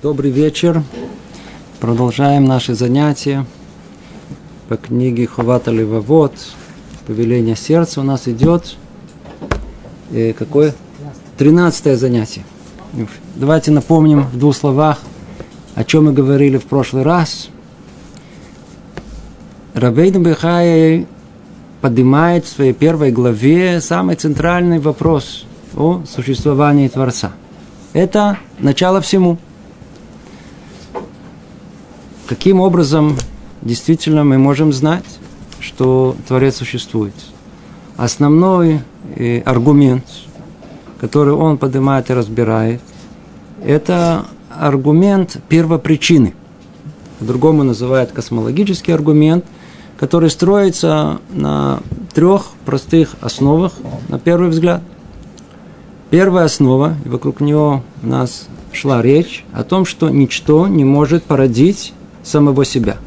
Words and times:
Добрый 0.00 0.30
вечер. 0.30 0.84
Продолжаем 1.80 2.44
наши 2.44 2.72
занятия 2.74 3.44
по 4.68 4.76
книге 4.76 5.26
Хувата 5.26 5.72
Левовод. 5.72 6.32
Повеление 7.08 7.56
сердца 7.56 8.00
у 8.00 8.04
нас 8.04 8.28
идет 8.28 8.76
э, 10.12 10.34
какое? 10.34 10.72
Тринадцатое 11.36 11.96
занятие. 11.96 12.44
Давайте 13.34 13.72
напомним 13.72 14.22
в 14.22 14.38
двух 14.38 14.54
словах, 14.54 15.00
о 15.74 15.82
чем 15.82 16.04
мы 16.04 16.12
говорили 16.12 16.58
в 16.58 16.66
прошлый 16.66 17.02
раз. 17.02 17.48
Рабейн 19.74 20.22
Бехай 20.22 21.08
поднимает 21.80 22.44
в 22.44 22.50
своей 22.50 22.72
первой 22.72 23.10
главе 23.10 23.80
самый 23.80 24.14
центральный 24.14 24.78
вопрос 24.78 25.44
о 25.76 26.04
существовании 26.08 26.86
Творца. 26.86 27.32
Это 27.94 28.38
начало 28.60 29.00
всему– 29.00 29.38
каким 32.28 32.60
образом 32.60 33.16
действительно 33.62 34.22
мы 34.22 34.36
можем 34.36 34.72
знать, 34.72 35.18
что 35.60 36.14
Творец 36.28 36.56
существует. 36.56 37.14
Основной 37.96 38.82
э, 39.16 39.40
аргумент, 39.40 40.04
который 41.00 41.32
он 41.32 41.56
поднимает 41.56 42.10
и 42.10 42.12
разбирает, 42.12 42.82
это 43.64 44.26
аргумент 44.54 45.38
первопричины. 45.48 46.34
По-другому 47.18 47.64
называют 47.64 48.12
космологический 48.12 48.92
аргумент, 48.92 49.44
который 49.96 50.30
строится 50.30 51.20
на 51.30 51.80
трех 52.14 52.48
простых 52.64 53.16
основах, 53.20 53.72
на 54.08 54.18
первый 54.18 54.50
взгляд. 54.50 54.82
Первая 56.10 56.44
основа, 56.44 56.94
и 57.04 57.08
вокруг 57.08 57.40
нее 57.40 57.82
у 58.02 58.06
нас 58.06 58.46
шла 58.72 59.02
речь 59.02 59.44
о 59.52 59.64
том, 59.64 59.84
что 59.84 60.10
ничто 60.10 60.68
не 60.68 60.84
может 60.84 61.24
породить 61.24 61.94
самого 62.28 62.64
себя. 62.64 62.98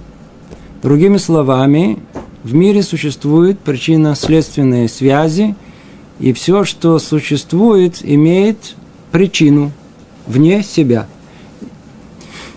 Другими 0.82 1.18
словами, 1.18 2.00
в 2.44 2.54
мире 2.54 2.82
существует 2.82 3.60
причинно-следственные 3.60 4.90
связи, 4.90 5.56
и 6.20 6.34
все, 6.34 6.64
что 6.64 7.00
существует, 7.00 8.00
имеет 8.02 8.76
причину 9.12 9.72
вне 10.26 10.64
себя. 10.64 11.08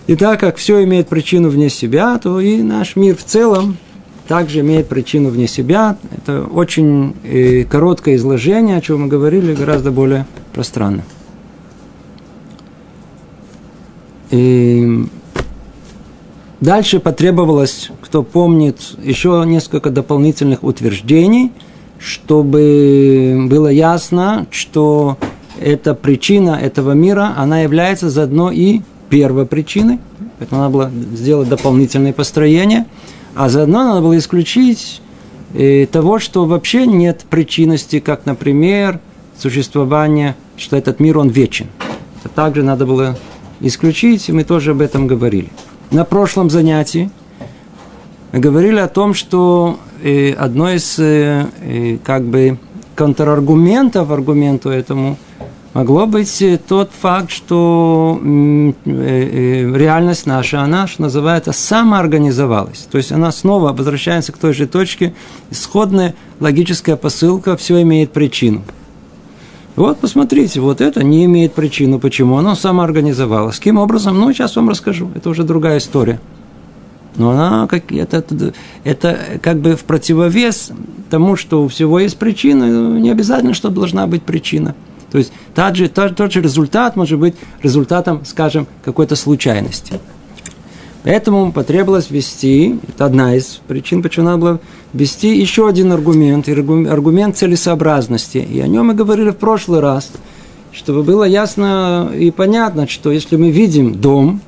И 0.07 0.17
так 0.17 0.41
как 0.41 0.57
все 0.57 0.85
имеет 0.85 1.09
причину 1.09 1.49
вне 1.49 1.71
себя, 1.71 2.19
то 2.19 2.41
и 2.41 2.63
наш 2.63 2.97
мир 2.97 3.17
в 3.17 3.25
целом 3.25 3.77
также 4.29 4.61
имеет 4.61 4.89
причину 4.89 5.31
вне 5.31 5.47
себя. 5.47 5.97
Это 6.17 6.45
очень 6.45 7.15
э, 7.25 7.65
короткое 7.65 8.17
изложение, 8.17 8.77
о 8.77 8.81
чем 8.81 9.03
мы 9.03 9.09
говорили, 9.09 9.55
гораздо 9.55 9.91
более 9.91 10.27
пространно. 10.53 11.05
И 14.31 15.07
Дальше 16.61 17.01
потребовалось, 17.01 17.91
кто 18.01 18.23
помнит, 18.23 18.79
еще 19.03 19.43
несколько 19.47 19.91
дополнительных 19.91 20.63
утверждений, 20.63 21.53
чтобы 21.99 23.47
было 23.49 23.69
ясно, 23.69 24.47
что 24.51 25.19
эта 25.61 25.95
причина 25.95 26.59
этого 26.61 26.93
мира, 26.93 27.35
она 27.37 27.61
является 27.61 28.09
заодно 28.09 28.51
и 28.51 28.81
первопричиной. 29.11 29.99
Поэтому 30.39 30.61
надо 30.61 30.73
было 30.73 30.91
сделать 31.15 31.49
дополнительное 31.49 32.13
построение. 32.13 32.87
А 33.35 33.49
заодно 33.49 33.85
надо 33.85 34.01
было 34.01 34.17
исключить 34.17 35.01
э, 35.55 35.87
того, 35.87 36.19
что 36.19 36.45
вообще 36.45 36.87
нет 36.87 37.25
причинности, 37.29 38.01
как, 38.01 38.27
например, 38.27 39.01
существование, 39.37 40.37
что 40.57 40.77
этот 40.77 41.01
мир, 41.01 41.19
он 41.19 41.29
вечен. 41.29 41.67
Это 42.21 42.33
также 42.33 42.63
надо 42.63 42.87
было 42.87 43.17
исключить, 43.61 44.29
и 44.29 44.33
мы 44.33 44.45
тоже 44.45 44.73
об 44.73 44.81
этом 44.81 45.07
говорили 45.07 45.51
на 45.95 46.05
прошлом 46.05 46.51
занятии 46.51 47.09
говорили 48.33 48.81
о 48.81 48.89
том, 48.89 49.15
что 49.15 49.79
э, 50.03 50.33
одно 50.33 50.73
из 50.73 50.99
э, 50.99 51.47
э, 51.61 51.99
как 52.03 52.25
бы 52.25 52.59
контраргументов 52.97 54.11
аргументу 54.11 54.71
этому 54.71 55.17
могло 55.73 56.07
быть 56.07 56.45
тот 56.69 56.91
факт, 57.01 57.31
что 57.31 58.21
реальность 58.85 60.27
наша, 60.27 60.61
она, 60.63 60.87
что 60.87 61.03
называется, 61.03 61.53
самоорганизовалась. 61.53 62.87
То 62.91 62.99
есть 62.99 63.11
она 63.11 63.33
снова 63.33 63.73
возвращается 63.73 64.33
к 64.33 64.39
той 64.39 64.53
же 64.53 64.67
точке, 64.67 65.15
исходная 65.51 66.15
логическая 66.39 66.97
посылка, 66.97 67.57
все 67.57 67.83
имеет 67.83 68.13
причину. 68.13 68.63
Вот, 69.77 69.99
посмотрите, 69.99 70.61
вот 70.61 70.81
это 70.81 71.03
не 71.03 71.25
имеет 71.25 71.53
причину. 71.55 71.99
Почему? 71.99 72.37
Оно 72.37 72.55
самоорганизовалось. 72.55 73.57
Каким 73.59 73.79
образом? 73.79 74.19
Ну, 74.19 74.33
сейчас 74.33 74.55
вам 74.55 74.69
расскажу. 74.69 75.11
Это 75.15 75.31
уже 75.31 75.43
другая 75.43 75.79
история. 75.79 76.21
Но 77.17 77.31
она 77.31 77.67
как 77.67 77.93
это, 77.93 78.19
это, 78.19 78.55
это 78.83 79.19
как 79.41 79.59
бы 79.61 79.77
в 79.77 79.85
противовес 79.85 80.71
тому, 81.11 81.37
что 81.37 81.65
у 81.65 81.69
всего 81.69 82.01
есть 82.01 82.19
причина, 82.19 82.99
не 82.99 83.11
обязательно, 83.11 83.55
что 83.55 83.69
должна 83.69 84.07
быть 84.07 84.23
причина. 84.23 84.75
То 85.13 85.19
есть 85.19 85.33
тот 85.55 85.77
же, 85.77 85.89
тот, 85.89 86.17
тот 86.17 86.33
же 86.33 86.41
результат 86.41 86.97
может 86.97 87.21
быть 87.21 87.37
результатом, 87.63 88.25
скажем, 88.25 88.67
какой-то 88.85 89.15
случайности. 89.15 90.01
Поэтому 91.05 91.53
потребовалось 91.53 92.09
ввести, 92.11 92.81
это 92.89 93.05
одна 93.05 93.37
из 93.37 93.61
причин, 93.69 94.03
почему 94.03 94.25
надо 94.25 94.39
было 94.39 94.61
ввести 94.95 95.39
еще 95.39 95.69
один 95.69 95.93
аргумент, 95.93 96.49
аргумент 96.49 97.37
целесообразности. 97.37 98.39
И 98.39 98.59
о 98.61 98.67
нем 98.67 98.87
мы 98.87 98.95
говорили 98.95 99.29
в 99.29 99.37
прошлый 99.37 99.81
раз, 99.81 100.11
чтобы 100.73 101.03
было 101.03 101.25
ясно 101.25 102.11
и 102.19 102.31
понятно, 102.31 102.89
что 102.89 103.13
если 103.13 103.37
мы 103.37 103.51
видим 103.51 103.95
дом, 103.95 104.41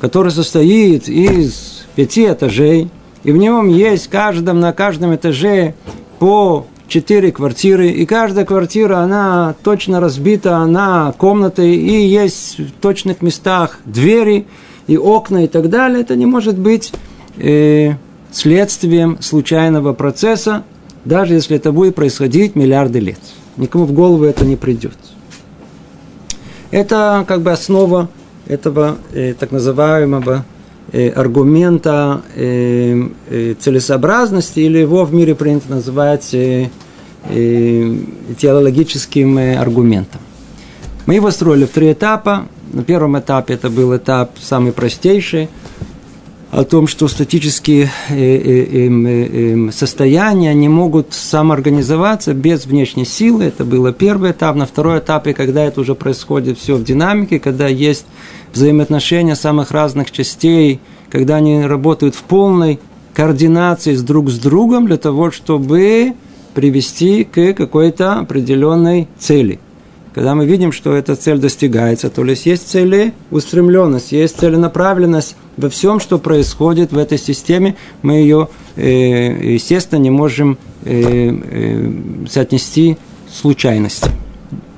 который 0.00 0.32
состоит 0.32 1.10
из 1.10 1.84
пяти 1.94 2.24
этажей, 2.24 2.88
и 3.22 3.30
в 3.30 3.36
нем 3.36 3.68
есть 3.68 4.08
каждом, 4.08 4.60
на 4.60 4.72
каждом 4.72 5.14
этаже 5.14 5.74
по 6.18 6.66
четыре 6.88 7.32
квартиры, 7.32 7.90
и 7.90 8.06
каждая 8.06 8.46
квартира, 8.46 8.98
она 9.00 9.54
точно 9.62 10.00
разбита 10.00 10.64
на 10.64 11.12
комнаты, 11.18 11.74
и 11.74 12.06
есть 12.06 12.60
в 12.60 12.70
точных 12.80 13.20
местах 13.20 13.80
двери– 13.84 14.46
и 14.86 14.96
окна 14.96 15.44
и 15.44 15.48
так 15.48 15.68
далее, 15.68 16.00
это 16.00 16.16
не 16.16 16.26
может 16.26 16.58
быть 16.58 16.92
э, 17.38 17.94
следствием 18.30 19.18
случайного 19.20 19.92
процесса, 19.92 20.62
даже 21.04 21.34
если 21.34 21.56
это 21.56 21.72
будет 21.72 21.94
происходить 21.94 22.54
миллиарды 22.54 23.00
лет. 23.00 23.20
Никому 23.56 23.84
в 23.84 23.92
голову 23.92 24.24
это 24.24 24.44
не 24.44 24.56
придет. 24.56 24.96
Это 26.70 27.24
как 27.26 27.42
бы 27.42 27.52
основа 27.52 28.08
этого 28.46 28.98
э, 29.12 29.34
так 29.34 29.50
называемого 29.50 30.44
э, 30.92 31.08
аргумента 31.10 32.22
э, 32.34 33.08
э, 33.30 33.54
целесообразности, 33.58 34.60
или 34.60 34.78
его 34.78 35.04
в 35.04 35.14
мире 35.14 35.34
принято 35.34 35.70
называть 35.70 36.34
э, 36.34 36.68
э, 37.30 37.96
теологическим 38.38 39.38
э, 39.38 39.56
аргументом. 39.56 40.20
Мы 41.06 41.14
его 41.14 41.30
строили 41.30 41.64
в 41.64 41.70
три 41.70 41.92
этапа. 41.92 42.46
На 42.72 42.82
первом 42.82 43.18
этапе 43.18 43.54
это 43.54 43.70
был 43.70 43.96
этап 43.96 44.32
самый 44.40 44.72
простейший, 44.72 45.48
о 46.50 46.64
том, 46.64 46.86
что 46.86 47.08
статические 47.08 47.90
э, 48.08 48.14
э, 48.14 48.86
эм, 48.86 49.06
э, 49.06 49.26
эм, 49.26 49.72
состояния 49.72 50.54
не 50.54 50.68
могут 50.68 51.12
самоорганизоваться 51.12 52.34
без 52.34 52.66
внешней 52.66 53.04
силы. 53.04 53.44
Это 53.44 53.64
был 53.64 53.92
первый 53.92 54.30
этап. 54.30 54.56
На 54.56 54.64
второй 54.64 55.00
этапе, 55.00 55.34
когда 55.34 55.64
это 55.64 55.80
уже 55.80 55.94
происходит 55.94 56.58
все 56.58 56.76
в 56.76 56.84
динамике, 56.84 57.40
когда 57.40 57.66
есть 57.66 58.06
взаимоотношения 58.54 59.34
самых 59.34 59.70
разных 59.70 60.10
частей, 60.12 60.80
когда 61.10 61.36
они 61.36 61.66
работают 61.66 62.14
в 62.14 62.22
полной 62.22 62.78
координации 63.12 63.94
с 63.94 64.02
друг 64.02 64.30
с 64.30 64.38
другом 64.38 64.86
для 64.86 64.96
того, 64.96 65.30
чтобы 65.30 66.14
привести 66.54 67.24
к 67.24 67.52
какой-то 67.54 68.20
определенной 68.20 69.08
цели 69.18 69.58
когда 70.16 70.34
мы 70.34 70.46
видим, 70.46 70.72
что 70.72 70.94
эта 70.94 71.14
цель 71.14 71.36
достигается, 71.36 72.08
то 72.08 72.24
есть 72.24 72.46
есть 72.46 72.66
цели 72.70 73.12
устремленность, 73.30 74.12
есть 74.12 74.38
целенаправленность 74.38 75.36
во 75.58 75.68
всем, 75.68 76.00
что 76.00 76.18
происходит 76.18 76.90
в 76.90 76.96
этой 76.96 77.18
системе, 77.18 77.76
мы 78.00 78.14
ее, 78.14 78.48
э, 78.76 79.52
естественно, 79.52 79.98
не 79.98 80.08
можем 80.08 80.56
э, 80.84 81.34
э, 81.34 82.26
соотнести 82.30 82.96
с 83.30 83.40
случайностью. 83.42 84.10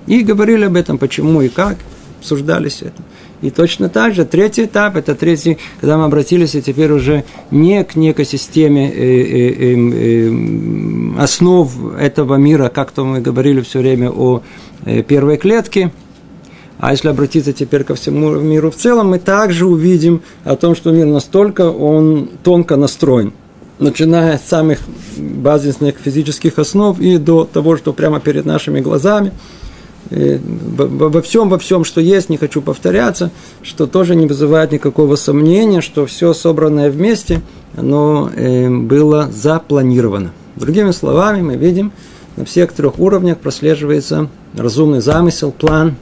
И 0.08 0.24
говорили 0.24 0.64
об 0.64 0.74
этом, 0.74 0.98
почему 0.98 1.40
и 1.42 1.48
как, 1.48 1.76
обсуждались 2.18 2.82
это. 2.82 3.00
И 3.40 3.50
точно 3.50 3.88
так 3.88 4.14
же, 4.14 4.24
третий 4.24 4.64
этап, 4.64 4.96
это 4.96 5.14
третий, 5.14 5.58
когда 5.80 5.96
мы 5.96 6.04
обратились 6.04 6.56
и 6.56 6.62
теперь 6.62 6.90
уже 6.90 7.24
не 7.52 7.84
к 7.84 7.94
некой 7.94 8.24
системе 8.24 8.90
э, 8.90 8.96
э, 8.96 9.76
э, 9.76 11.20
основ 11.20 11.70
этого 11.98 12.34
мира, 12.34 12.68
как 12.68 12.90
то 12.90 13.04
мы 13.04 13.20
говорили 13.20 13.60
все 13.60 13.78
время 13.78 14.10
о 14.10 14.42
э, 14.84 15.02
первой 15.02 15.36
клетке, 15.36 15.92
а 16.80 16.90
если 16.90 17.08
обратиться 17.08 17.52
теперь 17.52 17.84
ко 17.84 17.94
всему 17.94 18.30
миру 18.40 18.72
в 18.72 18.76
целом, 18.76 19.10
мы 19.10 19.20
также 19.20 19.66
увидим 19.66 20.22
о 20.44 20.56
том, 20.56 20.74
что 20.74 20.90
мир 20.90 21.06
настолько 21.06 21.70
он 21.70 22.28
тонко 22.42 22.74
настроен, 22.74 23.32
начиная 23.78 24.38
с 24.38 24.48
самых 24.48 24.80
базисных 25.16 25.94
физических 25.96 26.58
основ 26.58 26.98
и 26.98 27.18
до 27.18 27.44
того, 27.44 27.76
что 27.76 27.92
прямо 27.92 28.18
перед 28.18 28.46
нашими 28.46 28.80
глазами– 28.80 29.32
во 30.10 31.22
всем, 31.22 31.48
во 31.48 31.58
всем, 31.58 31.84
что 31.84 32.00
есть, 32.00 32.30
не 32.30 32.36
хочу 32.36 32.62
повторяться, 32.62 33.30
что 33.62 33.86
тоже 33.86 34.14
не 34.14 34.26
вызывает 34.26 34.72
никакого 34.72 35.16
сомнения, 35.16 35.80
что 35.80 36.06
все 36.06 36.32
собранное 36.32 36.90
вместе, 36.90 37.42
оно 37.76 38.30
было 38.34 39.28
запланировано. 39.30 40.32
Другими 40.56 40.92
словами, 40.92 41.42
мы 41.42 41.56
видим, 41.56 41.92
на 42.36 42.44
всех 42.44 42.72
трех 42.72 42.98
уровнях 42.98 43.38
прослеживается 43.38 44.28
разумный 44.56 45.00
замысел, 45.00 45.52
план, 45.52 45.96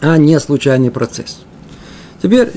а 0.00 0.16
не 0.16 0.38
случайный 0.38 0.90
процесс. 0.90 1.40
Теперь, 2.22 2.50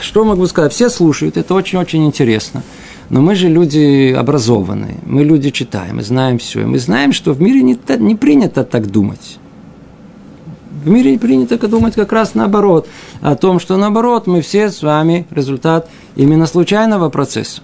что 0.00 0.24
могу 0.24 0.46
сказать? 0.46 0.72
Все 0.72 0.90
слушают, 0.90 1.36
это 1.36 1.54
очень-очень 1.54 2.04
интересно. 2.04 2.62
Но 3.10 3.20
мы 3.20 3.34
же 3.34 3.48
люди 3.48 4.12
образованные, 4.12 4.96
мы 5.06 5.24
люди 5.24 5.50
читаем, 5.50 5.96
мы 5.96 6.02
знаем 6.02 6.38
все. 6.38 6.60
И 6.60 6.64
мы 6.64 6.78
знаем, 6.78 7.12
что 7.12 7.32
в 7.32 7.40
мире 7.40 7.62
не, 7.62 7.78
не 7.98 8.14
принято 8.16 8.64
так 8.64 8.90
думать. 8.90 9.38
В 10.84 10.88
мире 10.88 11.18
принято 11.18 11.58
думать 11.66 11.94
как 11.94 12.12
раз 12.12 12.34
наоборот. 12.34 12.86
О 13.20 13.34
том, 13.34 13.58
что 13.58 13.76
наоборот 13.76 14.26
мы 14.26 14.42
все 14.42 14.70
с 14.70 14.82
вами 14.82 15.26
результат 15.30 15.88
именно 16.14 16.46
случайного 16.46 17.08
процесса. 17.10 17.62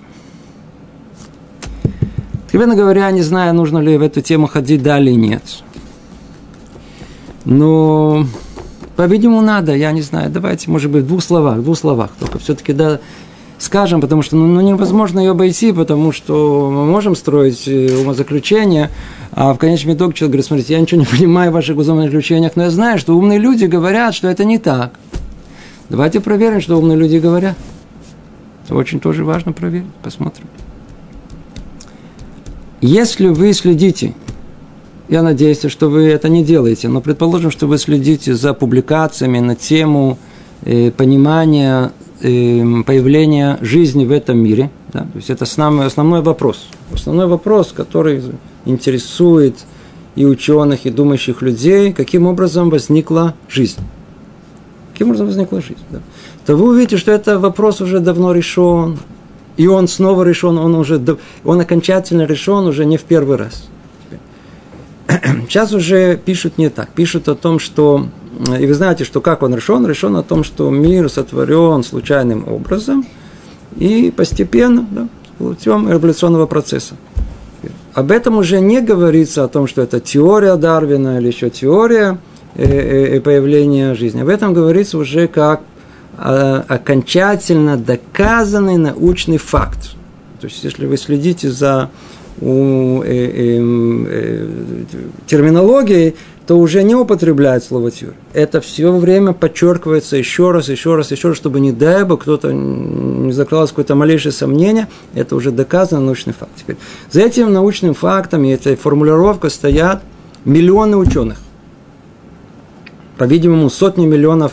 Откровенно 2.45 2.77
говоря, 2.77 3.11
не 3.11 3.23
знаю, 3.23 3.55
нужно 3.55 3.79
ли 3.79 3.97
в 3.97 4.03
эту 4.03 4.21
тему 4.21 4.47
ходить 4.47 4.83
далее 4.83 5.17
нет. 5.17 5.43
Но, 7.45 8.27
по-видимому, 8.97 9.41
надо, 9.43 9.75
я 9.75 9.93
не 9.93 10.03
знаю. 10.03 10.31
Давайте, 10.31 10.71
может 10.71 10.91
быть, 10.91 11.05
в 11.05 11.09
двух 11.09 11.23
словах, 11.23 11.59
в 11.59 11.63
двух 11.63 11.79
словах. 11.79 12.11
Только 12.19 12.39
все-таки 12.39 12.73
да, 12.73 13.01
скажем, 13.59 14.01
потому 14.01 14.23
что 14.23 14.37
ну, 14.37 14.47
ну, 14.47 14.61
невозможно 14.61 15.21
ее 15.21 15.33
обойти, 15.33 15.73
потому 15.73 16.13
что 16.13 16.71
мы 16.71 16.85
можем 16.85 17.17
строить 17.17 17.67
э, 17.67 17.97
умозаключения, 18.01 18.91
а 19.37 19.53
в 19.53 19.59
конечном 19.59 19.95
итоге 19.95 20.15
человек 20.15 20.31
говорит, 20.33 20.47
смотрите, 20.47 20.75
я 20.75 20.81
ничего 20.81 21.01
не 21.01 21.07
понимаю 21.07 21.51
в 21.51 21.55
ваших 21.55 21.77
умозаключениях, 21.77 22.55
но 22.55 22.65
я 22.65 22.71
знаю, 22.71 22.99
что 22.99 23.17
умные 23.17 23.41
люди 23.41 23.65
говорят, 23.65 24.15
что 24.15 24.29
это 24.29 24.45
не 24.45 24.59
так. 24.59 24.93
Давайте 25.89 26.21
проверим, 26.21 26.61
что 26.61 26.79
умные 26.79 26.97
люди 26.97 27.17
говорят. 27.17 27.57
Это 28.65 28.77
очень 28.77 29.01
тоже 29.01 29.25
важно 29.25 29.53
проверить. 29.53 29.89
Посмотрим. 30.03 30.47
Если 32.81 33.27
вы 33.27 33.53
следите, 33.53 34.15
я 35.09 35.23
надеюсь, 35.23 35.63
что 35.67 35.91
вы 35.91 36.05
это 36.05 36.29
не 36.29 36.45
делаете, 36.45 36.89
но 36.89 37.01
предположим, 37.01 37.51
что 37.51 37.67
вы 37.67 37.79
следите 37.79 38.35
за 38.35 38.55
публикациями 38.55 39.41
на 39.41 39.57
тему 39.57 40.17
э, 40.63 40.93
понимания 40.93 41.91
э, 42.21 42.83
появления 42.87 43.59
жизни 43.63 44.05
в 44.05 44.13
этом 44.13 44.39
мире, 44.39 44.71
да, 44.93 45.01
то 45.01 45.17
есть 45.17 45.29
это 45.29 45.45
основной, 45.45 45.87
основной 45.87 46.23
вопрос. 46.23 46.69
Основной 46.93 47.27
вопрос, 47.27 47.73
который 47.73 48.23
интересует 48.65 49.57
и 50.17 50.25
ученых, 50.25 50.87
и 50.87 50.91
думающих 50.91 51.43
людей, 51.43 51.93
каким 51.93 52.27
образом 52.27 52.71
возникла 52.71 53.35
жизнь. 53.49 53.81
Каким 54.93 55.09
образом 55.09 55.27
возникла 55.27 55.61
жизнь. 55.61 55.83
Да. 55.91 56.01
То 56.47 56.57
вы 56.57 56.69
увидите, 56.69 56.99
что 56.99 57.11
это 57.11 57.39
вопрос 57.39 57.81
уже 57.81 58.01
давно 58.01 58.33
решен, 58.33 58.99
и 59.57 59.67
он 59.67 59.89
снова 59.89 60.23
решен, 60.23 60.59
он 60.59 60.75
уже, 60.75 61.03
он 61.45 61.61
окончательно 61.61 62.23
решен 62.23 62.67
уже 62.67 62.85
не 62.85 62.97
в 62.97 63.03
первый 63.03 63.37
раз. 63.37 63.69
Сейчас 65.49 65.73
уже 65.73 66.17
пишут 66.17 66.59
не 66.59 66.71
так. 66.71 66.91
Пишут 66.91 67.29
о 67.29 67.35
том, 67.35 67.59
что, 67.59 68.09
и 68.59 68.67
вы 68.67 68.75
знаете, 68.75 69.05
что 69.05 69.21
как 69.21 69.43
он 69.43 69.55
решен? 69.55 69.87
Решен 69.87 70.17
о 70.17 70.23
том, 70.23 70.45
что 70.45 70.71
мир 70.71 71.09
сотворен 71.09 71.83
случайным 71.83 72.47
образом 72.49 73.07
и 73.77 74.13
постепенно, 74.17 74.87
да, 74.91 75.09
путем 75.39 75.91
эволюционного 75.91 76.47
процесса. 76.47 76.95
Об 77.93 78.11
этом 78.11 78.37
уже 78.37 78.61
не 78.61 78.81
говорится 78.81 79.45
о 79.45 79.49
том, 79.49 79.67
что 79.67 79.83
это 79.83 80.01
теория 80.01 80.57
Дарвина 80.57 81.19
или 81.19 81.29
еще 81.29 81.51
теория 81.51 82.19
э, 82.55 82.65
э, 82.65 83.17
э, 83.17 83.21
появления 83.21 83.95
жизни. 83.95 84.23
Об 84.23 84.29
этом 84.29 84.55
говорится 84.55 84.99
уже 84.99 85.29
как 85.29 85.61
а, 86.17 86.65
окончательно 86.69 87.77
доказанный 87.77 88.77
научный 88.77 89.39
факт. 89.39 89.95
То 90.41 90.47
есть, 90.47 90.63
если 90.63 90.87
вы 90.87 90.97
следите 90.97 91.51
за 91.51 91.91
у, 92.41 93.03
э, 93.03 93.07
э, 93.07 93.61
э, 93.61 94.49
терминологией, 95.27 96.15
то 96.47 96.59
уже 96.59 96.83
не 96.83 96.95
употребляет 96.95 97.65
слово 97.65 97.91
теория. 97.91 98.17
Это 98.35 98.61
все 98.61 98.93
время 98.93 99.33
подчеркивается 99.33 100.17
еще 100.17 100.51
раз, 100.51 100.69
еще 100.69 100.95
раз, 100.95 101.11
еще 101.11 101.29
раз, 101.29 101.37
чтобы, 101.39 101.61
не 101.61 101.73
дай 101.73 102.05
бы, 102.05 102.19
кто-то 102.19 102.53
не 102.53 103.33
закралось 103.33 103.71
какое-то 103.71 103.95
малейшее 103.95 104.33
сомнение, 104.33 104.89
это 105.15 105.37
уже 105.37 105.53
доказанный 105.53 106.05
научный 106.05 106.35
факт. 106.35 106.53
Теперь, 106.57 106.77
за 107.11 107.23
этим 107.23 107.53
научным 107.53 107.95
фактом 107.95 108.45
и 108.45 108.51
этой 108.51 108.77
формулировкой 108.77 109.51
стоят 109.51 110.03
миллионы 110.45 110.99
ученых. 110.99 111.39
По-видимому, 113.17 113.71
сотни 113.71 114.05
миллионов 114.05 114.53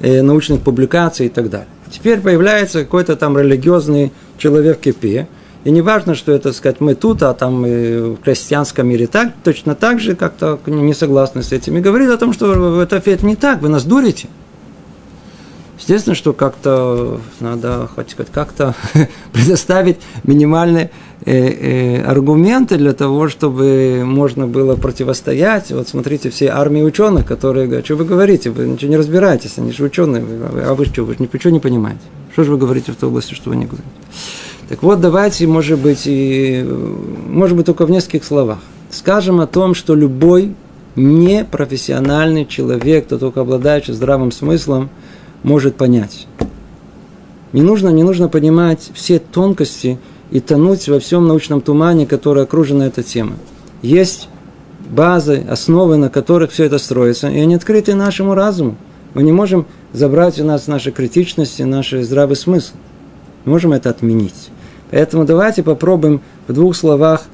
Э, 0.00 0.20
научных 0.20 0.60
публикаций 0.60 1.26
и 1.26 1.28
так 1.30 1.48
далее. 1.48 1.68
Теперь 1.90 2.20
появляется 2.20 2.84
какой-то 2.84 3.16
там 3.16 3.38
религиозный 3.38 4.12
человек 4.36 4.76
в 4.76 4.80
кипе, 4.80 5.26
и 5.66 5.70
не 5.72 5.82
важно, 5.82 6.14
что 6.14 6.30
это, 6.30 6.52
сказать, 6.52 6.80
мы 6.80 6.94
тут, 6.94 7.24
а 7.24 7.34
там 7.34 7.62
в 7.62 8.18
крестьянском 8.18 8.86
мире 8.86 9.08
так, 9.08 9.32
точно 9.42 9.74
так 9.74 9.98
же 9.98 10.14
как-то 10.14 10.60
не 10.66 10.94
согласны 10.94 11.42
с 11.42 11.50
этим. 11.50 11.76
И 11.76 11.80
говорит 11.80 12.08
о 12.08 12.16
том, 12.18 12.32
что 12.32 12.80
это, 12.80 13.02
это 13.04 13.26
не 13.26 13.34
так, 13.34 13.62
вы 13.62 13.68
нас 13.68 13.82
дурите. 13.82 14.28
Естественно, 15.76 16.14
что 16.14 16.32
как-то 16.32 17.20
надо 17.40 17.88
хоть 17.92 18.14
как-то 18.32 18.76
предоставить 19.32 19.96
минимальные 20.22 20.92
э, 21.24 21.32
э, 21.32 22.02
аргументы 22.04 22.76
для 22.76 22.92
того, 22.92 23.28
чтобы 23.28 24.02
можно 24.04 24.46
было 24.46 24.76
противостоять. 24.76 25.72
Вот 25.72 25.88
смотрите, 25.88 26.30
все 26.30 26.50
армии 26.50 26.82
ученых, 26.82 27.26
которые 27.26 27.66
говорят, 27.66 27.84
что 27.84 27.96
вы 27.96 28.04
говорите, 28.04 28.50
вы 28.50 28.68
ничего 28.68 28.90
не 28.92 28.96
разбираетесь, 28.96 29.54
они 29.56 29.72
же 29.72 29.82
ученые, 29.82 30.24
а 30.64 30.76
вы 30.76 30.84
что, 30.84 31.02
вы 31.02 31.16
ничего 31.18 31.50
не 31.50 31.60
понимаете. 31.60 32.02
Что 32.32 32.44
же 32.44 32.52
вы 32.52 32.58
говорите 32.58 32.92
в 32.92 32.94
той 32.94 33.08
области, 33.08 33.34
что 33.34 33.50
вы 33.50 33.56
не 33.56 33.64
говорите? 33.64 33.90
Так 34.68 34.82
вот, 34.82 35.00
давайте, 35.00 35.46
может 35.46 35.78
быть, 35.78 36.02
и, 36.06 36.64
может 37.28 37.56
быть, 37.56 37.66
только 37.66 37.86
в 37.86 37.90
нескольких 37.90 38.24
словах. 38.24 38.58
Скажем 38.90 39.40
о 39.40 39.46
том, 39.46 39.74
что 39.74 39.94
любой 39.94 40.54
непрофессиональный 40.96 42.46
человек, 42.46 43.06
кто 43.06 43.18
только 43.18 43.42
обладающий 43.42 43.94
здравым 43.94 44.32
смыслом, 44.32 44.88
может 45.42 45.76
понять. 45.76 46.26
Не 47.52 47.62
нужно, 47.62 47.90
не 47.90 48.02
нужно 48.02 48.28
понимать 48.28 48.90
все 48.94 49.18
тонкости 49.20 49.98
и 50.30 50.40
тонуть 50.40 50.88
во 50.88 50.98
всем 50.98 51.28
научном 51.28 51.60
тумане, 51.60 52.06
который 52.06 52.42
окружена 52.42 52.86
эта 52.86 53.02
тема. 53.02 53.34
Есть 53.82 54.28
базы, 54.90 55.44
основы, 55.48 55.96
на 55.96 56.08
которых 56.08 56.50
все 56.50 56.64
это 56.64 56.78
строится, 56.78 57.28
и 57.28 57.38
они 57.38 57.54
открыты 57.54 57.94
нашему 57.94 58.34
разуму. 58.34 58.76
Мы 59.14 59.22
не 59.22 59.32
можем 59.32 59.66
забрать 59.92 60.40
у 60.40 60.44
нас 60.44 60.66
наши 60.66 60.90
критичности, 60.90 61.62
наш 61.62 61.92
здравый 61.92 62.36
смысл. 62.36 62.74
Мы 63.44 63.52
можем 63.52 63.72
это 63.72 63.90
отменить. 63.90 64.50
Поэтому 64.90 65.24
давайте 65.24 65.62
попробуем 65.62 66.20
в 66.46 66.52
двух 66.52 66.76
словах 66.76 67.24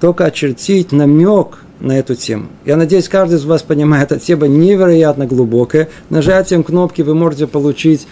только 0.00 0.24
очертить 0.24 0.92
намек 0.92 1.58
на 1.80 1.98
эту 1.98 2.14
тему. 2.14 2.48
Я 2.64 2.76
надеюсь, 2.76 3.08
каждый 3.08 3.38
из 3.38 3.44
вас 3.44 3.62
понимает, 3.62 4.12
эта 4.12 4.24
тема 4.24 4.48
невероятно 4.48 5.26
глубокая. 5.26 5.88
Нажатием 6.10 6.62
кнопки 6.62 7.02
вы 7.02 7.14
можете 7.14 7.46
получить 7.46 8.06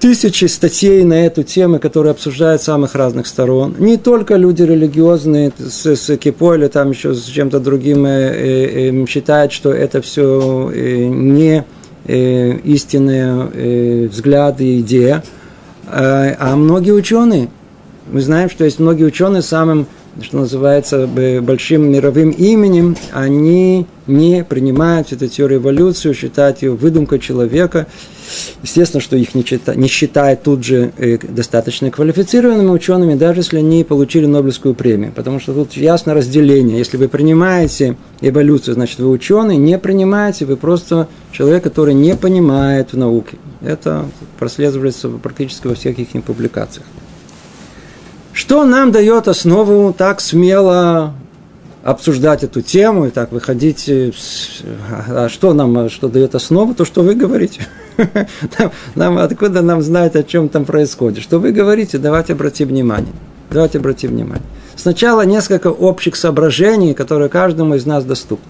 тысячи 0.00 0.46
статей 0.46 1.04
на 1.04 1.26
эту 1.26 1.42
тему, 1.42 1.78
которые 1.78 2.12
обсуждают 2.12 2.62
самых 2.62 2.94
разных 2.94 3.26
сторон. 3.26 3.76
Не 3.78 3.98
только 3.98 4.36
люди 4.36 4.62
религиозные 4.62 5.52
с, 5.58 5.94
с 5.94 6.16
кипой 6.16 6.58
или 6.58 6.68
там 6.68 6.90
еще 6.90 7.14
с 7.14 7.24
чем-то 7.24 7.60
другим 7.60 8.06
э, 8.06 8.08
э, 8.08 8.90
э, 8.90 9.06
считают, 9.06 9.52
что 9.52 9.70
это 9.70 10.00
все 10.00 10.70
э, 10.74 11.04
не 11.04 11.64
э, 12.06 12.52
истинные 12.64 13.50
э, 13.52 14.08
взгляды 14.10 14.64
и 14.64 14.80
идеи, 14.80 15.16
э, 15.16 15.20
а 15.92 16.56
многие 16.56 16.92
ученые. 16.92 17.48
Мы 18.10 18.20
знаем, 18.20 18.50
что 18.50 18.64
есть 18.64 18.78
многие 18.78 19.04
ученые 19.04 19.42
самым 19.42 19.86
что 20.22 20.38
называется, 20.38 21.06
большим 21.06 21.90
мировым 21.92 22.30
именем, 22.30 22.96
они 23.12 23.86
не 24.06 24.44
принимают 24.44 25.12
эту 25.12 25.28
теорию 25.28 25.60
эволюции, 25.60 26.12
считают 26.12 26.62
ее 26.62 26.72
выдумкой 26.72 27.20
человека. 27.20 27.86
Естественно, 28.62 29.00
что 29.00 29.16
их 29.16 29.34
не, 29.34 29.44
чита, 29.44 29.74
не 29.74 29.88
считают 29.88 30.42
тут 30.42 30.64
же 30.64 30.92
э, 30.98 31.18
достаточно 31.18 31.90
квалифицированными 31.90 32.68
учеными, 32.68 33.14
даже 33.14 33.40
если 33.40 33.58
они 33.58 33.82
получили 33.82 34.26
Нобелевскую 34.26 34.74
премию. 34.74 35.12
Потому 35.12 35.40
что 35.40 35.52
тут 35.52 35.72
ясно 35.72 36.14
разделение. 36.14 36.78
Если 36.78 36.96
вы 36.96 37.08
принимаете 37.08 37.96
эволюцию, 38.20 38.74
значит, 38.74 38.98
вы 38.98 39.10
ученый, 39.10 39.56
не 39.56 39.78
принимаете, 39.78 40.44
вы 40.44 40.56
просто 40.56 41.08
человек, 41.32 41.62
который 41.62 41.94
не 41.94 42.16
понимает 42.16 42.92
в 42.92 42.96
науке. 42.96 43.38
Это 43.60 44.06
прослеживается 44.38 45.08
практически 45.08 45.66
во 45.66 45.74
всех 45.74 45.98
их 45.98 46.24
публикациях. 46.24 46.86
Что 48.32 48.64
нам 48.64 48.92
дает 48.92 49.28
основу 49.28 49.92
так 49.92 50.20
смело 50.20 51.14
обсуждать 51.82 52.44
эту 52.44 52.62
тему 52.62 53.06
и 53.06 53.10
так 53.10 53.32
выходить? 53.32 53.90
А 55.08 55.28
что 55.28 55.52
нам 55.52 55.88
что 55.90 56.08
дает 56.08 56.34
основу? 56.34 56.74
То, 56.74 56.84
что 56.84 57.02
вы 57.02 57.14
говорите. 57.14 57.66
Нам, 58.94 59.18
откуда 59.18 59.60
нам 59.60 59.82
знать, 59.82 60.16
о 60.16 60.22
чем 60.22 60.48
там 60.48 60.64
происходит? 60.64 61.22
Что 61.22 61.38
вы 61.38 61.52
говорите, 61.52 61.98
давайте 61.98 62.32
обратим 62.32 62.68
внимание. 62.68 63.12
Давайте 63.50 63.78
обратим 63.78 64.10
внимание. 64.12 64.46
Сначала 64.74 65.26
несколько 65.26 65.66
общих 65.66 66.16
соображений, 66.16 66.94
которые 66.94 67.28
каждому 67.28 67.74
из 67.74 67.84
нас 67.84 68.04
доступны. 68.04 68.46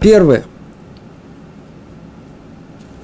Первое. 0.00 0.44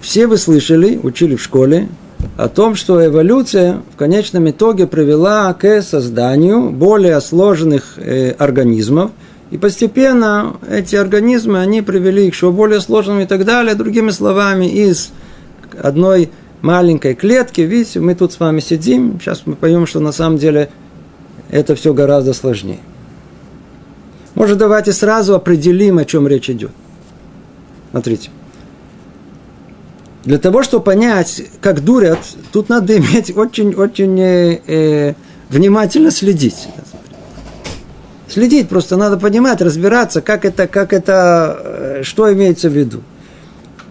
Все 0.01 0.27
вы 0.27 0.37
слышали, 0.37 0.99
учили 1.03 1.35
в 1.35 1.43
школе, 1.43 1.89
о 2.37 2.49
том, 2.49 2.75
что 2.75 3.05
эволюция 3.05 3.83
в 3.93 3.97
конечном 3.97 4.51
итоге 4.51 4.87
привела 4.87 5.53
к 5.55 5.83
созданию 5.83 6.71
более 6.71 7.21
сложных 7.21 7.99
э, 7.99 8.31
организмов, 8.33 9.13
и 9.51 9.59
постепенно 9.59 10.57
эти 10.69 10.97
организмы, 10.97 11.61
они 11.61 11.81
привели 11.83 12.29
к 12.31 12.35
еще 12.35 12.51
более 12.51 12.81
сложным 12.81 13.21
и 13.21 13.27
так 13.27 13.45
далее. 13.45 13.75
Другими 13.75 14.11
словами, 14.11 14.67
из 14.67 15.13
одной 15.81 16.31
маленькой 16.61 17.15
клетки, 17.15 17.61
видите, 17.61 18.01
мы 18.01 18.15
тут 18.15 18.33
с 18.33 18.41
вами 18.41 18.61
сидим, 18.61 19.19
сейчас 19.21 19.43
мы 19.45 19.55
поймем, 19.55 19.87
что 19.87 20.01
на 20.01 20.13
самом 20.13 20.39
деле 20.39 20.71
это 21.51 21.75
все 21.77 21.95
гораздо 21.95 22.33
сложнее. 22.33 22.81
Может, 24.35 24.59
давайте 24.59 24.93
сразу 24.93 25.35
определим, 25.35 25.99
о 25.99 26.05
чем 26.05 26.27
речь 26.27 26.51
идет. 26.51 26.73
Смотрите. 27.95 28.31
Для 30.25 30.39
того, 30.39 30.65
чтобы 30.65 30.83
понять, 30.83 31.45
как 31.61 31.85
дурят, 31.85 32.19
тут 32.51 32.69
надо 32.69 32.97
иметь 32.99 33.37
очень-очень 33.37 34.21
э, 34.21 34.61
э, 34.67 35.15
внимательно 35.49 36.11
следить. 36.11 36.67
Следить 38.29 38.69
просто 38.69 38.97
надо 38.97 39.17
понимать, 39.17 39.63
разбираться, 39.63 40.23
как 40.23 40.45
это, 40.45 40.67
как 40.67 40.93
это, 40.93 41.57
э, 41.63 42.03
что 42.03 42.33
имеется 42.33 42.69
в 42.69 42.73
виду. 42.73 43.03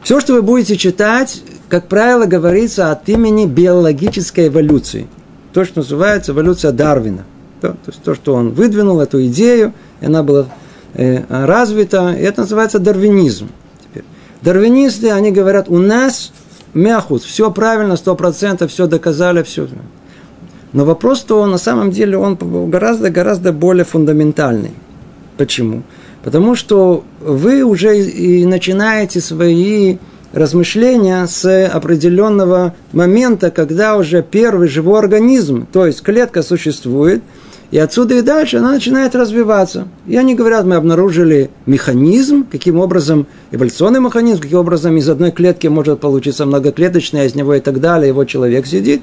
Все, 0.03 0.19
что 0.19 0.33
вы 0.33 0.41
будете 0.41 0.75
читать, 0.75 1.41
как 1.69 1.88
правило, 1.88 2.25
говорится 2.25 2.91
от 2.91 3.07
имени 3.07 3.45
биологической 3.45 4.50
эволюции. 4.50 5.07
То, 5.53 5.63
что 5.63 5.79
называется 5.79 6.33
эволюция 6.33 6.74
Дарвина. 6.74 7.24
То, 7.62 7.69
то 7.69 7.77
есть 7.88 8.03
то, 8.03 8.15
что 8.15 8.33
он 8.33 8.50
выдвинул, 8.50 9.00
эту 9.00 9.25
идею, 9.27 9.74
она 10.01 10.24
была 10.24 10.48
э, 10.93 11.24
развита, 11.29 12.12
и 12.12 12.22
это 12.22 12.41
называется 12.41 12.79
дарвинизм. 12.79 13.48
Дарвинисты, 14.43 15.09
они 15.12 15.31
говорят, 15.31 15.69
у 15.69 15.77
нас 15.77 16.33
мяхус, 16.73 17.23
все 17.23 17.50
правильно, 17.51 17.95
сто 17.95 18.15
процентов, 18.15 18.71
все 18.71 18.88
доказали, 18.88 19.41
все. 19.43 19.67
Но 20.73 20.85
вопрос-то 20.85 21.45
на 21.45 21.57
самом 21.57 21.91
деле 21.91 22.17
он 22.17 22.35
гораздо-гораздо 22.69 23.53
более 23.53 23.85
фундаментальный. 23.85 24.71
Почему? 25.38 25.83
Потому 26.23 26.55
что 26.55 27.03
вы 27.21 27.63
уже 27.63 28.00
и 28.00 28.45
начинаете 28.45 29.21
свои 29.21 29.97
размышления 30.33 31.25
с 31.27 31.67
определенного 31.67 32.73
момента, 32.91 33.51
когда 33.51 33.97
уже 33.97 34.23
первый 34.23 34.67
живой 34.67 35.00
организм, 35.00 35.67
то 35.71 35.85
есть 35.85 36.01
клетка 36.01 36.41
существует, 36.41 37.21
и 37.73 37.79
отсюда 37.79 38.13
и 38.13 38.21
дальше 38.21 38.57
она 38.57 38.71
начинает 38.71 39.15
развиваться. 39.15 39.87
И 40.05 40.15
они 40.15 40.35
говорят, 40.35 40.63
мы 40.63 40.75
обнаружили 40.75 41.49
механизм, 41.65 42.45
каким 42.45 42.77
образом, 42.77 43.25
эволюционный 43.49 43.99
механизм, 43.99 44.41
каким 44.41 44.59
образом 44.59 44.95
из 44.95 45.09
одной 45.09 45.31
клетки 45.31 45.65
может 45.65 45.99
получиться 45.99 46.45
многоклеточная, 46.45 47.25
из 47.25 47.33
него 47.33 47.55
и 47.55 47.59
так 47.59 47.79
далее, 47.79 48.09
его 48.09 48.25
человек 48.25 48.67
сидит. 48.67 49.01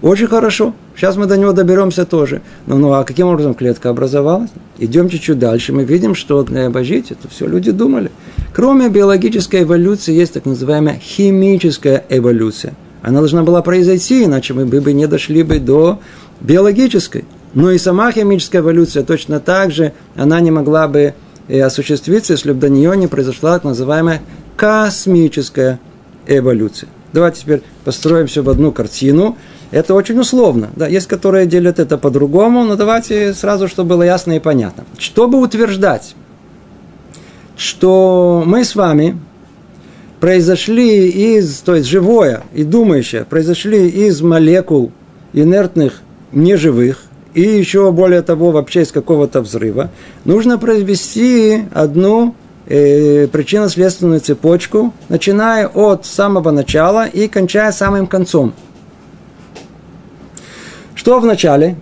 Очень 0.00 0.28
хорошо. 0.28 0.72
Сейчас 0.96 1.16
мы 1.16 1.26
до 1.26 1.36
него 1.36 1.52
доберемся 1.52 2.06
тоже. 2.06 2.40
Ну, 2.64 2.78
ну 2.78 2.94
а 2.94 3.04
каким 3.04 3.26
образом 3.26 3.52
клетка 3.52 3.90
образовалась? 3.90 4.48
Идем 4.78 5.10
чуть-чуть 5.10 5.38
дальше. 5.38 5.74
Мы 5.74 5.84
видим, 5.84 6.14
что 6.14 6.38
обожить 6.38 7.10
это 7.10 7.28
все 7.28 7.46
люди 7.46 7.70
думали. 7.70 8.10
Кроме 8.54 8.88
биологической 8.88 9.64
эволюции 9.64 10.14
есть 10.14 10.32
так 10.32 10.46
называемая 10.46 10.98
химическая 10.98 12.02
эволюция. 12.08 12.72
Она 13.02 13.18
должна 13.18 13.42
была 13.42 13.60
произойти, 13.60 14.24
иначе 14.24 14.54
мы 14.54 14.64
бы 14.64 14.92
не 14.94 15.06
дошли 15.06 15.42
бы 15.42 15.58
до 15.58 15.98
биологической. 16.40 17.26
Но 17.54 17.70
и 17.70 17.78
сама 17.78 18.12
химическая 18.12 18.60
эволюция 18.60 19.02
точно 19.02 19.40
так 19.40 19.70
же, 19.70 19.92
она 20.16 20.40
не 20.40 20.50
могла 20.50 20.88
бы 20.88 21.14
э, 21.48 21.62
осуществиться, 21.62 22.34
если 22.34 22.52
бы 22.52 22.60
до 22.60 22.68
нее 22.68 22.96
не 22.96 23.06
произошла 23.06 23.54
так 23.54 23.64
называемая 23.64 24.20
космическая 24.56 25.80
эволюция. 26.26 26.88
Давайте 27.12 27.40
теперь 27.40 27.62
построим 27.84 28.26
все 28.26 28.42
в 28.42 28.50
одну 28.50 28.70
картину. 28.70 29.36
Это 29.70 29.94
очень 29.94 30.18
условно. 30.18 30.70
Да, 30.76 30.86
есть, 30.86 31.06
которые 31.06 31.46
делят 31.46 31.78
это 31.78 31.96
по-другому, 31.98 32.64
но 32.64 32.76
давайте 32.76 33.32
сразу, 33.32 33.68
чтобы 33.68 33.90
было 33.90 34.02
ясно 34.02 34.32
и 34.32 34.40
понятно. 34.40 34.84
Чтобы 34.98 35.40
утверждать, 35.40 36.14
что 37.56 38.42
мы 38.46 38.64
с 38.64 38.74
вами 38.74 39.18
произошли 40.20 41.08
из, 41.08 41.58
то 41.58 41.74
есть 41.74 41.88
живое 41.88 42.42
и 42.52 42.64
думающее, 42.64 43.24
произошли 43.24 43.88
из 43.88 44.20
молекул 44.20 44.92
инертных, 45.32 46.00
неживых, 46.32 47.04
и 47.38 47.58
еще 47.58 47.92
более 47.92 48.22
того, 48.22 48.50
вообще 48.50 48.82
из 48.82 48.90
какого-то 48.90 49.40
взрыва, 49.40 49.90
нужно 50.24 50.58
произвести 50.58 51.62
одну 51.72 52.34
э, 52.66 53.28
причинно-следственную 53.28 54.18
цепочку, 54.18 54.92
начиная 55.08 55.68
от 55.68 56.04
самого 56.04 56.50
начала 56.50 57.06
и 57.06 57.28
кончая 57.28 57.70
самым 57.70 58.08
концом. 58.08 58.54
Что 60.96 61.20
в 61.20 61.26
начале? 61.26 61.76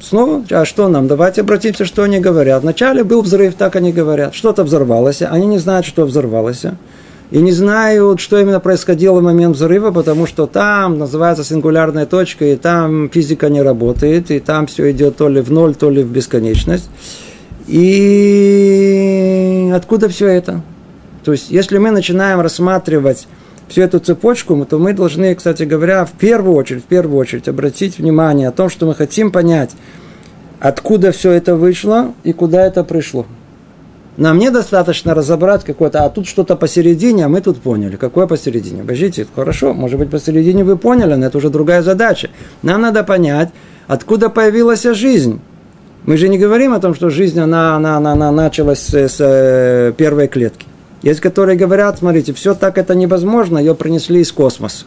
Снова, 0.00 0.44
а 0.50 0.64
что 0.64 0.88
нам? 0.88 1.06
Давайте 1.06 1.42
обратимся, 1.42 1.84
что 1.84 2.02
они 2.02 2.18
говорят. 2.18 2.62
Вначале 2.62 3.04
был 3.04 3.22
взрыв, 3.22 3.54
так 3.54 3.76
они 3.76 3.92
говорят. 3.92 4.34
Что-то 4.34 4.64
взорвалось, 4.64 5.22
они 5.22 5.46
не 5.46 5.58
знают, 5.58 5.86
что 5.86 6.04
взорвалось. 6.04 6.64
И 7.30 7.38
не 7.38 7.52
знают, 7.52 8.20
что 8.20 8.38
именно 8.40 8.58
происходило 8.58 9.20
в 9.20 9.22
момент 9.22 9.54
взрыва, 9.54 9.92
потому 9.92 10.26
что 10.26 10.46
там 10.46 10.98
называется 10.98 11.44
сингулярная 11.44 12.04
точка, 12.06 12.44
и 12.44 12.56
там 12.56 13.08
физика 13.08 13.48
не 13.48 13.62
работает, 13.62 14.32
и 14.32 14.40
там 14.40 14.66
все 14.66 14.90
идет 14.90 15.16
то 15.16 15.28
ли 15.28 15.40
в 15.40 15.52
ноль, 15.52 15.76
то 15.76 15.90
ли 15.90 16.02
в 16.02 16.10
бесконечность. 16.10 16.90
И 17.68 18.50
откуда 19.72 20.08
все 20.08 20.26
это? 20.26 20.62
То 21.24 21.30
есть, 21.30 21.50
если 21.50 21.78
мы 21.78 21.92
начинаем 21.92 22.40
рассматривать 22.40 23.28
всю 23.68 23.82
эту 23.82 24.00
цепочку, 24.00 24.66
то 24.68 24.78
мы 24.80 24.92
должны, 24.92 25.32
кстати 25.36 25.62
говоря, 25.62 26.04
в 26.04 26.10
первую 26.12 26.56
очередь, 26.56 26.82
в 26.82 26.86
первую 26.86 27.16
очередь 27.16 27.46
обратить 27.46 27.98
внимание 27.98 28.48
о 28.48 28.52
том, 28.52 28.68
что 28.68 28.86
мы 28.86 28.94
хотим 28.96 29.30
понять, 29.30 29.70
откуда 30.58 31.12
все 31.12 31.30
это 31.30 31.54
вышло 31.54 32.12
и 32.24 32.32
куда 32.32 32.66
это 32.66 32.82
пришло. 32.82 33.24
Нам 34.20 34.38
недостаточно 34.38 35.14
разобрать 35.14 35.64
какое-то, 35.64 36.04
а 36.04 36.10
тут 36.10 36.28
что-то 36.28 36.54
посередине, 36.54 37.24
а 37.24 37.28
мы 37.30 37.40
тут 37.40 37.62
поняли. 37.62 37.96
Какое 37.96 38.26
посередине? 38.26 38.82
Подождите, 38.82 39.26
хорошо, 39.34 39.72
может 39.72 39.98
быть, 39.98 40.10
посередине 40.10 40.62
вы 40.62 40.76
поняли, 40.76 41.14
но 41.14 41.24
это 41.24 41.38
уже 41.38 41.48
другая 41.48 41.80
задача. 41.80 42.28
Нам 42.60 42.82
надо 42.82 43.02
понять, 43.02 43.48
откуда 43.86 44.28
появилась 44.28 44.82
жизнь. 44.82 45.40
Мы 46.04 46.18
же 46.18 46.28
не 46.28 46.36
говорим 46.36 46.74
о 46.74 46.80
том, 46.80 46.94
что 46.94 47.08
жизнь, 47.08 47.40
она, 47.40 47.76
она, 47.76 47.96
она, 47.96 48.12
она 48.12 48.30
началась 48.30 48.80
с, 48.80 48.94
с 48.94 49.16
э, 49.20 49.94
первой 49.96 50.28
клетки. 50.28 50.66
Есть, 51.00 51.20
которые 51.20 51.56
говорят, 51.56 51.98
смотрите, 51.98 52.34
все 52.34 52.54
так 52.54 52.76
это 52.76 52.94
невозможно, 52.94 53.56
ее 53.56 53.74
принесли 53.74 54.20
из 54.20 54.30
космоса. 54.32 54.84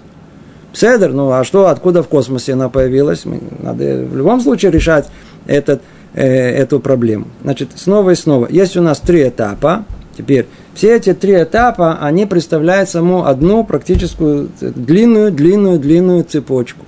Седер, 0.73 1.11
ну 1.11 1.31
а 1.31 1.43
что, 1.43 1.69
откуда 1.69 2.03
в 2.03 2.07
космосе 2.07 2.53
она 2.53 2.69
появилась? 2.69 3.23
Надо 3.25 3.83
в 3.83 4.15
любом 4.15 4.41
случае 4.41 4.69
решать 4.69 5.07
этот, 5.47 5.81
э, 6.13 6.25
эту 6.25 6.79
проблему. 6.79 7.27
Значит, 7.43 7.69
снова 7.75 8.11
и 8.11 8.15
снова. 8.15 8.47
Есть 8.49 8.77
у 8.77 8.81
нас 8.81 8.99
три 8.99 9.27
этапа. 9.27 9.85
Теперь, 10.17 10.45
все 10.75 10.95
эти 10.95 11.13
три 11.13 11.41
этапа, 11.41 11.97
они 11.99 12.25
представляют 12.25 12.89
саму 12.89 13.25
одну 13.25 13.63
практическую 13.63 14.49
длинную, 14.61 15.31
длинную, 15.31 15.79
длинную 15.79 16.23
цепочку. 16.23 16.85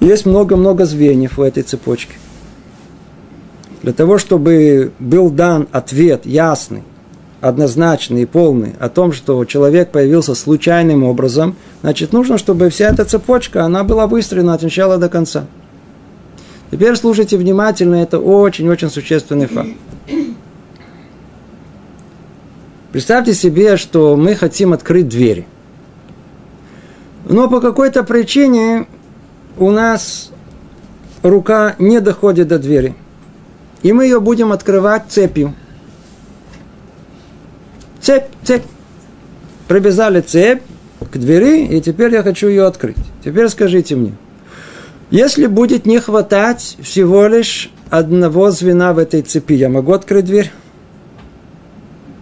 Есть 0.00 0.26
много-много 0.26 0.84
звеньев 0.84 1.38
в 1.38 1.42
этой 1.42 1.62
цепочке. 1.62 2.14
Для 3.82 3.92
того, 3.92 4.18
чтобы 4.18 4.92
был 4.98 5.30
дан 5.30 5.68
ответ 5.72 6.26
ясный, 6.26 6.82
однозначный 7.40 8.22
и 8.22 8.26
полный 8.26 8.74
о 8.80 8.88
том, 8.88 9.12
что 9.12 9.44
человек 9.44 9.90
появился 9.90 10.34
случайным 10.34 11.04
образом, 11.04 11.56
значит, 11.82 12.12
нужно, 12.12 12.38
чтобы 12.38 12.70
вся 12.70 12.88
эта 12.88 13.04
цепочка, 13.04 13.64
она 13.64 13.84
была 13.84 14.06
выстроена 14.06 14.54
от 14.54 14.62
начала 14.62 14.98
до 14.98 15.08
конца. 15.08 15.46
Теперь 16.70 16.96
слушайте 16.96 17.36
внимательно, 17.36 17.96
это 17.96 18.18
очень-очень 18.18 18.90
существенный 18.90 19.46
факт. 19.46 19.70
Представьте 22.92 23.34
себе, 23.34 23.76
что 23.76 24.16
мы 24.16 24.34
хотим 24.34 24.72
открыть 24.72 25.08
двери. 25.08 25.46
Но 27.28 27.48
по 27.48 27.60
какой-то 27.60 28.04
причине 28.04 28.86
у 29.58 29.70
нас 29.70 30.30
рука 31.22 31.76
не 31.78 32.00
доходит 32.00 32.48
до 32.48 32.58
двери. 32.58 32.94
И 33.82 33.92
мы 33.92 34.04
ее 34.04 34.20
будем 34.20 34.52
открывать 34.52 35.04
цепью– 35.08 35.54
Цепь, 38.06 38.26
цепь. 38.44 38.62
Привязали 39.66 40.20
цепь 40.20 40.62
к 41.00 41.16
двери, 41.18 41.66
и 41.66 41.80
теперь 41.80 42.14
я 42.14 42.22
хочу 42.22 42.46
ее 42.46 42.64
открыть. 42.64 42.96
Теперь 43.24 43.48
скажите 43.48 43.96
мне, 43.96 44.12
если 45.10 45.46
будет 45.46 45.86
не 45.86 46.00
хватать 46.00 46.76
всего 46.80 47.26
лишь 47.26 47.70
одного 47.90 48.50
звена 48.50 48.92
в 48.92 48.98
этой 48.98 49.22
цепи, 49.22 49.54
я 49.54 49.68
могу 49.68 49.92
открыть 49.92 50.24
дверь? 50.24 50.50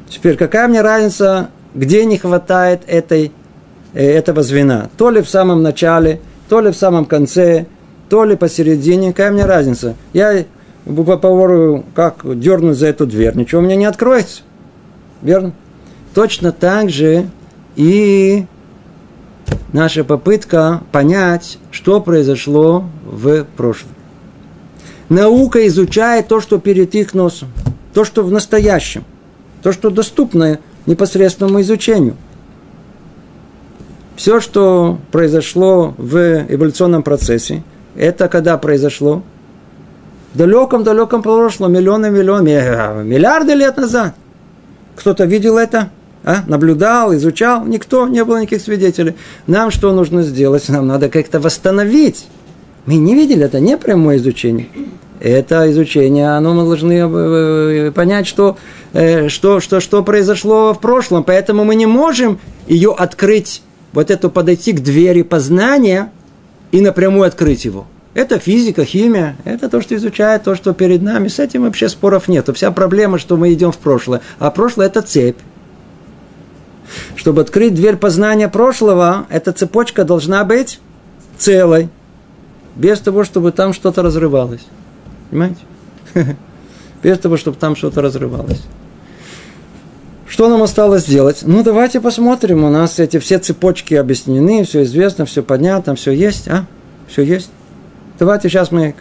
Теперь 0.09 0.37
какая 0.37 0.69
мне 0.69 0.81
разница, 0.81 1.49
где 1.75 2.05
не 2.05 2.19
хватает 2.19 2.83
этой, 2.87 3.33
э, 3.95 4.05
этого 4.05 4.43
звена? 4.43 4.91
То 4.97 5.11
ли 5.11 5.23
в 5.23 5.29
самом 5.29 5.62
начале, 5.62 6.21
то 6.49 6.61
ли 6.61 6.71
в 6.71 6.76
самом 6.76 7.07
конце, 7.07 7.67
то 8.09 8.25
ли 8.25 8.37
посередине, 8.37 9.12
какая 9.12 9.33
мне 9.33 9.45
разница? 9.45 9.95
Я 10.12 10.45
по 10.85 11.17
повору, 11.17 11.85
как 11.95 12.38
дернуть 12.38 12.76
за 12.76 12.88
эту 12.88 13.07
дверь, 13.07 13.35
ничего 13.37 13.61
у 13.61 13.64
меня 13.64 13.76
не 13.76 13.87
откроется. 13.87 14.43
Верно? 15.23 15.53
Точно 16.14 16.53
так 16.53 16.91
же 16.91 17.26
и 17.76 18.45
наша 19.73 20.05
попытка 20.05 20.83
понять, 20.93 21.59
что 21.71 22.01
произошло 22.01 22.85
в 23.05 23.45
прошлом. 23.57 23.91
Наука 25.09 25.67
изучает 25.67 26.29
то, 26.29 26.41
что 26.41 26.59
перед 26.59 26.95
их 26.95 27.15
носом, 27.15 27.49
то, 27.93 28.05
что 28.05 28.23
в 28.23 28.33
настоящем, 28.33 29.05
то, 29.63 29.73
что 29.73 29.91
доступно 29.91 30.59
непосредственному 30.87 31.61
изучению. 31.61 32.17
Все, 34.17 34.41
что 34.41 34.99
произошло 35.11 35.95
в 35.99 36.47
эволюционном 36.49 37.03
процессе, 37.03 37.63
это 37.97 38.29
когда 38.29 38.57
произошло? 38.59 39.23
В 40.33 40.39
далеком-далеком 40.39 41.23
прошлом, 41.23 41.73
миллионы, 41.73 42.11
миллионы, 42.11 43.05
миллиарды 43.05 43.55
лет 43.55 43.77
назад. 43.77 44.15
Кто-то 44.97 45.25
видел 45.25 45.59
это? 45.59 45.91
А? 46.25 46.43
Наблюдал, 46.47 47.14
изучал? 47.14 47.64
Никто, 47.66 48.09
не 48.09 48.25
было 48.25 48.40
никаких 48.40 48.62
свидетелей. 48.62 49.14
Нам 49.47 49.71
что 49.71 49.93
нужно 49.93 50.23
сделать? 50.23 50.69
Нам 50.69 50.87
надо 50.87 51.09
как-то 51.09 51.38
восстановить. 51.38 52.26
Мы 52.87 52.97
не 52.97 53.14
видели, 53.14 53.45
это 53.45 53.61
не 53.61 53.76
прямое 53.76 54.16
изучение. 54.16 54.69
Это 55.21 55.71
изучение, 55.71 56.37
оно 56.37 56.54
мы 56.54 56.64
должны 56.64 56.93
э, 56.93 57.88
э, 57.88 57.93
понять, 57.93 58.26
что, 58.26 58.59
э, 58.93 59.28
что, 59.28 59.61
что, 59.61 59.81
что 59.81 60.02
произошло 60.02 60.75
в 60.75 60.81
прошлом. 60.81 61.25
Поэтому 61.25 61.64
мы 61.64 61.76
не 61.76 61.87
можем 61.87 62.38
ее 62.66 62.93
открыть, 62.93 63.62
вот 63.93 64.11
эту 64.11 64.28
подойти 64.28 64.73
к 64.73 64.81
двери 64.81 65.23
познания 65.23 66.11
и 66.73 66.81
напрямую 66.81 67.26
открыть 67.26 67.64
его. 67.64 67.87
Это 68.12 68.38
физика, 68.38 68.85
химия, 68.85 69.37
это 69.45 69.69
то, 69.69 69.81
что 69.81 69.95
изучает, 69.97 70.45
то, 70.45 70.54
что 70.54 70.73
перед 70.73 71.02
нами. 71.02 71.28
С 71.28 71.38
этим 71.38 71.62
вообще 71.62 71.88
споров 71.88 72.28
нет. 72.28 72.49
Вся 72.54 72.71
проблема, 72.71 73.19
что 73.19 73.37
мы 73.37 73.52
идем 73.52 73.73
в 73.73 73.78
прошлое. 73.78 74.21
А 74.38 74.50
прошлое– 74.50 74.87
это 74.88 75.02
цепь. 75.02 75.38
Чтобы 77.25 77.40
открыть 77.40 77.75
дверь 77.75 77.97
познания 77.97 78.50
прошлого, 78.50 79.25
эта 79.31 79.54
цепочка 79.54 80.04
должна 80.04 80.45
быть 80.45 80.78
целой, 81.38 81.88
без 82.76 83.00
того, 83.00 83.25
чтобы 83.25 83.50
там 83.50 83.73
что-то 83.73 84.02
разрывалось. 84.02 84.61
Понимаете? 85.31 85.61
Без 87.02 87.19
того, 87.19 87.38
чтобы 87.38 87.57
там 87.57 87.76
что-то 87.76 88.02
разрывалось. 88.02 88.62
Что 90.26 90.50
нам 90.50 90.62
осталось 90.62 91.04
сделать? 91.04 91.38
Ну, 91.40 91.62
давайте 91.62 91.99
посмотрим. 91.99 92.62
У 92.62 92.69
нас 92.69 92.99
эти 92.99 93.19
все 93.19 93.38
цепочки 93.38 93.95
объяснены, 93.95 94.62
все 94.64 94.83
известно, 94.83 95.25
все 95.25 95.43
понятно, 95.43 95.95
все 95.95 96.12
есть, 96.12 96.47
а? 96.49 96.66
Все 97.09 97.23
есть. 97.23 97.49
Давайте 98.19 98.50
сейчас 98.50 98.71
мы 98.71 98.95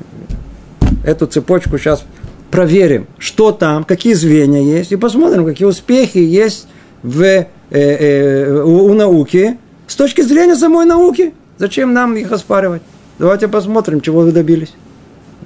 эту 1.03 1.27
цепочку 1.27 1.77
сейчас 1.77 2.06
проверим, 2.51 3.06
что 3.18 3.51
там, 3.51 3.84
какие 3.84 4.13
звенья 4.13 4.62
есть, 4.62 4.94
и 4.94 4.96
посмотрим, 4.96 5.46
какие 5.46 5.68
успехи 5.68 6.20
есть 6.20 6.68
в, 7.03 7.48
э, 7.74 7.80
э, 7.80 8.63
у, 8.63 8.86
у 8.86 8.94
науки 8.94 9.58
с 9.88 9.96
точки 9.96 10.22
зрения 10.22 10.56
самой 10.56 10.86
науки. 10.86 11.34
Зачем 11.58 11.94
нам 11.94 12.15
их 12.15 12.32
оспаривать? 12.32 12.82
Давайте 13.20 13.48
посмотрим, 13.48 14.01
чего 14.01 14.22
вы 14.22 14.32
добились. 14.32 14.74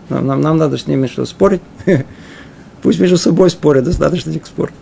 Нам, 0.10 0.26
нам, 0.26 0.42
нам 0.42 0.58
надо 0.58 0.78
с 0.78 0.88
ними 0.88 1.08
что, 1.08 1.26
спорить? 1.26 1.62
Пусть 2.82 3.00
между 3.00 3.18
собой 3.18 3.50
спорят, 3.50 3.84
достаточно 3.84 4.30
этих 4.30 4.46
споров. 4.46 4.74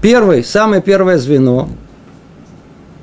Первый, 0.00 0.42
самое 0.42 0.82
первое 0.82 1.18
звено, 1.18 1.68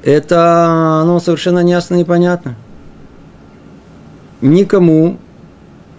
это 0.04 1.04
ну, 1.06 1.20
совершенно 1.22 1.60
неясно 1.60 1.96
и 1.96 2.00
непонятно. 2.00 2.56
Никому 4.42 5.18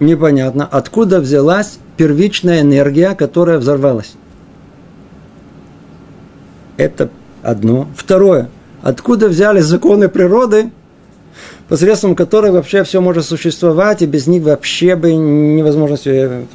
непонятно, 0.01 0.67
откуда 0.71 1.21
взялась 1.21 1.79
первичная 1.97 2.63
энергия, 2.63 3.15
которая 3.15 3.59
взорвалась. 3.59 4.15
Это 6.77 7.11
одно. 7.43 7.89
Второе. 7.95 8.49
Откуда 8.83 9.29
взялись 9.29 9.65
законы 9.65 10.09
природы, 10.09 10.71
посредством 11.69 12.17
которой 12.17 12.51
вообще 12.51 12.83
все 12.85 13.01
может 13.01 13.27
существовать, 13.27 14.03
и 14.03 14.07
без 14.07 14.27
них 14.27 14.43
вообще 14.43 14.97
бы 14.97 15.13
невозможно 15.15 15.97
все. 15.97 16.47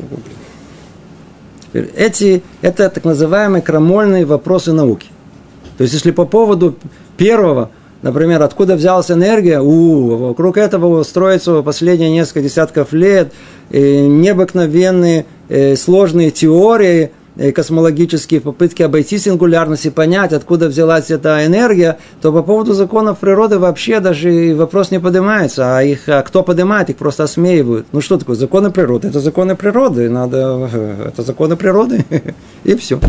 Эти, 1.74 2.42
это 2.62 2.90
так 2.90 3.04
называемые 3.04 3.62
крамольные 3.62 4.26
вопросы 4.26 4.74
науки. 4.74 5.10
То 5.78 5.84
есть, 5.84 5.94
если 5.94 6.12
по 6.12 6.26
поводу 6.26 6.76
первого, 7.18 7.70
например, 8.06 8.42
откуда 8.42 8.78
взялась 8.78 9.12
энергия, 9.12 9.60
у, 9.60 10.16
вокруг 10.16 10.56
этого 10.56 11.04
строятся 11.04 11.62
последние 11.62 12.12
несколько 12.12 12.42
десятков 12.42 12.94
лет 12.94 13.34
э, 13.72 14.06
необыкновенные 14.06 15.26
э, 15.50 15.76
сложные 15.76 16.32
теории– 16.32 17.12
Э, 17.38 17.52
космологические 17.52 18.40
попытки 18.40 18.82
обойти 18.82 19.18
сингулярность 19.18 19.86
и 19.86 19.90
понять, 19.90 20.32
откуда 20.32 20.70
взялась 20.70 21.12
эта 21.12 21.46
энергия, 21.46 21.98
то 22.22 22.32
по 22.32 22.42
поводу 22.42 22.74
законов 22.74 23.20
природы 23.20 23.60
вообще 23.60 24.00
даже 24.00 24.56
вопрос 24.56 24.92
не 24.92 25.00
поднимается. 25.00 25.78
А 25.78 25.84
их 25.84 26.08
а 26.08 26.22
кто 26.22 26.44
поднимает, 26.44 26.90
их 26.90 26.96
просто 26.96 27.24
осмеивают. 27.24 27.88
Ну 27.92 28.00
что 28.00 28.18
такое? 28.18 28.38
Законы 28.38 28.72
природы. 28.72 29.10
Это 29.10 29.20
законы 29.20 29.56
природы. 29.56 30.10
Надо... 30.10 30.70
Это 31.06 31.24
законы 31.24 31.58
природы. 31.58 32.06
И 32.64 32.76
все 32.76 33.00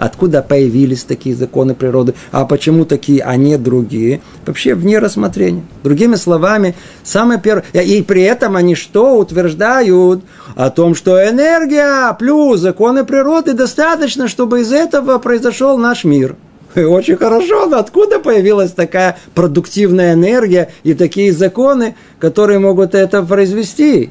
откуда 0.00 0.42
появились 0.42 1.04
такие 1.04 1.36
законы 1.36 1.74
природы, 1.74 2.14
а 2.32 2.44
почему 2.46 2.84
такие, 2.84 3.22
а 3.22 3.36
не 3.36 3.58
другие, 3.58 4.22
вообще 4.46 4.74
вне 4.74 4.98
рассмотрения. 4.98 5.62
Другими 5.84 6.16
словами, 6.16 6.74
самое 7.04 7.38
первое, 7.38 7.64
и 7.72 8.02
при 8.02 8.22
этом 8.22 8.56
они 8.56 8.74
что 8.74 9.16
утверждают? 9.18 10.24
О 10.56 10.70
том, 10.70 10.94
что 10.94 11.22
энергия 11.22 12.12
плюс 12.14 12.60
законы 12.60 13.04
природы 13.04 13.52
достаточно, 13.52 14.26
чтобы 14.26 14.62
из 14.62 14.72
этого 14.72 15.18
произошел 15.18 15.78
наш 15.78 16.04
мир. 16.04 16.36
Очень 16.74 17.16
хорошо, 17.16 17.66
но 17.66 17.78
откуда 17.78 18.20
появилась 18.20 18.72
такая 18.72 19.18
продуктивная 19.34 20.14
энергия 20.14 20.72
и 20.82 20.94
такие 20.94 21.32
законы, 21.32 21.96
которые 22.18 22.58
могут 22.58 22.94
это 22.94 23.22
произвести? 23.22 24.10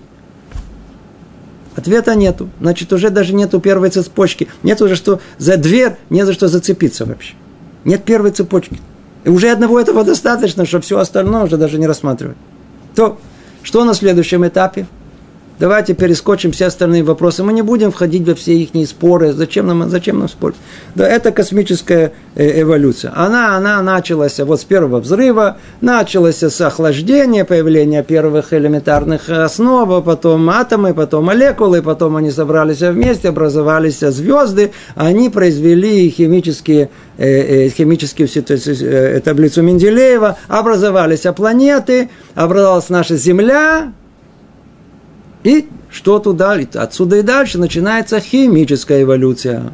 Ответа 1.80 2.13
нету. 2.13 2.50
Значит, 2.60 2.92
уже 2.92 3.10
даже 3.10 3.34
нету 3.34 3.62
первой 3.62 3.89
цепочки. 3.89 4.50
Нет 4.63 4.82
уже 4.82 4.98
что 4.98 5.22
за 5.38 5.56
дверь, 5.56 5.96
не 6.10 6.26
за 6.26 6.34
что 6.34 6.50
зацепиться 6.50 7.06
вообще. 7.06 7.36
Нет 7.86 8.04
первой 8.04 8.32
цепочки. 8.32 8.82
И 9.24 9.30
уже 9.30 9.50
одного 9.50 9.80
этого 9.80 10.04
достаточно, 10.04 10.65
чтобы 10.65 10.84
все 10.84 11.00
остальное 11.00 11.46
уже 11.46 11.56
даже 11.56 11.80
не 11.80 11.88
рассматривать. 11.88 12.36
То, 12.96 13.18
что 13.63 13.86
на 13.86 13.94
следующем 13.94 14.46
этапе? 14.46 14.88
Давайте 15.60 15.93
перескочим 15.93 16.54
все 16.54 16.67
остальные 16.67 17.04
вопросы. 17.04 17.43
Мы 17.43 17.52
не 17.52 17.63
будем 17.63 17.91
входить 17.91 18.26
во 18.26 18.34
все 18.34 18.56
их 18.56 18.69
споры. 18.88 19.34
Зачем 19.34 19.67
нам, 19.67 19.89
зачем 19.89 20.19
нам 20.19 20.30
спорить? 20.30 20.56
Да, 20.95 21.06
это 21.06 21.34
космическая 21.34 22.13
э, 22.36 22.62
эволюция. 22.62 23.12
Она, 23.13 23.58
она 23.58 23.82
началась 23.82 24.39
вот 24.39 24.62
с 24.62 24.63
первого 24.63 25.02
взрыва, 25.02 25.58
началась 25.82 26.41
с 26.41 26.62
охлаждения, 26.62 27.43
появления 27.43 28.04
первых 28.04 28.54
элементарных 28.54 29.30
основ, 29.30 30.02
потом 30.06 30.50
атомы, 30.50 30.93
потом 30.93 31.26
молекулы, 31.26 31.82
потом 31.82 32.15
они 32.15 32.32
собрались 32.32 32.80
вместе, 32.80 33.28
образовались 33.28 34.00
звезды, 34.00 34.72
они 34.95 35.30
произвели 35.30 36.10
химические 36.10 36.89
э, 37.17 37.65
э, 37.65 37.69
химическую 37.69 38.30
таблицу 39.22 39.62
Менделеева, 39.62 40.38
образовались 40.48 41.26
планеты, 41.36 42.10
образовалась 42.34 42.88
наша 42.88 43.17
Земля, 43.17 43.91
и 45.43 45.67
что 45.89 46.19
туда, 46.19 46.58
отсюда 46.75 47.17
и 47.17 47.21
дальше 47.21 47.58
начинается 47.58 48.19
химическая 48.19 49.04
эволюция. 49.04 49.71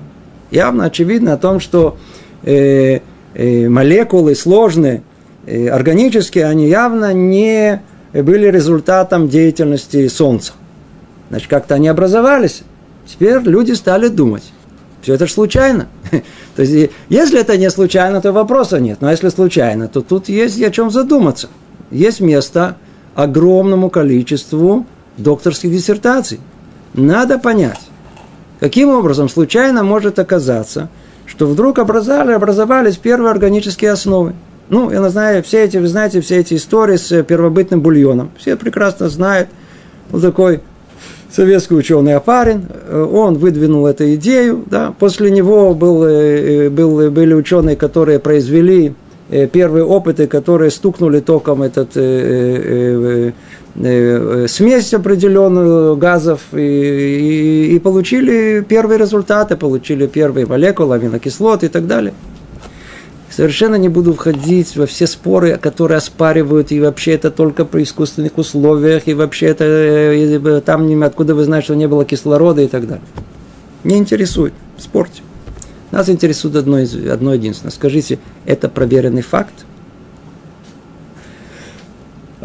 Явно 0.52 0.86
очевидно 0.86 1.34
о 1.34 1.38
том, 1.38 1.60
что 1.60 1.98
э, 2.44 3.00
э, 3.34 3.68
молекулы 3.68 4.36
сложные, 4.36 5.04
э, 5.46 5.68
органические, 5.68 6.46
они 6.46 6.68
явно 6.68 7.14
не 7.14 7.82
были 8.14 8.48
результатом 8.48 9.28
деятельности 9.28 10.08
Солнца. 10.08 10.54
Значит, 11.30 11.50
как-то 11.50 11.76
они 11.76 11.88
образовались. 11.88 12.62
Теперь 13.06 13.40
люди 13.40 13.74
стали 13.74 14.08
думать. 14.08 14.54
Все 15.02 15.16
это 15.16 15.28
же 15.28 15.34
случайно. 15.34 15.88
то 16.56 16.62
есть, 16.62 16.92
если 17.10 17.42
это 17.42 17.58
не 17.58 17.70
случайно, 17.70 18.22
то 18.22 18.32
вопроса 18.32 18.80
нет. 18.80 19.00
Но 19.02 19.12
если 19.12 19.30
случайно, 19.30 19.88
то 19.88 20.02
тут 20.02 20.30
есть 20.30 20.62
о 20.62 20.72
чем 20.72 20.92
задуматься. 20.92 21.50
Есть 21.92 22.22
место 22.22 22.78
огромному 23.16 23.90
количеству 23.90 24.86
докторских 25.18 25.72
диссертаций. 25.72 26.40
Надо 26.94 27.38
понять, 27.38 27.82
каким 28.60 28.90
образом 28.90 29.30
случайно 29.30 29.84
может 29.84 30.20
оказаться, 30.20 30.90
что 31.26 31.48
вдруг 31.48 31.80
образовали, 31.80 32.34
образовались 32.34 32.98
первые 32.98 33.32
органические 33.32 33.92
основы. 33.92 34.34
Ну, 34.70 34.90
я 34.90 35.08
знаю, 35.10 35.44
все 35.44 35.64
эти, 35.64 35.78
вы 35.78 35.88
знаете, 35.88 36.22
все 36.22 36.38
эти 36.38 36.56
истории 36.56 36.98
с 36.98 37.24
первобытным 37.24 37.82
бульоном. 37.82 38.32
Все 38.38 38.56
прекрасно 38.56 39.10
знают. 39.10 39.50
Вот 40.10 40.22
такой 40.22 40.62
советский 41.32 41.76
ученый 41.76 42.16
Апарин, 42.16 42.68
он 42.92 43.36
выдвинул 43.36 43.86
эту 43.86 44.16
идею. 44.16 44.64
Да. 44.66 44.94
После 44.98 45.30
него 45.30 45.76
был, 45.76 46.04
э, 46.04 46.70
был, 46.70 47.12
были 47.12 47.34
ученые, 47.34 47.76
которые 47.76 48.20
произвели 48.20 48.94
э, 49.30 49.48
первые 49.48 49.84
опыты, 49.84 50.26
которые 50.28 50.72
стукнули 50.72 51.20
током 51.20 51.62
этот 51.62 51.96
э, 51.96 52.02
э, 52.02 52.62
э, 52.64 53.30
э 53.30 53.32
смесь 53.78 54.94
определенную 54.94 55.98
газов 55.98 56.42
и, 56.54 56.58
и, 56.58 57.76
и 57.76 57.80
получили 57.80 58.66
первые 58.68 58.98
результаты, 58.98 59.58
получили 59.58 60.08
первые 60.08 60.46
молекулы, 60.46 60.96
аминокислоты 60.96 61.66
и 61.66 61.70
так 61.70 61.86
далее. 61.86 62.14
Совершенно 63.30 63.76
не 63.76 63.90
буду 63.90 64.14
входить 64.14 64.78
во 64.78 64.86
все 64.86 65.08
споры, 65.08 65.58
которые 65.58 65.98
оспаривают, 65.98 66.72
и 66.72 66.80
вообще 66.80 67.16
это 67.16 67.32
только 67.32 67.66
при 67.66 67.84
искусственных 67.84 68.38
условиях, 68.38 69.10
и 69.10 69.14
вообще 69.14 69.48
это 69.48 69.66
э, 69.66 70.62
там 70.66 71.04
откуда 71.04 71.36
вы 71.36 71.44
знаете, 71.44 71.66
что 71.66 71.76
не 71.76 71.90
было 71.90 72.06
кислорода 72.06 72.62
и 72.62 72.68
так 72.68 72.88
далее. 72.88 73.04
Не 73.84 73.98
интересует, 73.98 74.54
спорьте. 74.78 75.22
Нас 75.92 76.08
интересует 76.08 76.56
одно, 76.56 76.78
одно 77.12 77.34
единственное. 77.34 77.74
Скажите, 77.74 78.20
это 78.46 78.70
проверенный 78.70 79.22
факт? 79.22 79.66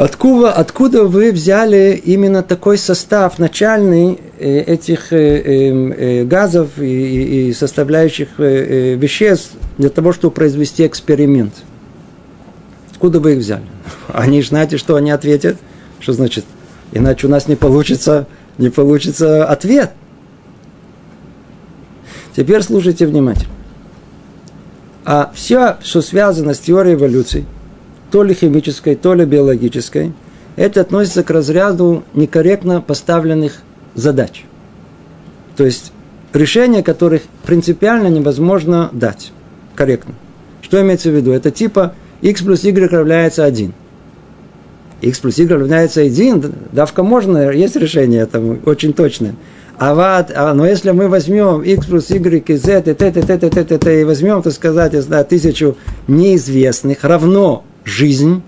Откуда, 0.00 0.50
откуда 0.54 1.04
вы 1.04 1.30
взяли 1.30 2.00
именно 2.02 2.42
такой 2.42 2.78
состав 2.78 3.38
начальный 3.38 4.18
э, 4.38 4.60
этих 4.60 5.12
э, 5.12 5.16
эм, 5.18 5.92
э, 5.92 6.24
газов 6.24 6.70
и 6.78 7.52
составляющих 7.52 8.38
веществ 8.38 9.50
для 9.76 9.90
того, 9.90 10.14
чтобы 10.14 10.32
произвести 10.32 10.86
эксперимент? 10.86 11.52
Откуда 12.92 13.20
вы 13.20 13.34
их 13.34 13.40
взяли? 13.40 13.66
Они 14.08 14.40
знаете, 14.40 14.78
что 14.78 14.96
они 14.96 15.10
ответят? 15.10 15.58
Что 15.98 16.14
значит? 16.14 16.46
Иначе 16.92 17.26
у 17.26 17.30
нас 17.30 17.46
не 17.46 17.56
получится, 17.56 18.26
не 18.56 18.70
получится 18.70 19.44
ответ. 19.44 19.92
Теперь 22.34 22.62
слушайте 22.62 23.06
внимательно. 23.06 23.52
А 25.04 25.30
все, 25.34 25.76
что 25.84 26.00
связано 26.00 26.54
с 26.54 26.58
теорией 26.58 26.94
эволюции– 26.94 27.44
то 28.10 28.22
ли 28.22 28.34
химической, 28.34 28.94
то 28.94 29.14
ли 29.14 29.24
биологической, 29.24 30.12
это 30.56 30.80
относится 30.80 31.22
к 31.22 31.30
разряду 31.30 32.04
некорректно 32.14 32.80
поставленных 32.80 33.62
задач. 33.94 34.44
То 35.56 35.64
есть 35.64 35.92
решения, 36.32 36.82
которых 36.82 37.22
принципиально 37.44 38.08
невозможно 38.08 38.90
дать 38.92 39.32
корректно. 39.74 40.14
Что 40.62 40.80
имеется 40.82 41.10
в 41.10 41.14
виду? 41.14 41.32
Это 41.32 41.50
типа 41.50 41.94
x 42.22 42.42
плюс 42.42 42.64
y 42.64 42.90
равняется 42.90 43.44
1. 43.44 43.72
x 45.02 45.18
плюс 45.18 45.38
y 45.38 45.48
равняется 45.50 46.00
1, 46.02 46.52
давка 46.72 47.02
можно, 47.02 47.50
есть 47.50 47.76
решение 47.76 48.22
этому, 48.22 48.58
очень 48.66 48.92
точное. 48.92 49.34
А 49.78 49.94
вот, 49.94 50.30
а, 50.36 50.52
но 50.52 50.66
если 50.66 50.90
мы 50.90 51.08
возьмем 51.08 51.62
x 51.62 51.86
плюс 51.86 52.10
y 52.10 52.44
и 52.46 52.56
z, 52.56 52.80
и 52.80 52.82
т, 52.82 52.94
т, 52.94 53.12
т, 53.12 53.38
т, 53.38 53.48
т, 53.48 53.64
т, 53.64 53.78
т, 53.78 54.00
и 54.00 54.04
возьмем, 54.04 54.42
так 54.42 54.52
сказать, 54.52 54.92
я 54.92 55.00
знаю, 55.00 55.24
тысячу 55.24 55.76
неизвестных, 56.06 57.02
равно 57.02 57.64
жизнь, 57.84 58.42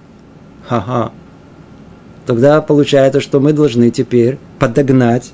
ха-ха, 0.66 1.12
тогда 2.26 2.60
получается, 2.60 3.20
что 3.20 3.40
мы 3.40 3.52
должны 3.52 3.90
теперь 3.90 4.38
подогнать 4.58 5.32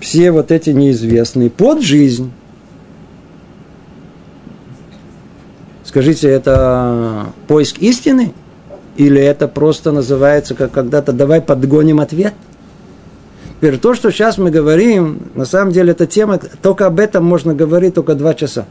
все 0.00 0.30
вот 0.30 0.50
эти 0.50 0.70
неизвестные 0.70 1.50
под 1.50 1.82
жизнь. 1.82 2.30
Скажите, 5.84 6.28
это 6.28 7.28
поиск 7.46 7.78
истины? 7.78 8.34
Или 8.96 9.20
это 9.20 9.46
просто 9.46 9.92
называется, 9.92 10.54
как 10.54 10.72
когда-то, 10.72 11.12
давай 11.12 11.40
подгоним 11.40 12.00
ответ? 12.00 12.34
Теперь 13.56 13.78
то, 13.78 13.94
что 13.94 14.10
сейчас 14.10 14.36
мы 14.36 14.50
говорим, 14.50 15.30
на 15.34 15.44
самом 15.44 15.72
деле 15.72 15.92
эта 15.92 16.06
тема, 16.06 16.38
только 16.38 16.86
об 16.86 17.00
этом 17.00 17.24
можно 17.24 17.54
говорить 17.54 17.94
только 17.94 18.14
два 18.14 18.34
часа 18.34 18.66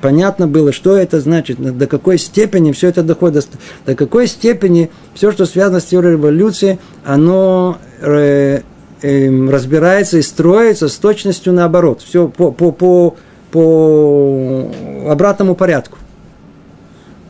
понятно 0.00 0.46
было, 0.46 0.72
что 0.72 0.96
это 0.96 1.20
значит, 1.20 1.58
до 1.60 1.86
какой 1.86 2.18
степени 2.18 2.72
все 2.72 2.88
это 2.88 3.02
доходит, 3.02 3.48
до 3.86 3.94
какой 3.94 4.26
степени 4.26 4.90
все, 5.14 5.32
что 5.32 5.46
связано 5.46 5.80
с 5.80 5.84
теорией 5.84 6.12
революции, 6.12 6.78
оно 7.04 7.78
э, 8.00 8.60
э, 9.02 9.48
разбирается 9.48 10.18
и 10.18 10.22
строится 10.22 10.88
с 10.88 10.96
точностью 10.96 11.52
наоборот. 11.52 12.02
Все 12.02 12.28
по, 12.28 12.50
по, 12.52 12.72
по, 12.72 13.16
по 13.50 14.70
обратному 15.08 15.54
порядку. 15.54 15.98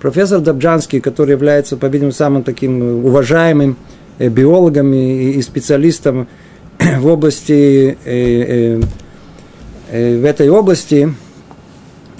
Профессор 0.00 0.40
Добджанский, 0.40 1.00
который 1.00 1.32
является, 1.32 1.76
по-видимому, 1.76 2.12
самым 2.12 2.42
таким 2.42 3.04
уважаемым 3.04 3.76
э, 4.18 4.28
биологом 4.28 4.92
и, 4.94 5.32
и 5.32 5.42
специалистом 5.42 6.26
в 6.78 7.06
области, 7.06 7.98
э, 8.04 8.78
э, 8.78 8.80
э, 9.90 10.18
в 10.18 10.24
этой 10.24 10.48
области, 10.48 11.14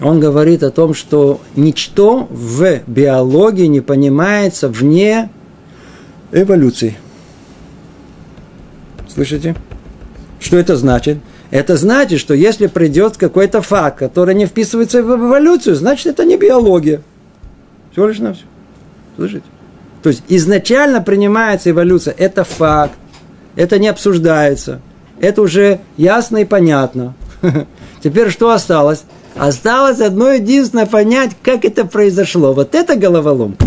он 0.00 0.18
говорит 0.18 0.62
о 0.62 0.70
том, 0.70 0.94
что 0.94 1.40
ничто 1.56 2.26
в 2.30 2.80
биологии 2.86 3.66
не 3.66 3.80
понимается 3.80 4.68
вне 4.68 5.30
эволюции. 6.32 6.96
Слышите? 9.08 9.54
Что 10.38 10.56
это 10.56 10.76
значит? 10.76 11.18
Это 11.50 11.76
значит, 11.76 12.20
что 12.20 12.32
если 12.32 12.68
придет 12.68 13.16
какой-то 13.16 13.60
факт, 13.60 13.98
который 13.98 14.34
не 14.34 14.46
вписывается 14.46 15.02
в 15.02 15.10
эволюцию, 15.10 15.74
значит, 15.74 16.06
это 16.06 16.24
не 16.24 16.36
биология. 16.36 17.02
Всего 17.92 18.06
лишь 18.06 18.18
на 18.18 18.34
все. 18.34 18.44
Слышите? 19.16 19.44
То 20.02 20.08
есть 20.08 20.22
изначально 20.28 21.02
принимается 21.02 21.70
эволюция. 21.70 22.14
Это 22.16 22.44
факт. 22.44 22.94
Это 23.56 23.78
не 23.78 23.88
обсуждается. 23.88 24.80
Это 25.20 25.42
уже 25.42 25.80
ясно 25.96 26.38
и 26.38 26.44
понятно. 26.44 27.14
Теперь 28.02 28.30
что 28.30 28.50
осталось? 28.52 29.04
Осталось 29.40 30.00
одно 30.00 30.32
единственное 30.32 30.84
понять, 30.84 31.30
как 31.42 31.64
это 31.64 31.86
произошло. 31.86 32.52
Вот 32.52 32.74
это 32.74 32.94
головоломка. 32.94 33.64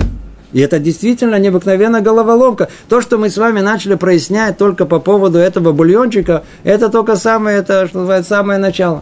И 0.52 0.60
это 0.60 0.78
действительно 0.78 1.40
необыкновенная 1.40 2.02
головоломка. 2.02 2.70
То, 2.90 3.02
что 3.02 3.18
мы 3.18 3.32
с 3.32 3.38
вами 3.38 3.60
начали 3.60 3.96
прояснять 3.96 4.60
только 4.60 4.86
по 4.86 5.00
поводу 5.00 5.40
этого 5.40 5.72
бульончика, 5.72 6.44
это 6.64 6.90
только 6.90 7.16
самое, 7.16 7.58
это, 7.58 7.88
что 7.88 7.98
называется, 7.98 8.30
самое 8.30 8.60
начало. 8.60 9.02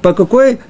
По 0.00 0.14
какой, 0.14 0.60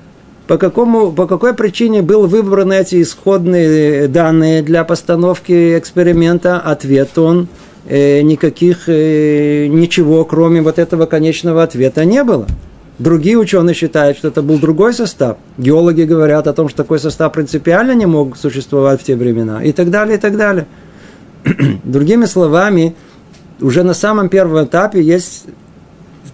по, 0.48 0.59
какому, 0.59 1.12
по 1.12 1.29
какой 1.29 1.55
причине 1.55 2.03
был 2.03 2.26
выбраны 2.26 2.72
эти 2.72 3.00
исходные 3.00 4.09
данные 4.09 4.61
для 4.61 4.83
постановки 4.83 5.79
эксперимента? 5.79 6.59
Ответ 6.59 7.16
он 7.16 7.46
э, 7.87 8.22
никаких, 8.22 8.88
э, 8.88 9.68
ничего, 9.68 10.24
кроме 10.24 10.62
вот 10.62 10.81
этого 10.81 11.07
конечного 11.07 11.62
ответа 11.62 12.05
не 12.05 12.24
было. 12.24 12.48
Другие 13.00 13.38
ученые 13.38 13.74
считают, 13.74 14.18
что 14.18 14.28
это 14.28 14.42
был 14.42 14.58
другой 14.58 14.92
состав. 14.92 15.38
Геологи 15.56 16.02
говорят 16.02 16.46
о 16.46 16.52
том, 16.52 16.68
что 16.68 16.82
такой 16.82 16.98
состав 16.98 17.32
принципиально 17.32 17.92
не 17.92 18.04
мог 18.04 18.36
существовать 18.36 19.00
в 19.00 19.04
те 19.04 19.16
времена. 19.16 19.64
И 19.64 19.72
так 19.72 19.88
далее, 19.90 20.18
и 20.18 20.20
так 20.20 20.36
далее. 20.36 20.66
Другими 21.84 22.26
словами, 22.26 22.94
уже 23.58 23.84
на 23.84 23.94
самом 23.94 24.28
первом 24.28 24.66
этапе 24.66 25.00
есть 25.00 25.46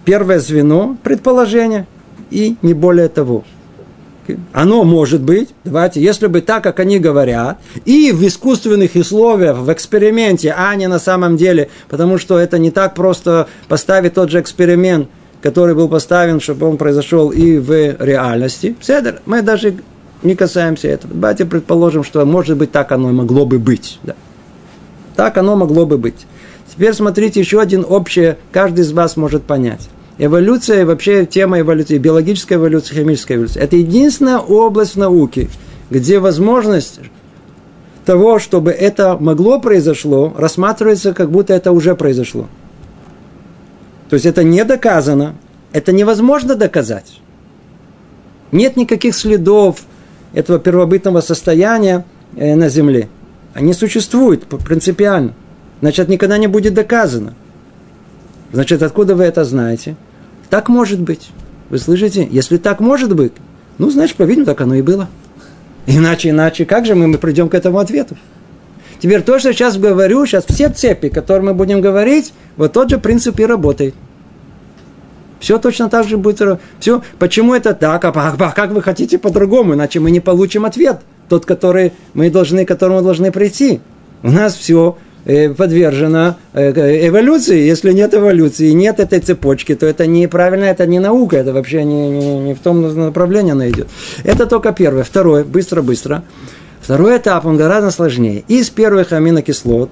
первое 0.03 0.39
звено 0.39 0.97
предположения 1.03 1.87
и 2.31 2.57
не 2.61 2.73
более 2.73 3.07
того. 3.07 3.45
Оно 4.51 4.83
может 4.83 5.21
быть, 5.21 5.47
давайте, 5.63 6.01
если 6.01 6.27
бы 6.27 6.41
так, 6.41 6.63
как 6.63 6.81
они 6.81 6.99
говорят, 6.99 7.59
и 7.85 8.11
в 8.11 8.27
искусственных 8.27 8.95
условиях, 8.95 9.55
в 9.55 9.71
эксперименте, 9.71 10.53
а 10.57 10.75
не 10.75 10.87
на 10.87 10.99
самом 10.99 11.37
деле, 11.37 11.69
потому 11.87 12.17
что 12.17 12.37
это 12.37 12.59
не 12.59 12.71
так 12.71 12.93
просто 12.93 13.47
поставить 13.69 14.15
тот 14.15 14.31
же 14.31 14.41
эксперимент 14.41 15.07
который 15.41 15.75
был 15.75 15.87
поставлен, 15.87 16.39
чтобы 16.39 16.67
он 16.67 16.77
произошел 16.77 17.29
и 17.29 17.57
в 17.57 17.71
реальности. 18.03 18.75
Седер, 18.81 19.21
мы 19.25 19.41
даже 19.41 19.75
не 20.23 20.35
касаемся 20.35 20.87
этого. 20.87 21.13
Давайте 21.13 21.45
предположим, 21.45 22.03
что 22.03 22.25
может 22.25 22.57
быть 22.57 22.71
так 22.71 22.91
оно 22.91 23.09
могло 23.11 23.45
бы 23.45 23.59
быть. 23.59 23.99
Да. 24.03 24.15
Так 25.15 25.37
оно 25.37 25.55
могло 25.55 25.85
бы 25.85 25.97
быть. 25.97 26.25
Теперь 26.67 26.93
смотрите, 26.93 27.39
еще 27.39 27.59
один 27.59 27.85
общее, 27.87 28.37
каждый 28.51 28.81
из 28.81 28.91
вас 28.91 29.17
может 29.17 29.43
понять. 29.43 29.89
Эволюция, 30.19 30.85
вообще 30.85 31.25
тема 31.25 31.59
эволюции, 31.59 31.97
биологическая 31.97 32.57
эволюция, 32.57 32.99
химическая 32.99 33.37
эволюция, 33.37 33.63
это 33.63 33.75
единственная 33.75 34.39
область 34.39 34.95
науки, 34.95 35.49
где 35.91 36.19
возможность 36.19 36.99
того, 38.03 38.39
чтобы 38.39 38.71
это 38.71 39.17
могло 39.19 39.59
произошло, 39.59 40.33
рассматривается, 40.35 41.13
как 41.13 41.29
будто 41.29 41.53
это 41.53 41.71
уже 41.71 41.95
произошло. 41.95 42.47
То 44.09 44.15
есть 44.15 44.25
это 44.25 44.43
не 44.43 44.63
доказано, 44.63 45.35
это 45.73 45.91
невозможно 45.91 46.55
доказать. 46.55 47.19
Нет 48.51 48.77
никаких 48.77 49.15
следов 49.15 49.81
этого 50.33 50.59
первобытного 50.59 51.21
состояния 51.21 52.05
э, 52.35 52.55
на 52.55 52.69
Земле. 52.69 53.09
Они 53.53 53.73
существуют 53.73 54.45
принципиально. 54.45 55.33
Значит, 55.81 56.07
никогда 56.07 56.37
не 56.37 56.47
будет 56.47 56.73
доказано. 56.73 57.33
Значит, 58.53 58.81
откуда 58.81 59.15
вы 59.15 59.25
это 59.25 59.43
знаете? 59.43 59.95
Так 60.49 60.69
может 60.69 61.01
быть. 61.01 61.29
Вы 61.69 61.77
слышите? 61.77 62.27
Если 62.29 62.57
так 62.57 62.79
может 62.79 63.13
быть, 63.13 63.33
ну, 63.77 63.89
значит, 63.89 64.15
по-видимому, 64.15 64.45
так 64.45 64.61
оно 64.61 64.75
и 64.75 64.81
было. 64.81 65.09
Иначе, 65.85 66.29
иначе, 66.29 66.65
как 66.65 66.85
же 66.85 66.95
мы, 66.95 67.07
мы 67.07 67.17
придем 67.17 67.49
к 67.49 67.53
этому 67.53 67.79
ответу? 67.79 68.17
Теперь 68.99 69.21
то, 69.21 69.39
что 69.39 69.53
сейчас 69.53 69.77
говорю, 69.77 70.25
сейчас 70.25 70.45
все 70.45 70.69
цепи, 70.69 71.09
которые 71.09 71.47
мы 71.47 71.53
будем 71.53 71.81
говорить, 71.81 72.33
вот 72.55 72.73
тот 72.73 72.89
же 72.89 72.97
принцип 72.97 73.39
и 73.39 73.45
работает. 73.45 73.93
Все 75.39 75.59
точно 75.59 75.89
так 75.89 76.07
же 76.07 76.17
будет. 76.17 76.59
Все. 76.79 77.01
Почему 77.19 77.53
это 77.53 77.73
так? 77.73 78.03
А 78.03 78.51
как 78.51 78.71
вы 78.71 78.81
хотите 78.81 79.17
по-другому? 79.17 79.75
Иначе 79.75 79.99
мы 79.99 80.11
не 80.11 80.19
получим 80.19 80.65
ответ. 80.65 81.01
тот, 81.29 81.45
который 81.45 81.93
мы 82.13 82.29
должны, 82.29 82.65
к 82.65 82.67
которому 82.67 83.01
должны 83.01 83.31
прийти. 83.31 83.81
У 84.23 84.31
нас 84.31 84.55
все 84.55 84.97
э, 85.25 85.49
подвержено 85.49 86.37
э, 86.53 87.07
эволюции. 87.07 87.59
Если 87.59 87.91
нет 87.91 88.13
эволюции, 88.13 88.71
нет 88.71 88.99
этой 88.99 89.19
цепочки, 89.19 89.75
то 89.75 89.85
это 89.85 90.07
неправильно, 90.07 90.65
это 90.65 90.87
не 90.87 90.99
наука, 90.99 91.37
это 91.37 91.53
вообще 91.53 91.83
не, 91.83 92.09
не, 92.09 92.39
не 92.39 92.53
в 92.53 92.59
том 92.59 92.81
направлении 92.81 93.51
она 93.51 93.69
идет. 93.69 93.87
Это 94.23 94.45
только 94.45 94.71
первое. 94.71 95.03
Второе, 95.03 95.43
быстро-быстро. 95.43 96.23
Второй 96.87 97.17
этап, 97.17 97.45
он 97.45 97.57
гораздо 97.57 97.91
сложнее. 97.91 98.45
Из 98.47 98.69
первых 98.69 99.11
аминокислот, 99.11 99.91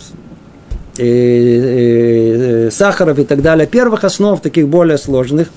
и, 0.97 1.03
и, 1.03 2.67
и, 2.67 2.71
сахаров 2.71 3.19
и 3.19 3.25
так 3.25 3.41
далее, 3.41 3.67
первых 3.67 4.05
основ, 4.05 4.39
таких 4.39 4.69
более 4.69 4.97
сложных, 4.97 5.49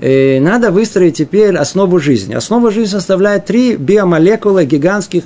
надо 0.00 0.72
выстроить 0.72 1.16
теперь 1.16 1.56
основу 1.56 2.00
жизни. 2.00 2.34
Основу 2.34 2.72
жизни 2.72 2.90
составляет 2.90 3.44
три 3.44 3.76
биомолекулы 3.76 4.64
гигантских, 4.64 5.22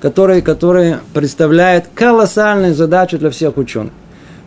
которые, 0.00 0.40
которые 0.40 1.00
представляют 1.12 1.88
колоссальную 1.94 2.74
задачу 2.74 3.18
для 3.18 3.28
всех 3.28 3.58
ученых. 3.58 3.92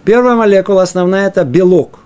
Первая 0.03 0.33
молекула 0.33 0.81
основная– 0.81 1.27
это 1.29 1.43
белок. 1.43 1.99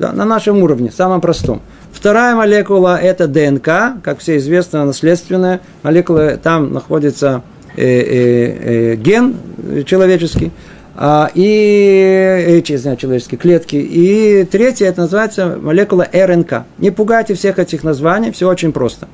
Да, 0.00 0.10
на 0.10 0.24
нашем 0.24 0.60
уровне, 0.60 0.90
самом 0.90 1.20
простом. 1.20 1.62
Вторая 1.92 2.34
молекула– 2.34 3.00
это 3.00 3.28
ДНК, 3.28 4.02
как 4.02 4.18
все 4.18 4.38
известно, 4.38 4.84
наследственная 4.84 5.60
молекула. 5.84 6.36
Там 6.36 6.72
находится 6.72 7.28
э, 7.28 7.38
э, 7.38 7.40
э, 7.40 7.55
ген 7.76 9.36
человеческий, 9.84 10.50
а, 10.98 11.30
и 11.34 12.44
эти, 12.48 12.76
знаю, 12.76 12.96
человеческие 12.96 13.38
клетки. 13.38 13.76
И 13.76 14.44
третье, 14.50 14.86
это 14.86 15.02
называется 15.02 15.58
молекула 15.60 16.08
РНК. 16.10 16.64
Не 16.78 16.90
пугайте 16.90 17.34
всех 17.34 17.58
этих 17.58 17.84
названий, 17.84 18.30
все 18.30 18.48
очень 18.48 18.72
просто. 18.72 19.06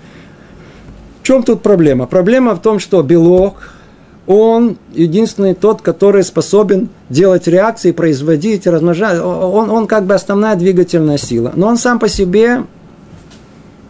В 1.21 1.27
чем 1.27 1.43
тут 1.43 1.63
проблема? 1.63 2.07
Проблема 2.07 2.55
в 2.55 2.63
том, 2.63 2.79
что 2.79 3.03
белок, 3.03 3.75
он 4.29 4.77
единственный 4.93 5.55
тот, 5.55 5.83
который 5.83 6.23
способен 6.23 6.89
делать 7.09 7.49
реакции, 7.49 7.91
производить, 7.91 8.67
размножать. 8.69 9.21
Он, 9.21 9.69
он 9.69 9.87
как 9.89 10.05
бы 10.05 10.15
основная 10.15 10.55
двигательная 10.55 11.19
сила. 11.19 11.53
Но 11.57 11.67
он 11.67 11.79
сам 11.79 11.99
по 11.99 12.09
себе 12.09 12.63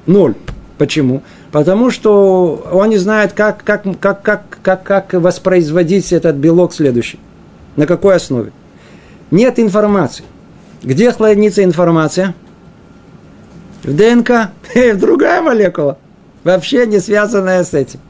ноль. 0.06 0.34
Почему? 0.78 1.22
Потому 1.52 1.90
что 1.90 2.66
он 2.72 2.88
не 2.88 2.96
знает, 2.96 3.34
как, 3.34 3.62
как, 3.62 3.84
как, 4.00 4.22
как, 4.22 4.42
как, 4.62 4.82
как 4.82 5.12
воспроизводить 5.12 6.10
этот 6.12 6.36
белок 6.36 6.72
следующий. 6.72 7.20
На 7.76 7.86
какой 7.86 8.16
основе? 8.16 8.52
Нет 9.30 9.58
информации. 9.58 10.24
Где 10.82 11.12
хранится 11.12 11.62
информация? 11.62 12.34
В 13.84 13.94
ДНК. 13.94 14.50
В 14.74 14.98
другая 14.98 15.42
молекула. 15.42 15.98
Вообще 16.42 16.86
не 16.86 17.00
связанная 17.00 17.62
с 17.64 17.74
этим. 17.74 18.00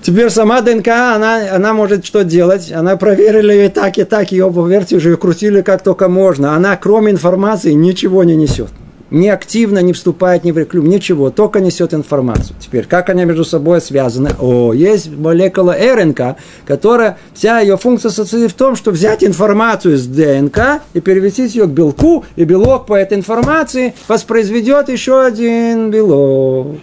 Теперь 0.00 0.30
сама 0.30 0.62
ДНК, 0.62 0.88
она, 0.88 1.54
она 1.54 1.74
может 1.74 2.06
что 2.06 2.24
делать? 2.24 2.72
Она 2.72 2.96
проверила 2.96 3.50
и 3.50 3.68
так, 3.68 3.98
и 3.98 4.04
так, 4.04 4.32
ее 4.32 4.50
поверьте, 4.50 4.96
уже 4.96 5.16
крутили 5.18 5.60
как 5.60 5.82
только 5.82 6.08
можно. 6.08 6.54
Она, 6.54 6.76
кроме 6.76 7.12
информации, 7.12 7.72
ничего 7.72 8.24
не 8.24 8.36
несет 8.36 8.70
не 9.10 9.28
активно 9.30 9.80
не 9.80 9.92
вступает 9.92 10.44
ни 10.44 10.52
в 10.52 10.58
рекламу, 10.58 10.88
ничего, 10.88 11.30
только 11.30 11.60
несет 11.60 11.94
информацию. 11.94 12.56
Теперь, 12.60 12.84
как 12.84 13.08
они 13.08 13.24
между 13.24 13.44
собой 13.44 13.80
связаны? 13.80 14.30
О, 14.38 14.72
есть 14.72 15.10
молекула 15.10 15.74
РНК, 15.74 16.36
которая, 16.66 17.18
вся 17.34 17.60
ее 17.60 17.76
функция 17.76 18.10
состоит 18.10 18.50
в 18.50 18.54
том, 18.54 18.76
что 18.76 18.90
взять 18.90 19.24
информацию 19.24 19.94
из 19.94 20.06
ДНК 20.06 20.82
и 20.92 21.00
перевести 21.00 21.46
ее 21.46 21.64
к 21.64 21.70
белку, 21.70 22.24
и 22.36 22.44
белок 22.44 22.86
по 22.86 22.94
этой 22.94 23.16
информации 23.16 23.94
воспроизведет 24.08 24.88
еще 24.88 25.24
один 25.24 25.90
белок. 25.90 26.76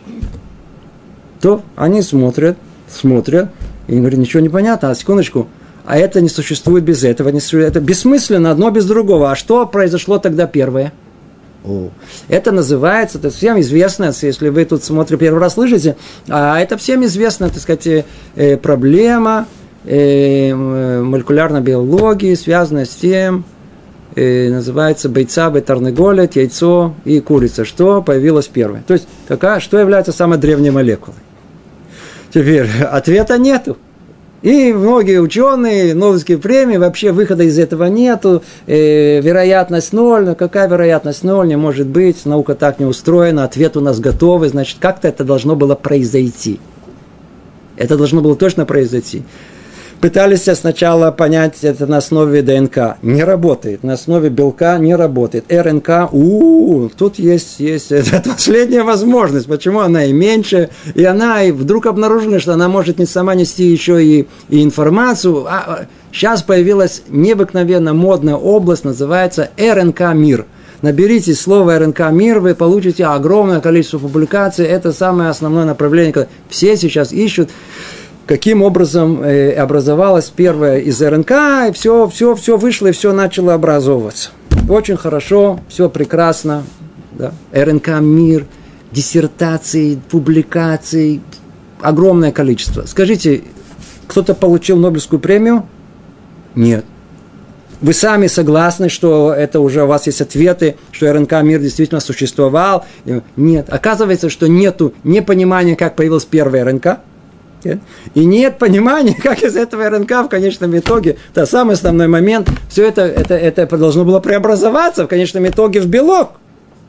То 1.41 1.61
они 1.75 2.01
смотрят, 2.01 2.57
смотрят, 2.89 3.49
и 3.87 3.97
говорят, 3.97 4.19
ничего 4.19 4.41
не 4.41 4.49
понятно, 4.49 4.89
а 4.89 4.95
секундочку, 4.95 5.47
а 5.85 5.97
это 5.97 6.21
не 6.21 6.29
существует 6.29 6.83
без 6.83 7.03
этого, 7.03 7.29
это 7.29 7.79
бессмысленно, 7.79 8.49
одно 8.49 8.71
без 8.71 8.85
другого. 8.85 9.31
А 9.31 9.35
что 9.35 9.67
произошло 9.67 10.17
тогда 10.17 10.47
первое? 10.47 10.91
О. 11.67 11.89
Это 12.27 12.51
называется, 12.51 13.17
это 13.17 13.29
всем 13.29 13.59
известно, 13.59 14.13
если 14.21 14.49
вы 14.49 14.65
тут 14.65 14.83
смотрите 14.83 15.19
первый 15.19 15.39
раз 15.39 15.53
слышите, 15.53 15.95
а 16.29 16.59
это 16.59 16.77
всем 16.77 17.03
известно, 17.05 17.49
так 17.49 17.59
сказать, 17.59 18.05
э, 18.35 18.57
проблема 18.57 19.47
э, 19.83 20.53
молекулярной 20.53 21.61
биологии, 21.61 22.35
связанная 22.35 22.85
с 22.85 22.89
тем, 22.89 23.45
э, 24.15 24.49
называется 24.49 25.09
бойца, 25.09 25.49
бетарнеголет, 25.49 26.35
яйцо 26.35 26.93
и 27.03 27.19
курица. 27.19 27.65
Что 27.65 28.01
появилось 28.01 28.47
первое? 28.47 28.83
То 28.85 28.93
есть, 28.93 29.07
какая, 29.27 29.59
что 29.59 29.79
является 29.79 30.11
самой 30.11 30.37
древней 30.37 30.71
молекулой? 30.71 31.17
Теперь 32.31 32.67
ответа 32.83 33.37
нету. 33.37 33.77
И 34.41 34.73
многие 34.73 35.21
ученые, 35.21 35.95
Нобелевские 35.95 36.37
премии, 36.37 36.77
вообще 36.77 37.11
выхода 37.11 37.43
из 37.43 37.57
этого 37.57 37.85
нету, 37.85 38.43
э, 38.67 39.21
вероятность 39.21 39.91
ноль, 39.93 40.25
но 40.25 40.35
какая 40.35 40.67
вероятность 40.67 41.23
ноль, 41.23 41.47
не 41.47 41.57
может 41.57 41.87
быть, 41.87 42.25
наука 42.25 42.53
так 42.53 42.79
не 42.79 42.85
устроена, 42.85 43.43
ответ 43.43 43.75
у 43.75 43.81
нас 43.81 43.99
готовый, 43.99 44.49
значит, 44.49 44.77
как-то 44.79 45.07
это 45.07 45.23
должно 45.23 45.55
было 45.55 45.75
произойти. 45.75 46.59
Это 47.77 47.97
должно 47.97 48.21
было 48.21 48.35
точно 48.35 48.65
произойти. 48.65 49.23
Пытались 50.05 50.43
сначала 50.43 51.09
понять 51.09 51.63
это 51.63 51.87
на 51.87 51.97
основе 51.97 52.43
ДНК. 52.43 52.97
Не 53.01 53.23
работает. 53.23 53.81
На 53.81 53.93
основе 53.93 54.29
белка 54.29 54.77
не 54.77 54.93
работает. 54.95 55.45
РНК, 55.49 56.09
у, 56.11 56.83
-у, 56.83 56.85
-у 56.85 56.91
тут 56.95 57.17
есть, 57.17 57.59
есть 57.59 57.91
это 57.91 58.21
последняя 58.29 58.83
возможность. 58.83 59.47
Почему 59.47 59.79
она 59.79 60.05
и 60.05 60.13
меньше, 60.13 60.69
и 60.93 61.03
она 61.03 61.41
и 61.41 61.51
вдруг 61.51 61.87
обнаружена, 61.87 62.39
что 62.39 62.53
она 62.53 62.69
может 62.69 62.99
не 62.99 63.07
сама 63.07 63.33
нести 63.33 63.63
еще 63.63 64.05
и, 64.05 64.27
и 64.47 64.61
информацию. 64.63 65.47
А, 65.47 65.87
сейчас 66.11 66.43
появилась 66.43 67.01
необыкновенно 67.09 67.95
модная 67.95 68.35
область, 68.35 68.83
называется 68.83 69.49
РНК-мир. 69.57 70.45
Наберите 70.83 71.33
слово 71.33 71.79
РНК 71.79 72.11
мир, 72.11 72.41
вы 72.41 72.53
получите 72.53 73.05
огромное 73.05 73.59
количество 73.59 73.97
публикаций. 73.97 74.67
Это 74.67 74.93
самое 74.93 75.31
основное 75.31 75.65
направление. 75.65 76.27
Все 76.47 76.77
сейчас 76.77 77.11
ищут 77.11 77.49
каким 78.25 78.63
образом 78.63 79.21
э, 79.23 79.51
образовалась 79.53 80.31
первая 80.35 80.79
из 80.79 81.01
РНК, 81.01 81.31
и 81.69 81.71
все, 81.73 82.07
все, 82.09 82.35
все 82.35 82.57
вышло, 82.57 82.87
и 82.87 82.91
все 82.91 83.13
начало 83.13 83.53
образовываться. 83.53 84.31
Очень 84.67 84.97
хорошо, 84.97 85.59
все 85.69 85.89
прекрасно. 85.89 86.63
Да? 87.11 87.33
РНК 87.53 87.99
мир, 88.01 88.45
диссертации, 88.91 89.99
публикаций, 90.09 91.21
огромное 91.81 92.31
количество. 92.31 92.85
Скажите, 92.85 93.43
кто-то 94.07 94.33
получил 94.33 94.77
Нобелевскую 94.77 95.19
премию? 95.19 95.65
Нет. 96.55 96.83
Вы 97.81 97.93
сами 97.93 98.27
согласны, 98.27 98.89
что 98.89 99.33
это 99.33 99.59
уже 99.59 99.83
у 99.83 99.87
вас 99.87 100.07
есть 100.07 100.21
ответы, 100.21 100.77
что 100.91 101.11
РНК 101.11 101.33
мир 101.43 101.59
действительно 101.59 101.99
существовал? 101.99 102.85
Нет. 103.35 103.67
Оказывается, 103.69 104.29
что 104.29 104.47
нету 104.47 104.93
непонимания, 105.03 105.75
как 105.75 105.95
появилась 105.95 106.25
первая 106.25 106.65
РНК– 106.65 106.99
и 108.13 108.25
нет 108.25 108.57
понимания, 108.57 109.15
как 109.23 109.43
из 109.43 109.55
этого 109.55 109.89
РНК 109.89 110.11
в 110.11 110.27
конечном 110.27 110.77
итоге, 110.77 111.17
это 111.31 111.45
самый 111.45 111.73
основной 111.73 112.07
момент, 112.07 112.49
все 112.69 112.87
это, 112.87 113.01
это, 113.01 113.35
это 113.35 113.77
должно 113.77 114.05
было 114.05 114.19
преобразоваться 114.19 115.05
в 115.05 115.07
конечном 115.07 115.47
итоге 115.47 115.81
в 115.81 115.87
белок. 115.87 116.31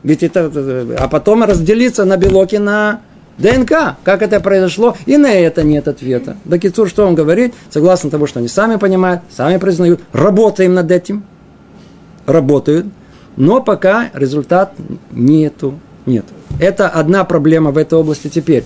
Ведь 0.03 0.23
это, 0.23 0.51
а 0.97 1.07
потом 1.07 1.43
разделиться 1.43 2.05
на 2.05 2.17
белок 2.17 2.53
и 2.53 2.59
на 2.59 3.01
ДНК. 3.37 3.95
Как 4.03 4.21
это 4.21 4.39
произошло? 4.39 4.95
И 5.05 5.17
на 5.17 5.31
это 5.31 5.63
нет 5.63 5.87
ответа. 5.87 6.37
Дакицур, 6.45 6.89
что 6.89 7.05
он 7.05 7.15
говорит? 7.15 7.53
Согласно 7.69 8.09
тому, 8.09 8.27
что 8.27 8.39
они 8.39 8.47
сами 8.47 8.77
понимают, 8.77 9.21
сами 9.29 9.57
признают, 9.57 10.01
работаем 10.11 10.73
над 10.73 10.91
этим, 10.91 11.23
работают, 12.25 12.87
но 13.35 13.61
пока 13.61 14.09
результат 14.13 14.73
нету. 15.11 15.79
Нет. 16.05 16.25
Это 16.59 16.89
одна 16.89 17.23
проблема 17.23 17.71
в 17.71 17.77
этой 17.77 17.99
области 17.99 18.27
теперь. 18.27 18.63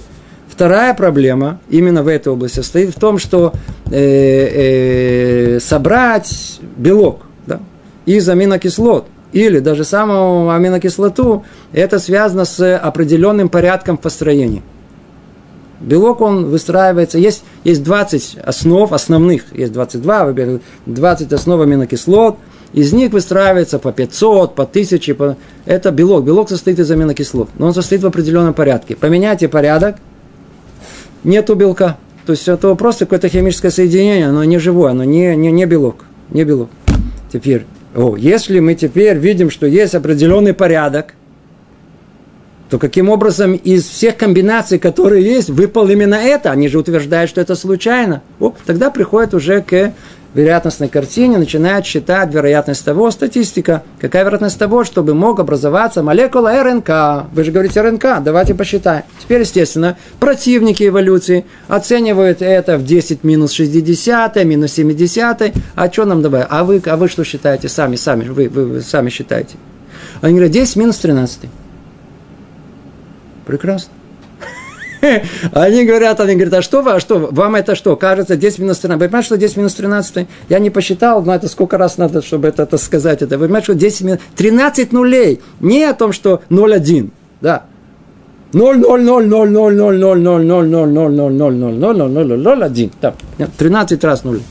Вторая 0.51 0.93
проблема 0.93 1.61
именно 1.69 2.03
в 2.03 2.09
этой 2.09 2.27
области 2.27 2.55
состоит 2.55 2.93
в 2.93 2.99
том, 2.99 3.19
что 3.19 3.53
э, 3.89 5.55
э, 5.55 5.59
собрать 5.61 6.59
белок 6.75 7.21
да, 7.47 7.61
из 8.05 8.27
аминокислот 8.27 9.07
или 9.31 9.59
даже 9.59 9.85
самую 9.85 10.53
аминокислоту, 10.53 11.45
это 11.71 11.99
связано 11.99 12.43
с 12.43 12.77
определенным 12.77 13.47
порядком 13.47 13.95
построения. 13.95 14.61
Белок, 15.79 16.19
он 16.19 16.49
выстраивается, 16.49 17.17
есть, 17.17 17.43
есть 17.63 17.81
20 17.81 18.39
основ 18.43 18.91
основных, 18.91 19.55
есть 19.55 19.71
22, 19.71 20.59
20 20.85 21.33
основ 21.33 21.61
аминокислот, 21.61 22.37
из 22.73 22.91
них 22.91 23.13
выстраивается 23.13 23.79
по 23.79 23.93
500, 23.93 24.53
по 24.53 24.63
1000, 24.63 25.15
по... 25.15 25.37
это 25.65 25.91
белок. 25.91 26.25
Белок 26.25 26.49
состоит 26.49 26.77
из 26.77 26.91
аминокислот, 26.91 27.49
но 27.57 27.67
он 27.67 27.73
состоит 27.73 28.03
в 28.03 28.07
определенном 28.07 28.53
порядке. 28.53 28.97
Поменяйте 28.97 29.47
порядок– 29.47 29.95
нету 31.23 31.55
белка. 31.55 31.97
То 32.25 32.33
есть 32.33 32.47
это 32.47 32.75
просто 32.75 33.05
какое-то 33.05 33.29
химическое 33.29 33.71
соединение, 33.71 34.27
оно 34.27 34.43
не 34.43 34.59
живое, 34.59 34.91
оно 34.91 35.03
не, 35.03 35.35
не, 35.35 35.51
не 35.51 35.65
белок. 35.65 36.05
Не 36.29 36.43
белок. 36.43 36.69
Теперь, 37.31 37.65
о, 37.95 38.15
если 38.15 38.59
мы 38.59 38.75
теперь 38.75 39.17
видим, 39.17 39.49
что 39.49 39.65
есть 39.65 39.95
определенный 39.95 40.53
порядок, 40.53 41.15
то 42.69 42.79
каким 42.79 43.09
образом 43.09 43.53
из 43.53 43.83
всех 43.85 44.15
комбинаций, 44.15 44.79
которые 44.79 45.25
есть, 45.25 45.49
выпал 45.49 45.89
именно 45.89 46.15
это? 46.15 46.51
Они 46.51 46.69
же 46.69 46.79
утверждают, 46.79 47.29
что 47.29 47.41
это 47.41 47.55
случайно. 47.55 48.21
О, 48.39 48.53
тогда 48.65 48.89
приходит 48.89 49.33
уже 49.33 49.61
к 49.61 49.93
вероятностной 50.33 50.87
картине, 50.87 51.37
начинает 51.37 51.85
считать 51.85 52.33
вероятность 52.33 52.85
того, 52.85 53.11
статистика, 53.11 53.83
какая 53.99 54.23
вероятность 54.23 54.57
того, 54.57 54.83
чтобы 54.83 55.13
мог 55.13 55.39
образоваться 55.39 56.03
молекула 56.03 56.63
РНК. 56.63 57.31
Вы 57.33 57.43
же 57.43 57.51
говорите 57.51 57.81
РНК, 57.81 58.23
давайте 58.23 58.53
посчитаем. 58.53 59.03
Теперь, 59.19 59.41
естественно, 59.41 59.97
противники 60.19 60.87
эволюции 60.87 61.45
оценивают 61.67 62.41
это 62.41 62.77
в 62.77 62.85
10 62.85 63.23
минус 63.23 63.51
60, 63.51 64.43
минус 64.45 64.73
70. 64.73 65.53
А 65.75 65.91
что 65.91 66.05
нам 66.05 66.21
добавить? 66.21 66.47
А 66.49 66.63
вы, 66.63 66.81
а 66.85 66.97
вы 66.97 67.07
что 67.07 67.23
считаете 67.23 67.67
сами, 67.67 67.95
сами, 67.95 68.27
вы, 68.27 68.47
вы, 68.47 68.65
вы 68.65 68.81
сами 68.81 69.09
считаете? 69.09 69.57
Они 70.21 70.33
говорят, 70.33 70.51
10 70.51 70.75
минус 70.77 70.97
13. 70.97 71.41
Прекрасно. 73.45 73.91
Они 75.53 75.85
говорят, 75.85 76.19
они 76.19 76.33
говорят, 76.35 76.53
а 76.53 76.61
что 76.61 76.81
вы, 76.81 76.91
а 76.91 76.99
что, 76.99 77.17
вам 77.31 77.55
это 77.55 77.75
что, 77.75 77.95
кажется 77.95 78.35
10 78.35 78.59
минус 78.59 78.79
13? 78.79 79.01
Вы 79.01 79.07
понимаете, 79.07 79.25
что 79.25 79.37
10 79.37 79.57
минус 79.57 79.73
13? 79.73 80.27
Я 80.49 80.59
не 80.59 80.69
посчитал, 80.69 81.23
но 81.23 81.33
это 81.33 81.47
сколько 81.47 81.77
раз 81.77 81.97
надо, 81.97 82.21
чтобы 82.21 82.47
это, 82.47 82.63
это 82.63 82.77
сказать. 82.77 83.21
Это. 83.21 83.37
Вы 83.37 83.45
понимаете, 83.45 83.65
что 83.65 83.75
10 83.75 84.01
минус... 84.01 84.19
13 84.35 84.91
нулей. 84.91 85.41
Не 85.59 85.85
о 85.85 85.93
том, 85.93 86.13
что 86.13 86.41
0,1. 86.49 87.09
Да. 87.41 87.63
0, 88.53 88.79
0, 88.79 89.03
0, 89.03 89.27
0, 89.27 89.49
0, 89.49 89.73
0, 89.75 89.97
0, 89.97 90.19
0, 90.19 90.45
0, 90.45 90.45
0, 90.45 90.89
0, 90.89 91.11
0, 91.11 91.33
0, 91.33 91.53
0, 91.53 91.73
0, 91.73 91.95
0, 91.95 92.09
0, 92.09 92.37
0, 92.37 92.63
1. 92.63 92.91
Да. 93.01 93.13
13 93.57 94.03
раз 94.03 94.23
0. 94.23 94.41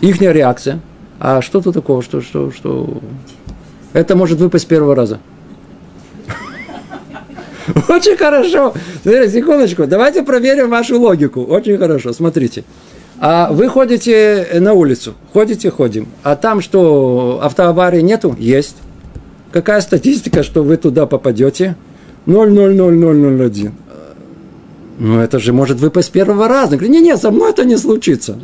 Их 0.00 0.20
реакция. 0.20 0.80
А 1.18 1.40
что 1.40 1.60
тут 1.60 1.74
такого, 1.74 2.02
что, 2.02 2.20
что, 2.20 2.50
что... 2.50 3.00
Это 3.92 4.16
может 4.16 4.38
выпасть 4.40 4.66
первого 4.66 4.94
раза. 4.94 5.20
Очень 7.88 8.16
хорошо. 8.16 8.74
Секундочку, 9.04 9.86
давайте 9.86 10.22
проверим 10.22 10.70
вашу 10.70 11.00
логику. 11.00 11.42
Очень 11.42 11.78
хорошо, 11.78 12.12
смотрите. 12.12 12.64
А 13.18 13.52
вы 13.52 13.68
ходите 13.68 14.46
на 14.60 14.72
улицу, 14.72 15.14
ходите, 15.32 15.70
ходим, 15.70 16.08
а 16.24 16.34
там 16.34 16.60
что, 16.60 17.40
автоаварии 17.42 18.00
нету? 18.00 18.34
Есть. 18.38 18.76
Какая 19.52 19.80
статистика, 19.80 20.42
что 20.42 20.64
вы 20.64 20.76
туда 20.76 21.06
попадете? 21.06 21.76
0,00001. 22.26 23.70
Ну, 24.98 25.20
это 25.20 25.38
же 25.38 25.52
может 25.52 25.78
выпасть 25.78 26.08
с 26.08 26.10
первого 26.10 26.48
раза. 26.48 26.76
Говорю, 26.76 26.92
не-не, 26.92 27.16
со 27.16 27.30
мной 27.30 27.50
это 27.50 27.64
не 27.64 27.76
случится. 27.76 28.38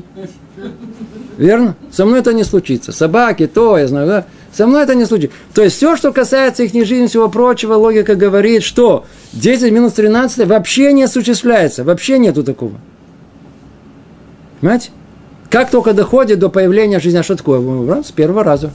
Верно? 1.37 1.75
Со 1.91 2.07
мной 2.07 2.21
это 2.21 2.33
не 2.33 2.45
случится. 2.45 2.93
Собаки, 2.93 3.47
то, 3.47 3.79
я 3.79 3.89
знаю, 3.89 4.07
да? 4.07 4.27
Со 4.53 4.67
мной 4.67 4.83
это 4.83 4.95
не 4.95 5.05
случится. 5.05 5.37
То 5.55 5.63
есть, 5.63 5.77
все, 5.77 5.97
что 5.97 6.13
касается 6.13 6.65
их 6.65 6.73
жизни 6.73 7.07
всего 7.07 7.29
прочего, 7.29 7.75
логика 7.75 8.17
говорит, 8.17 8.63
что 8.63 9.07
10 9.33 9.71
минус 9.73 9.93
13 9.93 10.47
вообще 10.47 10.93
не 10.93 11.05
осуществляется. 11.05 11.85
Вообще 11.85 12.19
нету 12.19 12.43
такого. 12.43 12.73
Понимаете? 14.61 14.91
Как 15.51 15.71
только 15.71 15.93
доходит 15.93 16.39
до 16.39 16.49
появления 16.49 17.01
жизни, 17.01 17.19
а 17.19 17.23
что 17.23 17.37
такое? 17.37 18.03
С 18.03 18.13
первого 18.13 18.45
раза. 18.45 18.73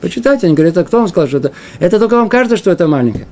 Почитайте, 0.00 0.46
они 0.46 0.54
говорят, 0.54 0.76
а 0.78 0.84
кто 0.84 0.98
вам 0.98 1.08
сказал, 1.08 1.28
что 1.28 1.38
это? 1.38 1.52
Это 1.80 1.98
только 1.98 2.16
вам 2.16 2.28
кажется, 2.28 2.56
что 2.56 2.70
это 2.70 2.86
маленькое. 2.86 3.26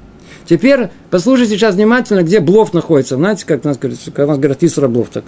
Теперь 0.44 0.88
послушайте 1.10 1.56
сейчас 1.56 1.74
внимательно, 1.74 2.22
где 2.22 2.40
блов 2.40 2.72
находится. 2.72 3.16
Знаете, 3.16 3.44
как 3.46 3.64
у 3.64 3.68
нас 3.68 3.78
говорят, 3.78 3.98
у 4.16 4.26
нас 4.26 4.38
говорят 4.38 4.62
Исра 4.62 4.88
блов. 4.88 5.08
Так. 5.12 5.24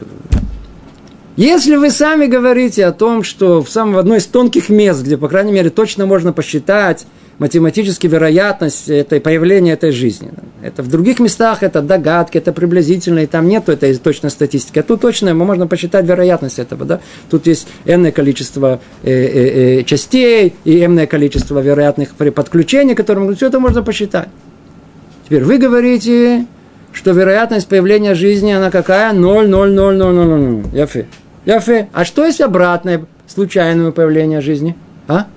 Если 1.38 1.76
вы 1.76 1.92
сами 1.92 2.26
говорите 2.26 2.84
о 2.84 2.90
том, 2.90 3.22
что 3.22 3.62
в 3.62 3.70
самом 3.70 3.94
в 3.94 3.98
одной 3.98 4.18
из 4.18 4.26
тонких 4.26 4.70
мест, 4.70 5.04
где, 5.04 5.16
по 5.16 5.28
крайней 5.28 5.52
мере, 5.52 5.70
точно 5.70 6.04
можно 6.04 6.32
посчитать 6.32 7.06
математически 7.38 8.08
вероятность 8.08 8.88
этой, 8.88 9.20
появления 9.20 9.74
этой 9.74 9.92
жизни. 9.92 10.30
Это 10.64 10.82
в 10.82 10.88
других 10.88 11.20
местах 11.20 11.62
это 11.62 11.80
догадки, 11.80 12.38
это 12.38 12.52
приблизительно, 12.52 13.20
и 13.20 13.26
там 13.26 13.46
нет 13.46 13.68
этой 13.68 13.94
точной 13.94 14.30
статистики. 14.30 14.80
А 14.80 14.82
тут 14.82 15.00
точно 15.00 15.32
можно 15.32 15.68
посчитать 15.68 16.06
вероятность 16.06 16.58
этого. 16.58 16.84
Да? 16.84 17.00
Тут 17.30 17.46
есть 17.46 17.68
энное 17.84 18.10
количество 18.10 18.80
э, 19.04 19.12
э, 19.12 19.78
э, 19.78 19.84
частей 19.84 20.56
и 20.64 20.84
энное 20.84 21.06
количество 21.06 21.60
вероятных 21.60 22.16
подключений, 22.16 22.96
которые 22.96 23.32
все 23.36 23.46
это 23.46 23.60
можно 23.60 23.84
посчитать. 23.84 24.28
Теперь 25.24 25.44
вы 25.44 25.58
говорите, 25.58 26.46
что 26.92 27.12
вероятность 27.12 27.68
появления 27.68 28.16
жизни, 28.16 28.50
она 28.50 28.72
какая? 28.72 29.12
0, 29.12 29.48
0, 29.48 29.70
0, 29.70 29.96
0, 29.96 30.14
0, 30.14 30.26
0, 30.26 30.62
0. 30.74 31.06
Яфе. 31.48 31.88
А 31.94 32.04
что 32.04 32.26
если 32.26 32.42
обратное 32.42 33.06
случайное 33.26 33.90
появление 33.90 34.42
жизни? 34.42 34.76
А? 35.08 35.28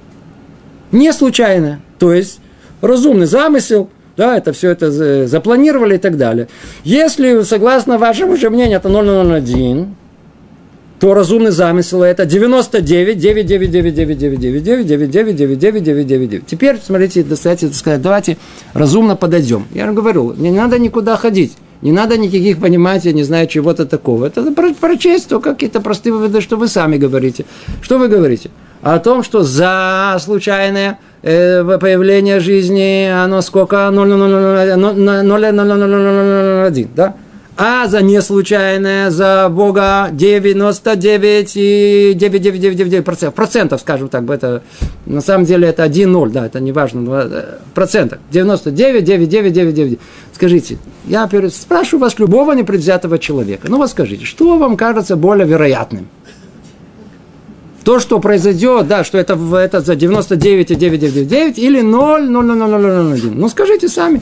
Не 0.91 1.13
случайное. 1.13 1.79
То 1.99 2.11
есть 2.11 2.41
разумный 2.81 3.27
замысел, 3.27 3.89
да, 4.17 4.35
это 4.35 4.51
все 4.51 4.71
это 4.71 5.25
запланировали 5.25 5.95
и 5.95 5.97
так 5.97 6.17
далее. 6.17 6.49
Если, 6.83 7.43
согласно 7.43 7.97
вашему 7.97 8.35
же 8.35 8.49
мнению, 8.49 8.79
это 8.79 8.89
001, 8.89 9.95
то 10.99 11.13
разумный 11.13 11.51
замысел 11.51 12.03
это 12.03 12.25
99, 12.25 13.17
9, 13.17 13.45
9, 13.45 13.71
9, 13.71 13.95
9, 13.95 14.17
9, 14.17 14.37
9, 14.37 14.63
9, 14.63 14.85
9, 14.85 15.11
9, 15.11 15.37
9, 15.37 15.59
9, 15.59 15.83
9, 15.83 16.07
9, 16.07 16.29
9. 16.29 16.45
Теперь, 16.45 16.77
смотрите, 16.83 17.23
давайте 17.23 17.71
давайте 17.99 18.37
разумно 18.73 19.15
подойдем. 19.15 19.65
Я 19.73 19.89
говорю, 19.93 20.33
не 20.33 20.51
надо 20.51 20.77
никуда 20.77 21.15
ходить. 21.15 21.53
Не 21.81 21.91
надо 21.91 22.17
никаких 22.17 22.59
понимать, 22.59 23.05
я 23.05 23.13
не 23.13 23.23
знаю, 23.23 23.47
чего-то 23.47 23.85
такого. 23.85 24.27
Это 24.27 24.43
прочесть 24.79 25.29
то 25.29 25.39
какие-то 25.39 25.81
простые 25.81 26.13
выводы, 26.13 26.41
что 26.41 26.57
вы 26.57 26.67
сами 26.67 26.97
говорите. 26.97 27.45
Что 27.81 27.97
вы 27.97 28.07
говорите? 28.07 28.51
О 28.83 28.99
том, 28.99 29.23
что 29.23 29.41
за 29.43 30.17
случайное 30.19 30.99
э, 31.23 31.63
появление 31.79 32.39
жизни, 32.39 33.09
оно 33.09 33.41
сколько? 33.41 33.89
0,001, 33.91 36.87
да? 36.95 37.15
А 37.57 37.87
за 37.87 38.01
неслучайное, 38.01 39.09
за 39.09 39.49
Бога 39.49 40.09
99 40.11 41.51
и 41.55 42.13
9999 42.15 43.05
процентов, 43.05 43.35
процентов, 43.35 43.81
скажем 43.81 44.09
так, 44.09 44.29
это 44.29 44.63
на 45.05 45.21
самом 45.21 45.45
деле 45.45 45.67
это 45.67 45.83
1-0, 45.85 46.29
да, 46.29 46.45
это 46.45 46.59
не 46.59 46.71
важно, 46.71 47.09
э, 47.09 47.57
процентов, 47.73 48.19
99, 48.31 49.03
99, 49.03 49.99
Скажите, 50.33 50.77
я 51.05 51.29
спрашиваю 51.51 52.01
вас, 52.01 52.17
любого 52.19 52.53
непредвзятого 52.53 53.19
человека, 53.19 53.67
ну 53.69 53.77
вот 53.77 53.89
скажите, 53.91 54.25
что 54.25 54.57
вам 54.57 54.77
кажется 54.77 55.15
более 55.15 55.45
вероятным? 55.45 56.07
То, 57.83 57.99
что 57.99 58.19
произойдет, 58.19 58.87
да, 58.87 59.03
что 59.03 59.17
это, 59.17 59.37
это 59.57 59.81
за 59.81 59.95
99,999 59.95 61.57
или 61.57 61.81
0, 61.81 62.29
0, 62.29 62.45
0, 62.45 62.57
0, 62.57 62.69
0, 62.69 62.81
0, 62.81 63.13
1. 63.13 63.39
Ну, 63.39 63.49
скажите 63.49 63.87
сами. 63.87 64.21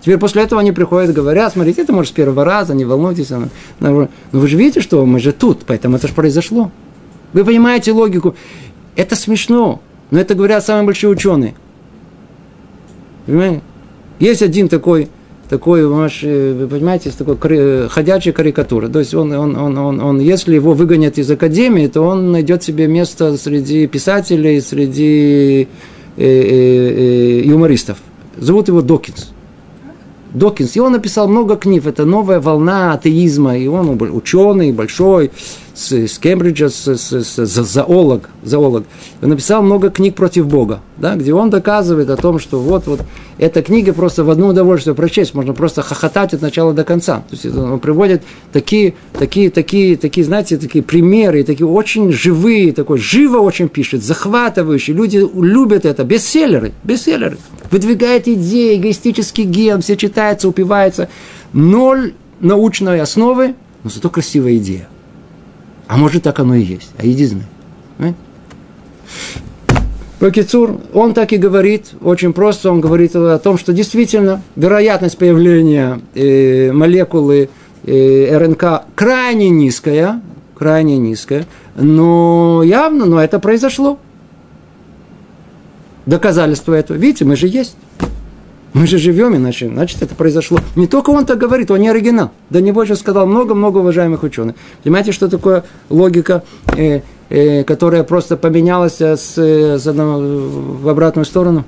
Теперь 0.00 0.18
после 0.18 0.42
этого 0.42 0.60
они 0.60 0.72
приходят 0.72 1.10
и 1.10 1.12
говорят, 1.12 1.52
смотрите, 1.52 1.82
это 1.82 1.92
может 1.92 2.10
с 2.10 2.14
первого 2.14 2.44
раза, 2.44 2.74
не 2.74 2.84
волнуйтесь. 2.84 3.30
Но 3.80 4.08
вы 4.32 4.48
же 4.48 4.56
видите, 4.56 4.80
что 4.80 5.04
мы 5.04 5.18
же 5.20 5.32
тут, 5.32 5.60
поэтому 5.66 5.96
это 5.96 6.08
же 6.08 6.14
произошло. 6.14 6.70
Вы 7.32 7.44
понимаете 7.44 7.92
логику? 7.92 8.34
Это 8.96 9.14
смешно, 9.14 9.80
но 10.10 10.18
это 10.18 10.34
говорят 10.34 10.64
самые 10.64 10.84
большие 10.84 11.10
ученые. 11.10 11.54
Понимаете? 13.26 13.60
Есть 14.18 14.42
один 14.42 14.68
такой, 14.68 15.08
такой, 15.48 15.86
вы 15.86 16.68
понимаете, 16.68 17.10
такой 17.10 17.88
ходячая 17.88 18.32
карикатура. 18.32 18.88
То 18.88 18.98
есть 18.98 19.14
он, 19.14 19.32
он, 19.32 19.56
он, 19.56 19.78
он, 19.78 20.00
он, 20.00 20.20
если 20.20 20.54
его 20.54 20.72
выгонят 20.72 21.18
из 21.18 21.30
академии, 21.30 21.86
то 21.88 22.02
он 22.02 22.32
найдет 22.32 22.62
себе 22.62 22.86
место 22.86 23.36
среди 23.36 23.86
писателей, 23.86 24.60
среди 24.60 25.68
э, 26.16 26.24
э, 26.24 27.42
э, 27.42 27.42
юмористов. 27.44 27.98
Зовут 28.36 28.68
его 28.68 28.80
Докинс. 28.80 29.32
Докинс. 30.32 30.76
И 30.76 30.80
он 30.80 30.92
написал 30.92 31.28
много 31.28 31.56
книг. 31.56 31.86
Это 31.86 32.04
новая 32.04 32.40
волна 32.40 32.92
атеизма. 32.92 33.56
И 33.56 33.66
он 33.66 34.00
ученый 34.00 34.72
большой, 34.72 35.30
с, 35.80 35.92
с 35.92 36.18
Кембриджа, 36.18 36.68
с, 36.68 36.86
с, 36.86 37.12
с, 37.12 37.46
зоолог, 37.46 38.28
зоолог. 38.42 38.84
Написал 39.22 39.62
много 39.62 39.88
книг 39.88 40.14
против 40.14 40.46
Бога, 40.46 40.80
да, 40.98 41.16
где 41.16 41.32
он 41.32 41.48
доказывает 41.48 42.10
о 42.10 42.16
том, 42.16 42.38
что 42.38 42.60
вот, 42.60 42.86
вот 42.86 43.00
эта 43.38 43.62
книга 43.62 43.94
просто 43.94 44.22
в 44.22 44.30
одно 44.30 44.48
удовольствие 44.48 44.94
прочесть, 44.94 45.34
можно 45.34 45.54
просто 45.54 45.80
хохотать 45.80 46.34
от 46.34 46.42
начала 46.42 46.74
до 46.74 46.84
конца. 46.84 47.24
То 47.30 47.36
есть 47.36 47.46
он 47.46 47.80
приводит 47.80 48.22
такие, 48.52 48.92
такие, 49.18 49.50
такие, 49.50 49.96
такие, 49.96 50.24
знаете, 50.24 50.58
такие 50.58 50.84
примеры, 50.84 51.44
такие 51.44 51.66
очень 51.66 52.12
живые, 52.12 52.74
такой 52.74 52.98
живо 52.98 53.38
очень 53.38 53.70
пишет, 53.70 54.04
захватывающие. 54.04 54.94
Люди 54.94 55.26
любят 55.34 55.86
это, 55.86 56.04
бестселлеры, 56.04 56.72
бестселлеры. 56.84 57.38
Выдвигает 57.70 58.28
идеи, 58.28 58.76
эгоистический 58.76 59.44
ген, 59.44 59.80
все 59.80 59.96
читается, 59.96 60.46
упивается. 60.46 61.08
Ноль 61.54 62.12
научной 62.40 63.00
основы, 63.00 63.54
но 63.82 63.88
зато 63.88 64.10
красивая 64.10 64.58
идея. 64.58 64.86
А 65.90 65.96
может, 65.96 66.22
так 66.22 66.38
оно 66.38 66.54
и 66.54 66.62
есть. 66.62 66.92
А 66.98 67.02
знай. 67.02 68.14
Покицур, 70.20 70.78
он 70.94 71.14
так 71.14 71.32
и 71.32 71.36
говорит, 71.36 71.94
очень 72.00 72.32
просто, 72.32 72.70
он 72.70 72.80
говорит 72.80 73.16
о 73.16 73.38
том, 73.40 73.58
что 73.58 73.72
действительно 73.72 74.40
вероятность 74.54 75.18
появления 75.18 76.00
э, 76.14 76.70
молекулы 76.70 77.48
э, 77.84 78.38
РНК 78.38 78.84
крайне 78.94 79.48
низкая, 79.48 80.22
крайне 80.56 80.96
низкая, 80.96 81.46
но 81.74 82.62
явно, 82.62 83.06
но 83.06 83.20
это 83.20 83.40
произошло. 83.40 83.98
Доказательство 86.06 86.74
этого, 86.74 86.98
видите, 86.98 87.24
мы 87.24 87.34
же 87.34 87.48
есть. 87.48 87.74
Мы 88.72 88.86
же 88.86 88.98
живем 88.98 89.34
иначе, 89.34 89.68
значит, 89.68 90.00
это 90.02 90.14
произошло. 90.14 90.60
Не 90.76 90.86
только 90.86 91.10
он 91.10 91.26
так 91.26 91.38
говорит, 91.38 91.70
он 91.70 91.80
не 91.80 91.88
оригинал. 91.88 92.30
До 92.50 92.60
него 92.60 92.84
же 92.84 92.94
сказал 92.94 93.26
много-много 93.26 93.78
уважаемых 93.78 94.22
ученых. 94.22 94.54
Понимаете, 94.84 95.10
что 95.10 95.28
такое 95.28 95.64
логика, 95.88 96.44
э, 96.76 97.00
э, 97.30 97.64
которая 97.64 98.04
просто 98.04 98.36
поменялась 98.36 99.00
э, 99.00 99.16
с, 99.16 99.34
э, 99.38 99.78
с 99.78 99.86
одного, 99.88 100.20
в 100.20 100.88
обратную 100.88 101.24
сторону? 101.24 101.64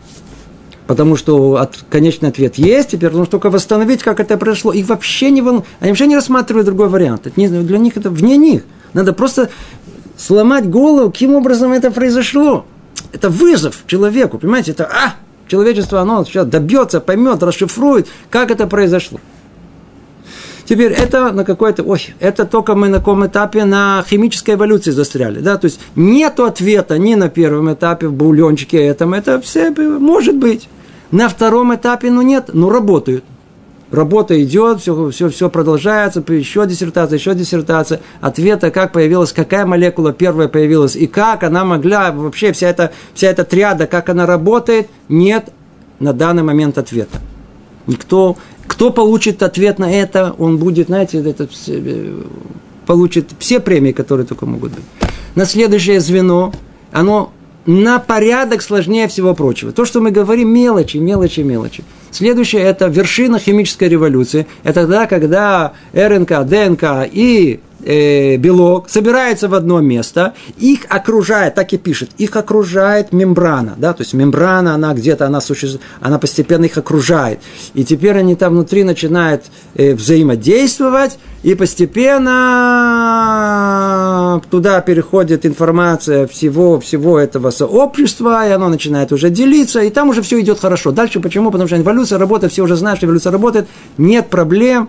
Потому 0.87 1.17
что 1.17 1.57
от, 1.57 1.85
конечный 1.91 2.29
ответ 2.29 2.57
есть, 2.57 2.91
теперь 2.91 3.11
нужно 3.11 3.27
только 3.27 3.51
восстановить, 3.51 4.03
как 4.03 4.21
это 4.21 4.37
произошло. 4.37 4.73
Их 4.73 4.87
вообще 4.89 5.31
не 5.31 5.43
волнует. 5.43 5.65
Они 5.81 5.91
вообще 5.91 6.07
не 6.07 6.17
рассматривают 6.17 6.67
другой 6.67 6.89
вариант. 6.89 7.27
Это 7.27 7.41
не, 7.41 7.49
для 7.49 7.79
них 7.79 7.97
это 7.97 8.11
вне 8.11 8.37
них. 8.37 8.63
Надо 8.93 9.13
просто 9.13 9.51
сломать 10.17 10.69
голову, 10.69 11.11
каким 11.11 11.35
образом 11.35 11.73
это 11.73 11.91
произошло. 11.91 12.65
Это 13.13 13.29
вызов 13.29 13.83
человеку, 13.87 14.39
понимаете? 14.39 14.73
Это, 14.73 14.85
а, 14.87 15.15
Человечество, 15.49 16.01
оно 16.01 16.24
сейчас 16.24 16.47
добьется, 16.47 17.01
поймет, 17.01 17.43
расшифрует, 17.43 18.09
как 18.30 18.51
это 18.51 18.66
произошло. 18.66 19.20
Теперь 20.64 20.93
это 20.93 21.32
на 21.32 21.45
какой-то, 21.45 21.82
ой, 21.82 22.14
это 22.20 22.47
только 22.47 22.74
мы 22.74 22.88
на 22.88 22.99
каком 22.99 23.26
этапе 23.26 23.64
на 23.64 24.05
химической 24.09 24.55
эволюции 24.55 24.93
застряли, 24.93 25.40
да, 25.40 25.59
то 25.59 25.66
есть 25.66 25.80
нет 25.97 26.38
ответа 26.38 26.99
ни 26.99 27.14
на 27.14 27.28
первом 27.28 27.72
этапе 27.72 28.07
в 28.07 28.12
бульончике 28.12 28.78
этом, 28.78 29.12
это 29.12 29.40
все 29.40 29.70
может 29.70 30.36
быть. 30.36 30.68
На 31.11 31.28
втором 31.28 31.74
этапе, 31.74 32.11
ну 32.11 32.22
нет, 32.22 32.51
ну 32.55 32.70
работают 32.70 33.24
работа 33.93 34.43
идет, 34.43 34.80
все, 34.80 35.11
все, 35.11 35.28
все 35.28 35.51
продолжается, 35.51 36.24
еще 36.28 36.66
диссертация, 36.66 37.18
еще 37.18 37.34
диссертация, 37.34 38.01
ответа, 38.20 38.70
как 38.70 38.93
появилась, 38.93 39.32
какая 39.32 39.66
молекула 39.66 40.12
первая 40.12 40.49
появилась, 40.49 40.97
и 40.97 41.07
как 41.07 41.43
она 41.43 41.64
могла, 41.64 42.11
вообще 42.12 42.53
вся 42.53 42.68
эта, 42.68 42.93
вся 43.14 43.28
эта 43.28 43.45
триада, 43.45 43.86
как 43.86 44.09
она 44.09 44.26
работает, 44.26 44.88
нет 45.09 45.51
на 45.99 46.12
данный 46.12 46.43
момент 46.43 46.78
ответа. 46.78 47.20
Никто, 47.86 48.36
кто 48.66 48.90
получит 48.90 49.43
ответ 49.43 49.78
на 49.78 49.93
это, 49.93 50.34
он 50.38 50.59
будет, 50.59 50.86
знаете, 50.86 51.18
это, 51.18 51.49
получит 52.86 53.30
все 53.38 53.61
премии, 53.61 53.93
которые 53.93 54.26
только 54.26 54.47
могут 54.47 54.72
быть. 54.72 54.84
На 55.34 55.47
следующее 55.47 56.01
звено, 56.01 56.53
оно 56.93 57.32
на 57.66 57.99
порядок 57.99 58.62
сложнее 58.62 59.09
всего 59.09 59.34
прочего. 59.34 59.72
То, 59.72 59.84
что 59.84 60.01
мы 60.01 60.11
говорим, 60.11 60.53
мелочи, 60.53 60.97
мелочи, 60.97 61.40
мелочи. 61.40 61.84
Следующее– 62.13 62.63
это 62.65 62.87
вершина 62.87 63.39
химической 63.39 63.89
революции. 63.89 64.47
Это 64.63 64.83
тогда, 64.83 65.07
когда 65.07 65.73
РНК, 65.95 66.45
ДНК 66.45 67.09
и 67.11 67.61
э, 67.85 68.37
белок 68.37 68.89
собираются 68.89 69.49
в 69.49 69.55
одно 69.55 69.81
место, 69.81 70.35
их 70.59 70.81
окружает, 70.89 71.55
так 71.55 71.73
и 71.73 71.79
пишет, 71.79 72.11
их 72.19 72.37
окружает 72.37 73.13
мембрана, 73.13 73.75
да, 73.77 73.93
то 73.93 74.03
есть 74.03 74.15
мембрана, 74.15 74.75
она 74.75 74.95
где-то, 74.95 75.27
она 75.27 75.41
существует, 75.41 75.83
она 76.01 76.19
постепенно 76.19 76.67
их 76.67 76.77
окружает. 76.79 77.41
И 77.75 77.85
теперь 77.85 78.19
они 78.19 78.37
там 78.37 78.53
внутри 78.53 78.85
начинают 78.85 79.45
э, 79.75 79.95
взаимодействовать, 79.95 81.19
и 81.43 81.55
постепенно 81.57 82.31
туда 84.49 84.81
переходит 84.81 85.45
информация 85.45 86.29
всего, 86.29 86.79
всего 86.79 87.19
этого 87.19 87.51
сообщества, 87.51 88.49
и 88.49 88.53
оно 88.53 88.69
начинает 88.69 89.11
уже 89.13 89.29
делиться, 89.29 89.81
и 89.81 89.91
там 89.91 90.11
уже 90.11 90.23
все 90.23 90.41
идет 90.41 90.61
хорошо. 90.61 90.93
Дальше 90.93 91.19
почему? 91.19 91.51
Потому 91.51 91.67
что 91.67 91.77
эволюция 92.03 92.19
работает, 92.19 92.53
все 92.53 92.63
уже 92.63 92.77
знают, 92.77 92.99
что 92.99 93.07
эволюция 93.07 93.33
работает, 93.33 93.69
нет 93.97 94.29
проблем, 94.29 94.89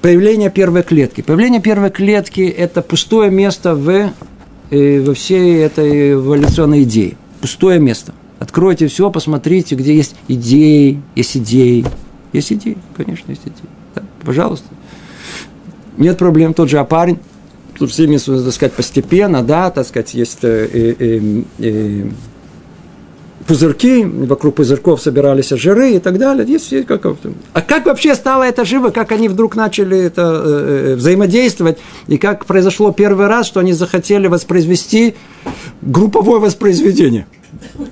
появление 0.00 0.50
первой 0.50 0.82
клетки. 0.82 1.20
Появление 1.20 1.60
первой 1.60 1.90
клетки– 1.90 2.40
это 2.58 2.82
пустое 2.82 3.30
место 3.30 3.74
в, 3.74 4.12
э, 4.70 5.00
во 5.00 5.14
всей 5.14 5.62
этой 5.62 6.14
эволюционной 6.14 6.82
идее. 6.82 7.16
Пустое 7.40 7.78
место. 7.78 8.12
Откройте 8.38 8.88
все, 8.88 9.10
посмотрите, 9.10 9.76
где 9.76 9.94
есть 9.94 10.16
идеи, 10.26 11.00
есть 11.14 11.36
идеи. 11.36 11.86
Есть 12.32 12.52
идеи, 12.52 12.78
конечно, 12.96 13.30
есть 13.30 13.42
идеи. 13.42 13.70
Да, 13.94 14.02
пожалуйста. 14.24 14.66
Нет 15.96 16.18
проблем, 16.18 16.54
тот 16.54 16.68
же 16.68 16.78
опарень. 16.78 17.18
Тут 17.78 17.90
всеми, 17.90 18.16
так 18.16 18.52
сказать, 18.52 18.72
постепенно, 18.72 19.42
да, 19.42 19.70
так 19.70 19.86
сказать, 19.86 20.14
есть 20.14 20.38
э, 20.42 20.94
э, 20.98 21.42
э 21.58 22.06
пузырьки, 23.46 24.04
вокруг 24.04 24.56
пузырьков 24.56 25.00
собирались 25.00 25.50
жиры 25.50 25.92
и 25.92 25.98
так 25.98 26.18
далее. 26.18 26.46
Есть, 26.46 26.86
как, 26.86 27.04
а 27.52 27.60
как 27.60 27.86
вообще 27.86 28.14
стало 28.14 28.44
это 28.44 28.64
живо, 28.64 28.90
как 28.90 29.12
они 29.12 29.28
вдруг 29.28 29.56
начали 29.56 29.98
это 29.98 30.22
э, 30.22 30.92
э, 30.92 30.94
взаимодействовать, 30.96 31.78
и 32.08 32.18
как 32.18 32.46
произошло 32.46 32.92
первый 32.92 33.26
раз, 33.26 33.46
что 33.46 33.60
они 33.60 33.72
захотели 33.72 34.26
воспроизвести 34.26 35.14
групповое 35.80 36.40
воспроизведение. 36.40 37.26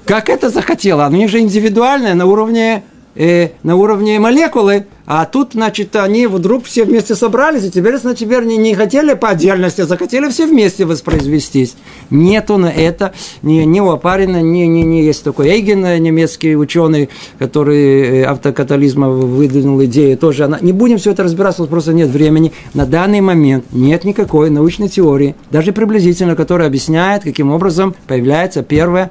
Как 0.06 0.28
это 0.28 0.50
захотело? 0.50 1.04
Оно 1.04 1.28
же 1.28 1.40
индивидуальное 1.40 2.14
на 2.14 2.26
уровне 2.26 2.82
э, 3.14 3.50
на 3.62 3.76
уровне 3.76 4.18
молекулы, 4.18 4.86
а 5.06 5.24
тут, 5.24 5.54
значит, 5.54 5.96
они 5.96 6.28
вдруг 6.28 6.64
все 6.66 6.84
вместе 6.84 7.16
собрались, 7.16 7.64
и 7.64 7.70
теперь, 7.70 7.96
значит, 7.96 8.20
теперь 8.20 8.44
не, 8.44 8.56
не 8.56 8.74
хотели 8.74 9.14
по 9.14 9.30
отдельности, 9.30 9.80
а 9.80 9.86
захотели 9.86 10.28
все 10.28 10.46
вместе 10.46 10.84
воспроизвестись. 10.84 11.74
Нету 12.10 12.58
на 12.58 12.68
это 12.68 13.12
ни, 13.42 13.62
ни 13.62 13.80
у 13.80 13.90
Апарина, 13.90 14.40
ни, 14.40 14.66
ни, 14.66 14.82
ни 14.82 14.98
есть 14.98 15.24
такой 15.24 15.48
Эйген, 15.48 15.80
немецкий 16.00 16.56
ученый, 16.56 17.08
который 17.38 18.20
э, 18.20 18.24
автокатализма 18.24 19.10
выдвинул 19.10 19.82
идею, 19.84 20.16
тоже. 20.16 20.44
Она, 20.44 20.58
не 20.60 20.72
будем 20.72 20.98
все 20.98 21.10
это 21.10 21.24
разбираться, 21.24 21.64
просто 21.64 21.92
нет 21.92 22.10
времени. 22.10 22.52
На 22.74 22.86
данный 22.86 23.20
момент 23.20 23.64
нет 23.72 24.04
никакой 24.04 24.50
научной 24.50 24.88
теории, 24.88 25.34
даже 25.50 25.72
приблизительно, 25.72 26.36
которая 26.36 26.68
объясняет, 26.68 27.24
каким 27.24 27.50
образом 27.50 27.96
появляется 28.06 28.62
первая 28.62 29.10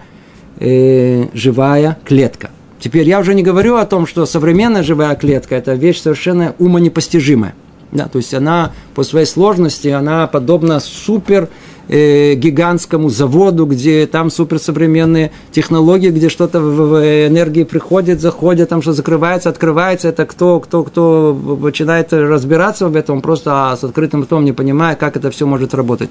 э, 0.59 1.25
живая 1.33 1.97
клетка. 2.05 2.51
Теперь 2.79 3.07
я 3.07 3.19
уже 3.19 3.33
не 3.33 3.43
говорю 3.43 3.75
о 3.75 3.85
том, 3.85 4.07
что 4.07 4.25
современная 4.25 4.83
живая 4.83 5.15
клетка– 5.15 5.55
это 5.57 5.73
вещь 5.73 6.01
совершенно 6.01 6.55
умонепостижимая. 6.59 7.53
Да, 7.91 8.07
то 8.07 8.19
есть 8.19 8.33
она 8.33 8.71
по 8.93 9.03
своей 9.03 9.25
сложности, 9.25 9.87
она 9.87 10.27
подобна 10.27 10.79
супер 10.79 11.49
э, 11.89 12.35
гигантскому 12.35 13.09
заводу, 13.09 13.65
где 13.65 14.07
там 14.07 14.29
суперсовременные 14.29 15.31
технологии, 15.51 16.09
где 16.09 16.29
что-то 16.29 16.61
в, 16.61 16.89
в 16.89 17.27
энергии 17.27 17.63
приходит, 17.63 18.21
заходит, 18.21 18.69
там 18.69 18.81
что 18.81 18.93
закрывается, 18.93 19.49
открывается. 19.49 20.07
Это 20.07 20.25
кто, 20.25 20.59
кто, 20.59 20.83
кто 20.83 21.57
начинает 21.61 22.13
разбираться 22.13 22.87
в 22.87 22.95
этом, 22.95 23.21
просто 23.21 23.77
с 23.79 23.83
открытым 23.83 24.23
ртом 24.23 24.45
не 24.45 24.53
понимая, 24.53 24.95
как 24.95 25.17
это 25.17 25.31
все 25.31 25.45
может 25.45 25.73
работать. 25.73 26.09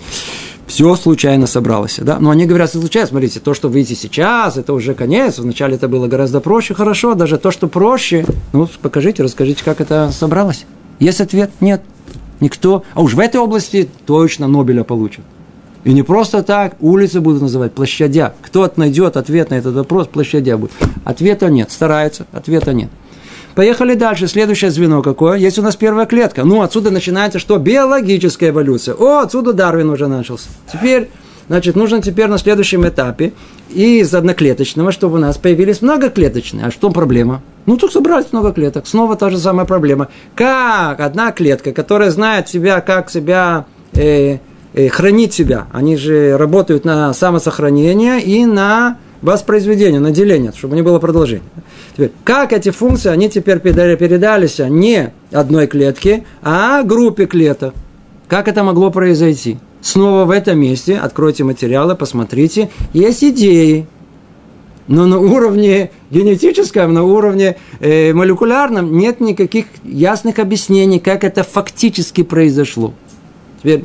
Все 0.66 0.94
случайно 0.96 1.46
собралось. 1.46 1.98
Да? 1.98 2.18
Но 2.20 2.30
они 2.30 2.44
говорят, 2.44 2.70
случайно, 2.70 3.08
смотрите, 3.08 3.40
то, 3.40 3.54
что 3.54 3.68
вы 3.68 3.76
видите 3.76 3.94
сейчас, 3.94 4.58
это 4.58 4.74
уже 4.74 4.94
конец. 4.94 5.38
Вначале 5.38 5.76
это 5.76 5.88
было 5.88 6.08
гораздо 6.08 6.40
проще, 6.40 6.74
хорошо. 6.74 7.14
Даже 7.14 7.38
то, 7.38 7.50
что 7.50 7.68
проще, 7.68 8.26
ну, 8.52 8.68
покажите, 8.82 9.22
расскажите, 9.22 9.64
как 9.64 9.80
это 9.80 10.10
собралось. 10.12 10.66
Есть 10.98 11.20
ответ? 11.22 11.50
Нет. 11.60 11.82
Никто. 12.40 12.84
А 12.94 13.00
уж 13.00 13.14
в 13.14 13.20
этой 13.20 13.40
области 13.40 13.88
точно 14.06 14.46
Нобеля 14.46 14.84
получат. 14.84 15.24
И 15.84 15.92
не 15.92 16.02
просто 16.02 16.42
так, 16.42 16.74
улицы 16.80 17.20
будут 17.20 17.42
называть 17.42 17.72
площадя. 17.72 18.34
Кто 18.42 18.70
найдет 18.76 19.16
ответ 19.16 19.50
на 19.50 19.54
этот 19.54 19.74
вопрос, 19.74 20.08
площадя 20.08 20.56
будет. 20.56 20.72
Ответа 21.04 21.48
нет, 21.48 21.70
старается, 21.70 22.26
ответа 22.32 22.72
нет. 22.72 22.90
Поехали 23.54 23.94
дальше. 23.94 24.28
Следующее 24.28 24.70
звено 24.70 25.02
какое? 25.02 25.36
Есть 25.36 25.58
у 25.58 25.62
нас 25.62 25.74
первая 25.74 26.06
клетка. 26.06 26.44
Ну, 26.44 26.62
отсюда 26.62 26.90
начинается 26.90 27.38
что? 27.38 27.58
Биологическая 27.58 28.50
эволюция. 28.50 28.94
О, 28.94 29.18
отсюда 29.18 29.52
Дарвин 29.52 29.90
уже 29.90 30.06
начался. 30.06 30.48
Теперь, 30.72 31.08
значит, 31.48 31.74
нужно 31.74 32.00
теперь 32.00 32.28
на 32.28 32.38
следующем 32.38 32.86
этапе 32.86 33.32
из 33.70 34.14
одноклеточного, 34.14 34.92
чтобы 34.92 35.16
у 35.16 35.18
нас 35.18 35.38
появились 35.38 35.82
многоклеточные. 35.82 36.66
А 36.66 36.70
что 36.70 36.90
проблема? 36.90 37.42
Ну, 37.66 37.76
тут 37.76 37.92
собрались 37.92 38.32
много 38.32 38.52
клеток. 38.52 38.86
Снова 38.86 39.16
та 39.16 39.30
же 39.30 39.38
самая 39.38 39.66
проблема. 39.66 40.06
Как 40.36 41.00
одна 41.00 41.32
клетка, 41.32 41.72
которая 41.72 42.12
знает 42.12 42.48
себя, 42.48 42.80
как 42.80 43.10
себя 43.10 43.66
Э, 43.98 44.38
хранить 44.90 45.32
себя. 45.32 45.66
Они 45.72 45.96
же 45.96 46.36
работают 46.36 46.84
на 46.84 47.12
самосохранение 47.14 48.20
и 48.20 48.44
на 48.46 48.98
воспроизведение, 49.22 50.00
на 50.00 50.10
деление, 50.10 50.52
чтобы 50.56 50.76
не 50.76 50.82
было 50.82 50.98
продолжения. 50.98 51.42
Теперь, 51.92 52.12
как 52.24 52.52
эти 52.52 52.70
функции, 52.70 53.10
они 53.10 53.28
теперь 53.28 53.58
передались 53.58 54.58
не 54.58 55.12
одной 55.32 55.66
клетке, 55.66 56.24
а 56.42 56.82
группе 56.82 57.26
клеток. 57.26 57.74
Как 58.28 58.46
это 58.46 58.62
могло 58.62 58.90
произойти? 58.90 59.58
Снова 59.80 60.24
в 60.24 60.30
этом 60.30 60.58
месте 60.60 60.96
откройте 60.96 61.44
материалы, 61.44 61.94
посмотрите, 61.94 62.70
есть 62.92 63.24
идеи, 63.24 63.86
но 64.88 65.06
на 65.06 65.18
уровне 65.18 65.90
генетическом, 66.10 66.92
на 66.92 67.04
уровне 67.04 67.56
э, 67.80 68.12
молекулярном 68.12 68.96
нет 68.96 69.20
никаких 69.20 69.66
ясных 69.84 70.38
объяснений, 70.38 70.98
как 70.98 71.24
это 71.24 71.42
фактически 71.42 72.22
произошло. 72.22 72.94
Теперь 73.60 73.84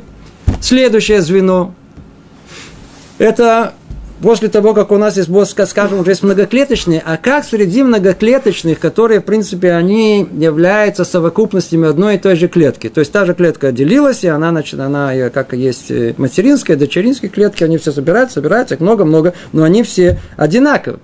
Следующее 0.60 1.20
звено– 1.20 1.74
это 3.18 3.74
после 4.20 4.48
того, 4.48 4.74
как 4.74 4.90
у 4.90 4.96
нас 4.96 5.16
есть, 5.16 5.30
скажем, 5.68 6.00
уже 6.00 6.12
есть 6.12 6.22
многоклеточные, 6.22 7.02
а 7.04 7.16
как 7.16 7.44
среди 7.44 7.82
многоклеточных, 7.82 8.78
которые, 8.78 9.20
в 9.20 9.24
принципе, 9.24 9.72
они 9.72 10.26
являются 10.32 11.04
совокупностями 11.04 11.88
одной 11.88 12.16
и 12.16 12.18
той 12.18 12.34
же 12.36 12.48
клетки. 12.48 12.88
То 12.88 13.00
есть 13.00 13.12
та 13.12 13.26
же 13.26 13.34
клетка 13.34 13.68
отделилась, 13.68 14.24
и 14.24 14.28
она, 14.28 14.50
значит, 14.50 14.80
она 14.80 15.12
как 15.30 15.52
есть 15.52 15.90
э, 15.90 16.14
материнская, 16.16 16.76
дочеринские 16.76 17.30
клетки, 17.30 17.64
они 17.64 17.76
все 17.78 17.92
собираются, 17.92 18.34
собираются, 18.34 18.74
их 18.74 18.80
много-много, 18.80 19.34
но 19.52 19.62
они 19.62 19.82
все 19.82 20.18
одинаковые. 20.36 21.00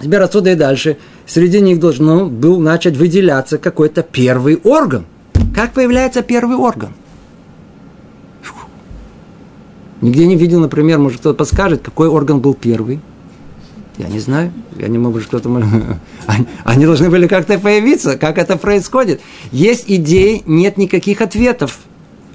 Теперь 0.00 0.20
отсюда 0.20 0.50
и 0.50 0.54
дальше. 0.54 0.98
среди 1.26 1.60
них 1.60 1.80
должен 1.80 2.28
был 2.28 2.60
начать 2.60 2.96
выделяться 2.96 3.58
какой-то 3.58 4.02
первый 4.02 4.56
орган. 4.62 5.06
Как 5.54 5.72
появляется 5.72 6.22
первый 6.22 6.56
орган? 6.56 6.94
Нигде 10.00 10.26
не 10.26 10.36
видел, 10.36 10.60
например, 10.60 10.98
может 10.98 11.20
кто-то 11.20 11.36
подскажет, 11.36 11.82
какой 11.82 12.08
орган 12.08 12.40
был 12.40 12.54
первый. 12.54 13.00
Я 13.98 14.08
не 14.08 14.18
знаю. 14.18 14.52
Я 14.78 14.88
не 14.88 14.98
могу, 14.98 15.20
что-то... 15.20 15.48
Они, 16.26 16.46
они 16.64 16.84
должны 16.84 17.08
были 17.08 17.26
как-то 17.26 17.58
появиться. 17.58 18.18
Как 18.18 18.36
это 18.36 18.56
происходит? 18.56 19.20
Есть 19.52 19.84
идеи, 19.86 20.42
нет 20.44 20.76
никаких 20.76 21.20
ответов. 21.22 21.78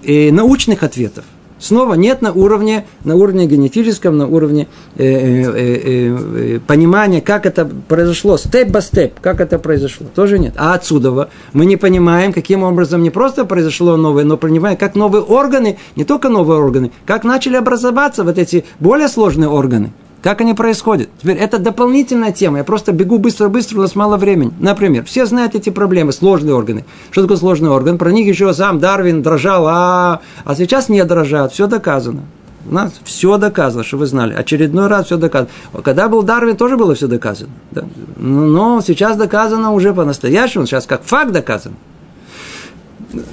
И 0.01 0.31
научных 0.31 0.81
ответов. 0.81 1.25
Снова 1.61 1.93
нет 1.93 2.23
на 2.23 2.33
уровне, 2.33 2.85
на 3.03 3.15
уровне 3.15 3.45
генетическом, 3.45 4.17
на 4.17 4.27
уровне 4.27 4.67
э, 4.97 5.05
э, 5.05 5.51
э, 5.53 6.55
э 6.55 6.59
понимания, 6.65 7.21
как 7.21 7.45
это 7.45 7.69
произошло, 7.87 8.37
степ-ба-степ, 8.37 9.19
как 9.21 9.39
это 9.39 9.59
произошло, 9.59 10.07
тоже 10.13 10.39
нет. 10.39 10.55
А 10.57 10.73
отсюда 10.73 11.29
мы 11.53 11.65
не 11.67 11.77
понимаем, 11.77 12.33
каким 12.33 12.63
образом 12.63 13.03
не 13.03 13.11
просто 13.11 13.45
произошло 13.45 13.95
новое, 13.95 14.23
но 14.23 14.37
понимаем, 14.37 14.75
как 14.75 14.95
новые 14.95 15.21
органы, 15.21 15.77
не 15.95 16.03
только 16.03 16.29
новые 16.29 16.59
органы, 16.59 16.91
как 17.05 17.23
начали 17.23 17.57
образоваться 17.57 18.23
вот 18.23 18.39
эти 18.39 18.65
более 18.79 19.07
сложные 19.07 19.49
органы. 19.49 19.91
Как 20.21 20.39
они 20.41 20.53
происходят? 20.53 21.09
Теперь 21.19 21.37
это 21.37 21.57
дополнительная 21.57 22.31
тема. 22.31 22.59
Я 22.59 22.63
просто 22.63 22.91
бегу 22.91 23.17
быстро-быстро, 23.17 23.79
у 23.79 23.81
нас 23.81 23.95
мало 23.95 24.17
времени. 24.17 24.51
Например, 24.59 25.03
все 25.03 25.25
знают 25.25 25.55
эти 25.55 25.71
проблемы, 25.71 26.11
сложные 26.11 26.53
органы. 26.53 26.85
Что 27.09 27.23
такое 27.23 27.37
сложный 27.37 27.69
орган? 27.69 27.97
Про 27.97 28.11
них 28.11 28.27
еще 28.27 28.53
сам 28.53 28.79
Дарвин 28.79 29.23
дрожал, 29.23 29.65
а, 29.67 30.21
а 30.45 30.55
сейчас 30.55 30.89
не 30.89 31.03
дрожат. 31.03 31.53
Все 31.53 31.65
доказано. 31.65 32.21
У 32.69 32.73
нас 32.73 32.93
все 33.03 33.37
доказано, 33.37 33.83
что 33.83 33.97
вы 33.97 34.05
знали. 34.05 34.35
Очередной 34.35 34.87
раз 34.87 35.07
все 35.07 35.17
доказано. 35.17 35.49
Когда 35.83 36.07
был 36.07 36.21
Дарвин, 36.21 36.55
тоже 36.55 36.77
было 36.77 36.93
все 36.93 37.07
доказано. 37.07 37.49
Да? 37.71 37.85
Но 38.17 38.81
сейчас 38.85 39.17
доказано 39.17 39.71
уже 39.71 39.91
по-настоящему. 39.91 40.67
Сейчас 40.67 40.85
как 40.85 41.01
факт 41.01 41.31
доказан. 41.31 41.73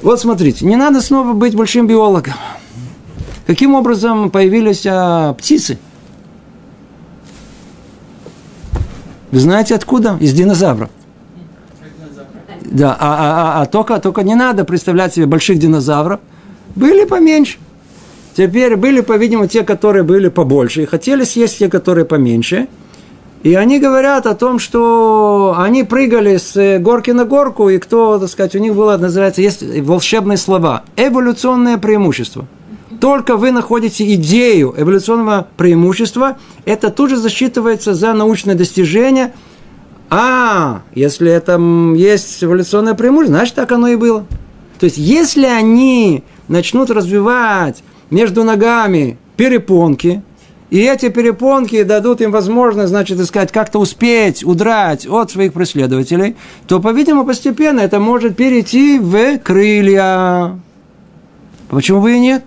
Вот 0.02 0.20
смотрите, 0.20 0.64
не 0.64 0.76
надо 0.76 1.02
снова 1.02 1.34
быть 1.34 1.54
большим 1.54 1.86
биологом. 1.86 2.32
Каким 3.46 3.74
образом 3.74 4.30
появились 4.30 4.86
а, 4.86 5.34
птицы? 5.34 5.78
Вы 9.30 9.40
знаете 9.40 9.74
откуда? 9.74 10.16
Из 10.20 10.32
динозавров. 10.32 10.90
Да, 12.62 12.96
а, 12.98 13.14
а, 13.14 13.60
а, 13.60 13.62
а 13.62 13.66
только, 13.66 13.98
только 13.98 14.22
не 14.22 14.34
надо 14.34 14.64
представлять 14.64 15.14
себе 15.14 15.26
больших 15.26 15.58
динозавров. 15.58 16.20
Были 16.74 17.04
поменьше. 17.04 17.58
Теперь 18.36 18.76
были, 18.76 19.00
по-видимому, 19.00 19.48
те, 19.48 19.64
которые 19.64 20.02
были 20.02 20.28
побольше, 20.28 20.82
и 20.82 20.86
хотели 20.86 21.24
съесть 21.24 21.58
те, 21.58 21.68
которые 21.68 22.04
поменьше. 22.04 22.68
И 23.42 23.54
они 23.54 23.78
говорят 23.78 24.26
о 24.26 24.34
том, 24.34 24.58
что 24.58 25.54
они 25.58 25.84
прыгали 25.84 26.36
с 26.36 26.78
горки 26.78 27.10
на 27.10 27.24
горку, 27.24 27.68
и 27.68 27.78
кто, 27.78 28.18
так 28.18 28.28
сказать, 28.28 28.54
у 28.54 28.58
них 28.58 28.74
было, 28.74 28.96
называется, 28.96 29.42
есть 29.42 29.62
волшебные 29.62 30.36
слова. 30.36 30.82
Эволюционное 30.96 31.78
преимущество– 31.78 32.46
только 33.00 33.36
вы 33.36 33.52
находите 33.52 34.14
идею 34.14 34.74
эволюционного 34.76 35.46
преимущества, 35.56 36.38
это 36.64 36.90
тут 36.90 37.10
же 37.10 37.16
засчитывается 37.16 37.94
за 37.94 38.12
научное 38.12 38.54
достижение. 38.54 39.32
А, 40.10 40.82
если 40.94 41.30
это 41.30 41.60
есть 41.96 42.42
эволюционное 42.42 42.94
преимущество, 42.94 43.36
значит, 43.36 43.54
так 43.54 43.70
оно 43.72 43.88
и 43.88 43.96
было. 43.96 44.26
То 44.78 44.84
есть, 44.84 44.96
если 44.96 45.44
они 45.44 46.22
начнут 46.46 46.90
развивать 46.90 47.82
между 48.10 48.44
ногами 48.44 49.18
перепонки, 49.36 50.22
и 50.70 50.80
эти 50.80 51.08
перепонки 51.08 51.82
дадут 51.82 52.20
им 52.20 52.30
возможность, 52.30 52.90
значит, 52.90 53.18
искать, 53.20 53.52
как-то 53.52 53.78
успеть 53.78 54.44
удрать 54.44 55.06
от 55.06 55.30
своих 55.30 55.54
преследователей, 55.54 56.36
то, 56.66 56.78
по-видимому, 56.78 57.26
постепенно 57.26 57.80
это 57.80 58.00
может 58.00 58.36
перейти 58.36 58.98
в 58.98 59.38
крылья. 59.38 60.60
Почему 61.70 62.02
бы 62.02 62.14
и 62.14 62.20
нет? 62.20 62.44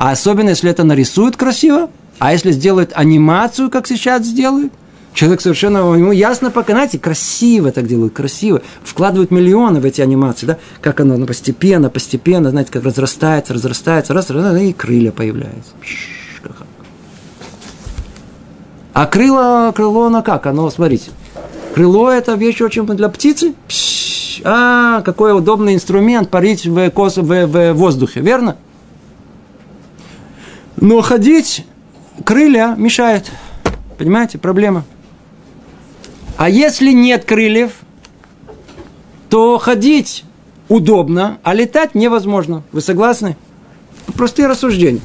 А 0.00 0.12
особенно, 0.12 0.48
если 0.48 0.70
это 0.70 0.82
нарисуют 0.82 1.36
красиво, 1.36 1.90
а 2.18 2.32
если 2.32 2.52
сделают 2.52 2.92
анимацию, 2.94 3.68
как 3.68 3.86
сейчас 3.86 4.24
сделают, 4.24 4.72
Человек 5.12 5.40
совершенно, 5.42 5.78
ему 5.94 6.12
ясно 6.12 6.50
пока, 6.50 6.72
знаете, 6.72 6.98
красиво 6.98 7.70
так 7.72 7.86
делают, 7.86 8.14
красиво. 8.14 8.62
Вкладывают 8.82 9.30
миллионы 9.32 9.80
в 9.80 9.84
эти 9.84 10.00
анимации, 10.00 10.46
да, 10.46 10.58
как 10.80 11.00
оно 11.00 11.16
ну, 11.16 11.26
постепенно, 11.26 11.90
постепенно, 11.90 12.50
знаете, 12.50 12.70
как 12.72 12.84
разрастается, 12.84 13.52
разрастается, 13.52 14.14
раз, 14.14 14.30
раз, 14.30 14.58
и 14.58 14.72
крылья 14.72 15.10
появляются. 15.10 15.72
А 18.94 19.06
крыло, 19.06 19.72
крыло, 19.72 20.06
оно 20.06 20.22
как? 20.22 20.46
Оно, 20.46 20.70
смотрите, 20.70 21.10
крыло– 21.74 22.08
это 22.10 22.34
вещь 22.34 22.62
очень 22.62 22.86
для 22.86 23.08
птицы. 23.10 23.52
А, 24.44 25.02
какой 25.02 25.36
удобный 25.36 25.74
инструмент 25.74 26.30
парить 26.30 26.64
в, 26.64 26.90
в, 26.90 27.46
в 27.46 27.72
воздухе, 27.74 28.20
верно? 28.20 28.56
Но 30.80 31.02
ходить 31.02 31.66
крылья 32.24 32.74
мешает. 32.76 33.30
Понимаете, 33.98 34.38
проблема. 34.38 34.84
А 36.38 36.48
если 36.48 36.92
нет 36.92 37.26
крыльев, 37.26 37.72
то 39.28 39.58
ходить 39.58 40.24
удобно, 40.68 41.38
а 41.42 41.52
летать 41.52 41.94
невозможно. 41.94 42.62
Вы 42.72 42.80
согласны? 42.80 43.36
Простые 44.14 44.48
рассуждения. 44.48 45.02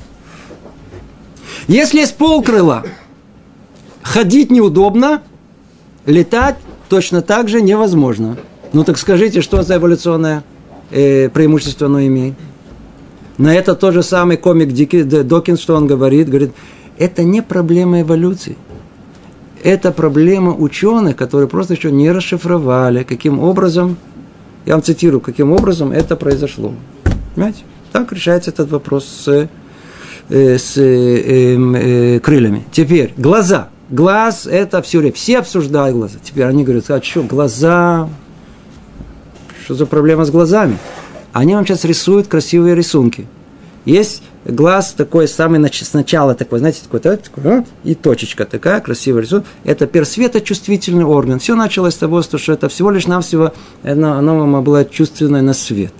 Если 1.68 2.00
есть 2.00 2.16
полкрыла, 2.16 2.86
ходить 4.02 4.52
неудобно, 4.52 5.22
летать 6.06 6.56
точно 6.88 7.22
так 7.22 7.50
же 7.50 7.62
невозможно. 7.62 8.38
Ну 8.72 8.84
так 8.84 8.98
скажите, 8.98 9.42
что 9.42 9.62
за 9.64 9.76
эволюционное 9.76 10.44
э, 10.92 11.30
преимущество 11.30 11.88
оно 11.88 12.06
имеет? 12.06 12.36
На 13.38 13.54
это 13.54 13.76
тот 13.76 13.94
же 13.94 14.04
самый 14.04 14.38
комик 14.38 14.74
Докинс, 14.74 15.60
что 15.60 15.76
он 15.76 15.88
говорит, 15.88 16.30
говорит, 16.30 16.52
это 16.98 17.24
не 17.24 17.42
проблема 17.42 18.02
эволюции. 18.02 18.58
Это 19.64 19.92
проблема 19.92 20.54
ученых, 20.54 21.16
которые 21.16 21.48
просто 21.48 21.74
еще 21.74 21.92
не 21.92 22.12
расшифровали, 22.12 23.04
каким 23.04 23.40
образом, 23.40 23.98
я 24.66 24.74
вам 24.74 24.84
цитирую, 24.84 25.22
каким 25.22 25.52
образом 25.52 25.92
это 25.92 26.16
произошло. 26.16 26.74
Понимаете? 27.34 27.64
Так 27.92 28.12
решается 28.12 28.52
этот 28.52 28.72
вопрос 28.72 29.06
с, 29.06 29.50
э, 30.30 30.58
с 30.58 30.78
э, 30.78 31.56
э, 31.58 32.20
крыльями. 32.20 32.64
Теперь, 32.72 33.14
глаза. 33.18 33.70
Глаз– 33.90 34.48
это 34.52 34.82
все 34.82 35.00
время. 35.00 35.14
Все 35.14 35.40
обсуждают 35.40 35.96
глаза. 35.96 36.18
Теперь 36.24 36.46
они 36.46 36.64
говорят, 36.64 36.90
а 36.90 37.02
что, 37.02 37.24
глаза? 37.24 38.10
Что 39.64 39.76
за 39.76 39.86
проблема 39.86 40.26
с 40.26 40.32
глазами? 40.32 40.78
Они 41.36 41.54
вам 41.54 41.68
сейчас 41.68 41.84
рисуют 41.84 42.28
красивые 42.28 42.76
рисунки. 42.76 43.28
Есть 43.84 44.24
глаз 44.46 44.94
такой 44.94 45.28
самый 45.28 45.70
сначала 45.70 46.34
такой, 46.34 46.60
знаете, 46.60 46.80
такой, 46.82 47.02
такой 47.02 47.66
и 47.84 47.94
точечка 47.94 48.46
такая, 48.46 48.80
красивый 48.80 49.24
рисунок. 49.24 49.46
Это 49.66 49.86
персветочувствительный 49.86 51.04
орган. 51.04 51.40
Все 51.40 51.56
началось 51.56 51.96
с 51.96 51.98
того, 51.98 52.22
что 52.22 52.54
это 52.54 52.70
всего 52.70 52.90
лишь 52.90 53.06
навсего 53.08 53.52
оно, 53.84 54.14
оно 54.14 54.62
было 54.62 54.86
чувственное 54.86 55.42
на 55.42 55.54
свет. 55.54 55.92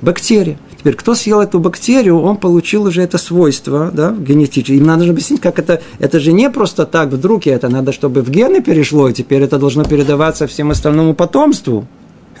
Бактерия. 0.00 0.58
Теперь, 0.78 0.94
кто 0.94 1.16
съел 1.16 1.40
эту 1.40 1.58
бактерию, 1.58 2.20
он 2.20 2.36
получил 2.36 2.84
уже 2.84 3.02
это 3.02 3.18
свойство, 3.18 3.90
да, 3.92 4.12
генетическое. 4.12 4.76
Им 4.76 4.86
надо 4.86 5.06
же 5.06 5.10
объяснить, 5.10 5.40
как 5.40 5.58
это, 5.58 5.82
это 5.98 6.20
же 6.20 6.32
не 6.32 6.48
просто 6.50 6.86
так 6.86 7.08
вдруг, 7.08 7.48
это 7.48 7.68
надо, 7.68 7.90
чтобы 7.90 8.22
в 8.22 8.30
гены 8.30 8.62
перешло, 8.62 9.08
и 9.08 9.12
теперь 9.12 9.42
это 9.42 9.58
должно 9.58 9.84
передаваться 9.84 10.46
всем 10.46 10.70
остальному 10.70 11.14
потомству. 11.14 11.84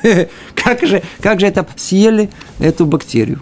как, 0.54 0.82
же, 0.82 1.02
как 1.20 1.40
же 1.40 1.46
это 1.46 1.66
съели 1.76 2.30
эту 2.58 2.86
бактерию? 2.86 3.40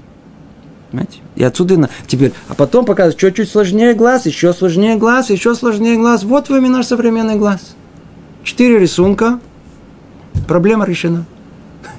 Понимаете? 0.90 1.18
И 1.36 1.42
отсюда 1.42 1.88
теперь, 2.06 2.32
а 2.48 2.54
потом 2.54 2.84
показывают, 2.84 3.18
что 3.18 3.32
чуть 3.32 3.50
сложнее 3.50 3.94
глаз, 3.94 4.26
еще 4.26 4.52
сложнее 4.52 4.96
глаз, 4.96 5.30
еще 5.30 5.54
сложнее 5.54 5.96
глаз. 5.96 6.22
Вот 6.22 6.48
вам 6.50 6.66
и 6.66 6.68
наш 6.68 6.86
современный 6.86 7.36
глаз. 7.36 7.74
Четыре 8.44 8.78
рисунка, 8.78 9.40
проблема 10.46 10.84
решена. 10.84 11.24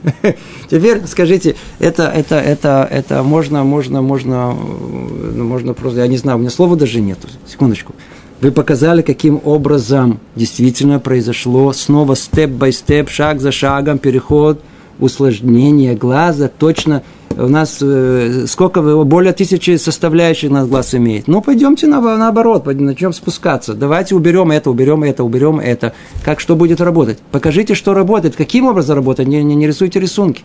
Теперь 0.70 1.06
скажите, 1.08 1.56
это, 1.80 2.04
это, 2.04 2.36
это, 2.36 2.88
это 2.90 3.24
можно, 3.24 3.64
можно, 3.64 4.02
можно, 4.02 4.54
ну, 4.54 5.44
можно 5.46 5.74
просто, 5.74 6.02
я 6.02 6.08
не 6.08 6.18
знаю, 6.18 6.38
у 6.38 6.42
меня 6.42 6.50
слова 6.50 6.76
даже 6.76 7.00
нету. 7.02 7.28
Секундочку. 7.48 7.96
Вы 8.44 8.52
показали, 8.52 9.02
каким 9.02 9.40
образом 9.46 10.20
действительно 10.36 11.00
произошло 11.00 11.72
снова 11.72 12.14
степ-бай-степ, 12.14 13.10
шаг 13.10 13.40
за 13.40 13.54
шагом, 13.54 14.00
переход, 14.00 14.60
усложнение 15.00 15.96
глаза, 15.96 16.50
точно 16.50 17.04
у 17.38 17.48
нас 17.48 17.78
э, 17.82 18.44
сколько 18.48 18.82
более 19.06 19.32
тысячи 19.32 19.78
составляющих 19.78 20.52
на 20.52 20.66
глаз 20.66 20.94
имеет. 20.94 21.30
Ну, 21.30 21.40
пойдемте 21.40 21.88
на, 21.88 22.02
наоборот, 22.18 22.66
начнем 22.66 23.14
спускаться. 23.14 23.76
Давайте 23.76 24.14
уберем 24.14 24.52
это, 24.52 24.70
уберем 24.70 25.06
это, 25.06 25.24
уберем 25.24 25.62
это. 25.62 25.94
Как 26.26 26.42
что 26.42 26.58
будет 26.58 26.82
работать? 26.82 27.20
Покажите, 27.32 27.76
что 27.76 27.94
работает, 27.94 28.36
каким 28.36 28.66
образом 28.66 28.98
работает, 28.98 29.30
не, 29.30 29.42
не, 29.42 29.56
не 29.56 29.68
рисуйте 29.68 30.02
рисунки. 30.02 30.44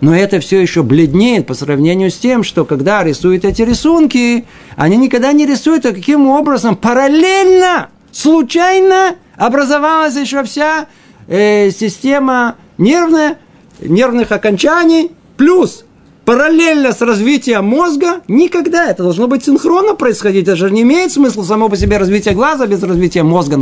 Но 0.00 0.14
это 0.14 0.40
все 0.40 0.60
еще 0.60 0.82
бледнеет 0.82 1.46
по 1.46 1.54
сравнению 1.54 2.10
с 2.10 2.16
тем, 2.16 2.44
что 2.44 2.64
когда 2.64 3.02
рисуют 3.02 3.44
эти 3.44 3.62
рисунки, 3.62 4.44
они 4.76 4.96
никогда 4.98 5.32
не 5.32 5.46
рисуют, 5.46 5.86
а 5.86 5.92
каким 5.94 6.28
образом 6.28 6.76
параллельно, 6.76 7.88
случайно 8.12 9.16
образовалась 9.36 10.16
еще 10.16 10.44
вся 10.44 10.86
э, 11.28 11.70
система 11.70 12.56
нервная, 12.76 13.38
нервных 13.80 14.32
окончаний, 14.32 15.12
плюс 15.38 15.85
параллельно 16.26 16.92
с 16.92 17.00
развитием 17.00 17.64
мозга, 17.64 18.20
никогда 18.28 18.90
это 18.90 19.04
должно 19.04 19.28
быть 19.28 19.44
синхронно 19.44 19.94
происходить. 19.94 20.48
Это 20.48 20.56
же 20.56 20.70
не 20.70 20.82
имеет 20.82 21.12
смысла 21.12 21.44
само 21.44 21.68
по 21.68 21.76
себе 21.76 21.96
развитие 21.96 22.34
глаза 22.34 22.66
без 22.66 22.82
развития 22.82 23.22
мозга. 23.22 23.56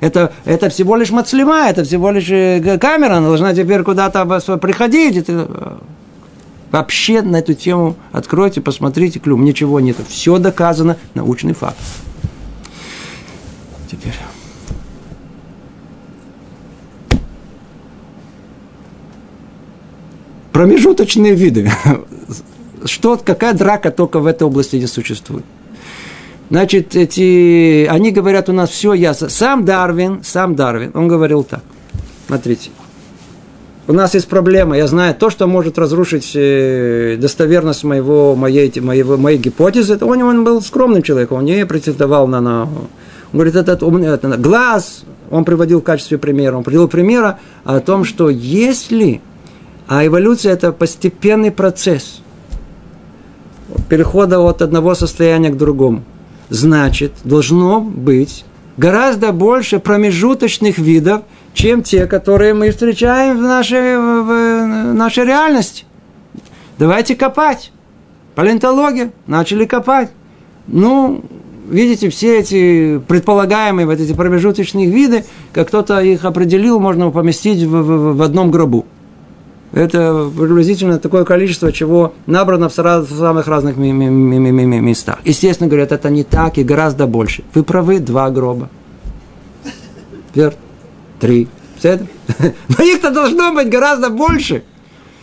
Это, 0.00 0.32
это 0.44 0.68
всего 0.68 0.96
лишь 0.96 1.10
мацлема, 1.10 1.68
это 1.70 1.84
всего 1.84 2.10
лишь 2.10 2.28
э, 2.30 2.78
камера, 2.78 3.16
она 3.16 3.28
должна 3.28 3.54
теперь 3.54 3.82
куда-то 3.82 4.58
приходить. 4.58 5.16
Это... 5.16 5.48
Э, 5.48 5.76
вообще 6.72 7.22
на 7.22 7.36
эту 7.36 7.54
тему 7.54 7.94
откройте, 8.10 8.60
посмотрите, 8.60 9.20
клюм, 9.20 9.44
ничего 9.44 9.78
нет. 9.78 9.96
Все 10.08 10.38
доказано, 10.38 10.96
научный 11.14 11.54
факт. 11.54 11.78
Теперь. 13.88 14.14
Промежуточные 20.54 21.34
виды. 21.34 21.70
Что, 22.86 23.20
какая 23.22 23.54
драка 23.54 23.90
только 23.90 24.20
в 24.20 24.26
этой 24.26 24.44
области 24.44 24.76
не 24.76 24.86
существует. 24.86 25.44
Значит, 26.48 26.94
эти, 26.94 27.86
они 27.86 28.12
говорят, 28.12 28.48
у 28.48 28.52
нас 28.52 28.70
все 28.70 28.92
ясно. 28.92 29.28
Сам 29.28 29.64
Дарвин, 29.64 30.22
сам 30.22 30.54
Дарвин, 30.54 30.92
он 30.94 31.08
говорил 31.08 31.42
так. 31.42 31.62
Смотрите. 32.26 32.70
У 33.86 33.92
нас 33.92 34.14
есть 34.14 34.28
проблема, 34.28 34.76
я 34.78 34.86
знаю, 34.86 35.14
то, 35.14 35.28
что 35.28 35.46
может 35.46 35.78
разрушить 35.78 36.32
э, 36.34 37.18
достоверность 37.20 37.84
моего, 37.84 38.34
моей, 38.34 38.72
моего, 38.80 39.18
моей 39.18 39.36
гипотезы, 39.36 39.98
он, 40.00 40.22
он 40.22 40.44
был 40.44 40.62
скромным 40.62 41.02
человеком, 41.02 41.38
он 41.38 41.44
не 41.44 41.66
претендовал 41.66 42.26
на, 42.26 42.40
на... 42.40 42.62
Он 42.62 42.68
говорит, 43.32 43.56
этот, 43.56 43.82
это, 43.82 44.36
глаз, 44.38 45.04
он 45.30 45.44
приводил 45.44 45.80
в 45.80 45.84
качестве 45.84 46.16
примера, 46.16 46.56
он 46.56 46.64
приводил 46.64 46.88
примера 46.88 47.40
о 47.64 47.80
том, 47.80 48.04
что 48.04 48.30
если 48.30 49.20
а 49.86 50.06
эволюция– 50.06 50.52
это 50.54 50.72
постепенный 50.72 51.50
процесс 51.50 52.20
перехода 53.88 54.40
от 54.40 54.62
одного 54.62 54.94
состояния 54.94 55.50
к 55.50 55.56
другому. 55.56 56.02
Значит, 56.48 57.12
должно 57.24 57.80
быть 57.80 58.44
гораздо 58.76 59.32
больше 59.32 59.78
промежуточных 59.78 60.78
видов, 60.78 61.22
чем 61.52 61.82
те, 61.82 62.06
которые 62.06 62.54
мы 62.54 62.70
встречаем 62.70 63.38
в 63.38 63.42
нашей, 63.42 63.96
в 63.96 64.94
нашей 64.94 65.24
реальности. 65.24 65.84
Давайте 66.78 67.14
копать. 67.14 67.70
Палеонтология. 68.34 69.12
Начали 69.26 69.64
копать. 69.64 70.10
Ну, 70.66 71.22
видите, 71.68 72.10
все 72.10 72.40
эти 72.40 72.98
предполагаемые 72.98 73.86
вот 73.86 74.00
эти 74.00 74.12
промежуточные 74.12 74.90
виды, 74.90 75.24
как 75.52 75.68
кто-то 75.68 76.00
их 76.00 76.24
определил, 76.24 76.80
можно 76.80 77.10
поместить 77.10 77.62
в, 77.62 77.70
в, 77.70 78.16
в 78.16 78.22
одном 78.22 78.50
гробу. 78.50 78.86
Это 79.74 80.30
приблизительно 80.36 81.00
такое 81.00 81.24
количество, 81.24 81.72
чего 81.72 82.14
набрано 82.26 82.68
в 82.68 82.72
самых 82.72 83.48
разных 83.48 83.76
местах. 83.76 85.18
Естественно, 85.24 85.68
говорят, 85.68 85.90
это 85.90 86.10
не 86.10 86.22
так 86.22 86.58
и 86.58 86.62
гораздо 86.62 87.08
больше. 87.08 87.42
Вы 87.54 87.64
правы, 87.64 87.98
два 87.98 88.30
гроба. 88.30 88.70
Верно? 90.32 90.58
Три. 91.18 91.48
Но 92.38 92.84
их-то 92.84 93.10
должно 93.10 93.52
быть 93.52 93.68
гораздо 93.68 94.10
больше. 94.10 94.62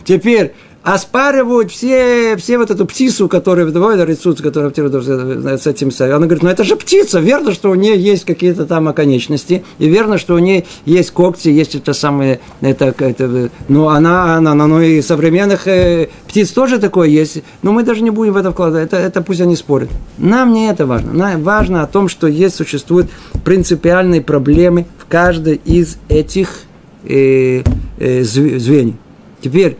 Теперь, 0.04 0.54
оспаривают 0.82 1.70
все, 1.70 2.36
все 2.36 2.58
вот 2.58 2.70
эту 2.70 2.86
птицу, 2.86 3.28
которая 3.28 3.66
выдавали 3.66 4.04
рисуют, 4.04 4.40
которая 4.40 4.70
с 4.70 5.66
этим 5.66 5.90
Она 6.00 6.26
говорит, 6.26 6.42
ну 6.42 6.48
это 6.48 6.64
же 6.64 6.76
птица, 6.76 7.20
верно, 7.20 7.52
что 7.52 7.70
у 7.70 7.74
нее 7.74 7.96
есть 7.96 8.24
какие-то 8.24 8.66
там 8.66 8.88
оконечности, 8.88 9.64
и 9.78 9.88
верно, 9.88 10.18
что 10.18 10.34
у 10.34 10.38
нее 10.38 10.64
есть 10.84 11.12
когти, 11.12 11.48
есть 11.48 11.76
это 11.76 11.92
самое, 11.92 12.40
это, 12.60 12.94
это 12.98 13.50
ну 13.68 13.88
она, 13.88 14.36
она, 14.36 14.52
она, 14.52 14.66
ну 14.66 14.80
и 14.80 15.02
современных 15.02 15.68
э, 15.68 16.08
птиц 16.26 16.50
тоже 16.50 16.78
такое 16.78 17.08
есть, 17.08 17.42
но 17.62 17.72
мы 17.72 17.84
даже 17.84 18.02
не 18.02 18.10
будем 18.10 18.32
в 18.32 18.36
это 18.36 18.50
вкладывать, 18.50 18.88
это, 18.88 18.96
это 18.96 19.22
пусть 19.22 19.40
они 19.40 19.54
спорят. 19.54 19.90
Нам 20.18 20.52
не 20.52 20.68
это 20.68 20.86
важно, 20.86 21.12
нам 21.12 21.42
важно 21.42 21.82
о 21.82 21.86
том, 21.86 22.08
что 22.08 22.26
есть, 22.26 22.56
существуют 22.56 23.08
принципиальные 23.44 24.20
проблемы 24.20 24.86
в 24.98 25.06
каждой 25.06 25.60
из 25.64 25.98
этих 26.08 26.62
э, 27.04 27.62
э, 27.98 28.22
звеньев. 28.24 28.96
Теперь, 29.40 29.76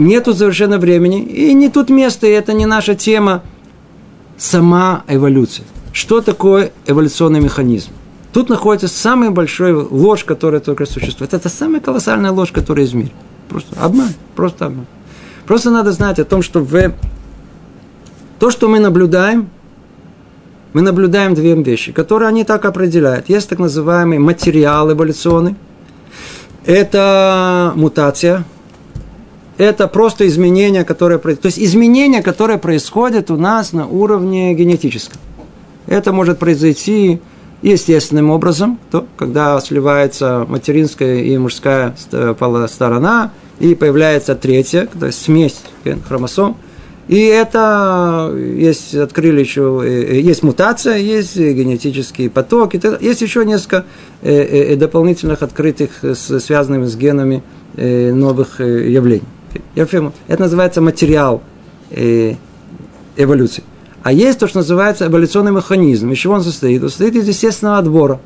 нету 0.00 0.34
совершенно 0.34 0.78
времени, 0.78 1.22
и 1.22 1.52
не 1.54 1.68
тут 1.68 1.90
место, 1.90 2.26
и 2.26 2.30
это 2.30 2.52
не 2.52 2.66
наша 2.66 2.94
тема. 2.94 3.42
Сама 4.36 5.04
эволюция. 5.06 5.66
Что 5.92 6.22
такое 6.22 6.72
эволюционный 6.86 7.40
механизм? 7.40 7.90
Тут 8.32 8.48
находится 8.48 8.88
самая 8.88 9.30
большая 9.30 9.74
ложь, 9.74 10.24
которая 10.24 10.60
только 10.60 10.86
существует. 10.86 11.34
Это 11.34 11.48
самая 11.48 11.80
колоссальная 11.80 12.30
ложь, 12.30 12.52
которая 12.52 12.86
в 12.86 12.94
мире. 12.94 13.10
Просто 13.48 13.78
обман, 13.78 14.08
просто 14.34 14.66
обман. 14.66 14.86
Просто 15.46 15.70
надо 15.70 15.92
знать 15.92 16.18
о 16.18 16.24
том, 16.24 16.42
что 16.42 16.60
в... 16.60 16.92
то, 18.38 18.50
что 18.50 18.68
мы 18.68 18.78
наблюдаем, 18.78 19.50
мы 20.72 20.80
наблюдаем 20.80 21.34
две 21.34 21.54
вещи, 21.54 21.92
которые 21.92 22.28
они 22.28 22.44
так 22.44 22.64
определяют. 22.64 23.28
Есть 23.28 23.48
так 23.48 23.58
называемый 23.58 24.18
материал 24.18 24.90
эволюционный. 24.90 25.56
Это 26.64 27.72
мутация– 27.74 28.44
это 29.60 29.88
просто 29.88 30.26
изменения, 30.26 30.84
которые 30.84 31.18
происходят. 31.18 31.42
То 31.42 31.46
есть 31.46 31.58
изменения, 31.58 32.22
которые 32.22 32.58
происходят 32.58 33.30
у 33.30 33.36
нас 33.36 33.72
на 33.72 33.86
уровне 33.86 34.54
генетическом. 34.54 35.20
Это 35.86 36.12
может 36.12 36.38
произойти 36.38 37.20
естественным 37.60 38.30
образом, 38.30 38.78
то, 38.90 39.06
когда 39.18 39.60
сливается 39.60 40.46
материнская 40.48 41.22
и 41.22 41.36
мужская 41.36 41.94
сторона, 42.68 43.32
и 43.58 43.74
появляется 43.74 44.34
третья, 44.34 44.88
то 44.98 45.06
есть 45.06 45.20
смесь 45.20 45.60
хромосом. 46.08 46.56
И 47.08 47.18
это 47.18 48.32
есть, 48.34 48.94
открыли 48.94 49.40
еще, 49.40 49.82
э, 49.84 49.88
э, 49.88 50.20
есть 50.20 50.42
мутация, 50.42 50.96
есть 50.96 51.36
генетические 51.36 52.30
потоки, 52.30 52.80
есть 53.02 53.20
еще 53.20 53.44
несколько 53.44 53.84
э, 54.22 54.76
дополнительных 54.76 55.42
открытых, 55.42 55.90
связанных 56.14 56.88
с 56.88 56.96
генами 56.96 57.42
новых 57.76 58.60
явлений. 58.60 59.24
Это 59.74 60.12
называется 60.42 60.80
материал 60.80 61.42
э, 61.90 62.34
эволюции. 63.16 63.64
А 64.02 64.12
есть 64.12 64.38
то, 64.38 64.48
что 64.48 64.58
называется 64.58 65.06
эволюционный 65.06 65.52
механизм. 65.52 66.10
Из 66.10 66.18
чего 66.18 66.34
он 66.34 66.42
состоит? 66.42 66.82
Он 66.82 66.88
состоит 66.88 67.16
из 67.16 67.28
естественного 67.28 67.78
отбора. 67.78 68.20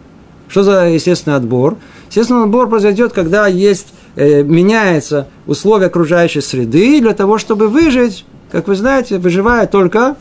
Что 0.49 0.63
за 0.63 0.89
естественный 0.89 1.37
отбор? 1.37 1.77
Естественный 2.09 2.45
отбор 2.45 2.69
произойдет, 2.69 3.13
когда 3.13 3.47
есть, 3.47 3.89
э, 4.15 4.43
меняется 4.43 5.29
условия 5.47 5.87
окружающей 5.87 6.41
среды, 6.41 7.01
для 7.01 7.15
того, 7.15 7.39
чтобы 7.39 7.69
выжить, 7.69 8.25
как 8.53 8.69
вы 8.69 8.77
знаете, 8.77 9.19
выживает 9.19 9.71
только 9.71 10.17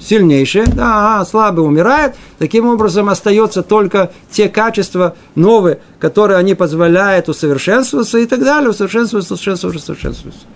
сильнейшее, 0.00 0.66
да, 0.66 1.20
а 1.20 1.24
слабый 1.24 1.64
умирает. 1.64 2.14
Таким 2.38 2.66
образом, 2.66 3.08
остается 3.08 3.62
только 3.62 4.10
те 4.30 4.48
качества 4.48 5.14
новые, 5.34 5.80
которые 5.98 6.38
они 6.38 6.54
позволяют 6.54 7.28
усовершенствоваться 7.28 8.18
и 8.18 8.26
так 8.26 8.40
далее, 8.40 8.70
усовершенствоваться, 8.70 9.34
усовершенствоваться, 9.34 9.92
усовершенствоваться. 9.92 10.46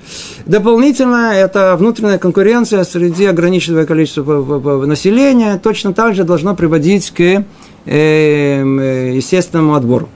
Дополнительно, 0.46 1.32
это 1.34 1.76
внутренняя 1.78 2.18
конкуренция 2.18 2.84
среди 2.84 3.26
ограниченного 3.26 3.84
количества 3.84 4.84
населения 4.86 5.60
точно 5.62 5.92
так 5.92 6.14
же 6.14 6.24
должна 6.24 6.54
приводить 6.54 7.10
к 7.10 7.20
э, 7.20 7.44
э, 7.86 9.12
естественному 9.14 9.74
отбору. 9.74 10.08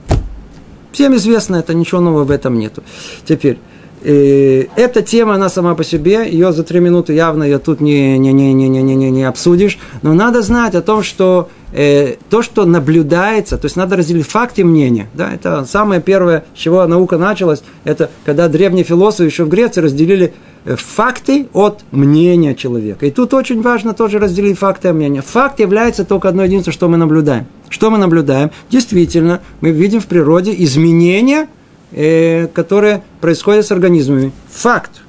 Всем 0.92 1.14
известно, 1.16 1.56
это 1.56 1.74
ничего 1.74 2.00
нового 2.00 2.24
в 2.24 2.30
этом 2.30 2.58
нету. 2.58 2.82
Теперь, 3.26 3.58
и 4.02 4.68
эта 4.76 5.02
тема, 5.02 5.34
она 5.34 5.48
сама 5.48 5.74
по 5.74 5.84
себе, 5.84 6.28
ее 6.30 6.52
за 6.52 6.62
три 6.62 6.80
минуты 6.80 7.12
явно 7.12 7.44
ее 7.44 7.58
тут 7.58 7.80
не, 7.80 8.18
не, 8.18 8.32
не, 8.32 8.52
не, 8.52 8.68
не, 8.68 8.82
не, 8.82 9.10
не 9.10 9.24
обсудишь. 9.24 9.78
Но 10.02 10.14
надо 10.14 10.42
знать 10.42 10.74
о 10.74 10.82
том, 10.82 11.02
что 11.02 11.48
э, 11.72 12.16
то, 12.30 12.42
что 12.42 12.64
наблюдается, 12.64 13.56
то 13.58 13.66
есть 13.66 13.76
надо 13.76 13.96
разделить 13.96 14.26
факт 14.26 14.58
и 14.58 14.64
мнение. 14.64 15.08
Да, 15.14 15.32
это 15.32 15.64
самое 15.64 16.00
первое, 16.00 16.44
с 16.54 16.58
чего 16.58 16.86
наука 16.86 17.18
началась, 17.18 17.62
это 17.84 18.10
когда 18.24 18.48
древние 18.48 18.84
философы 18.84 19.24
еще 19.24 19.44
в 19.44 19.48
Греции 19.48 19.80
разделили 19.80 20.32
э, 20.64 20.76
факты 20.76 21.48
от 21.52 21.80
мнения 21.90 22.54
человека. 22.54 23.06
И 23.06 23.10
тут 23.10 23.34
очень 23.34 23.62
важно 23.62 23.94
тоже 23.94 24.18
разделить 24.18 24.58
факты 24.58 24.88
и 24.88 24.92
мнение. 24.92 25.22
Факт 25.22 25.60
является 25.60 26.04
только 26.04 26.28
одно 26.28 26.44
единственное, 26.44 26.74
что 26.74 26.88
мы 26.88 26.96
наблюдаем. 26.96 27.46
Что 27.68 27.90
мы 27.90 27.98
наблюдаем? 27.98 28.50
Действительно, 28.70 29.40
мы 29.60 29.70
видим 29.70 30.00
в 30.00 30.06
природе 30.06 30.54
изменения– 30.56 31.48
э, 31.92 32.46
которые 32.48 33.02
происходят 33.20 33.66
с 33.66 33.72
организмами. 33.72 34.32
Факт. 34.50 35.02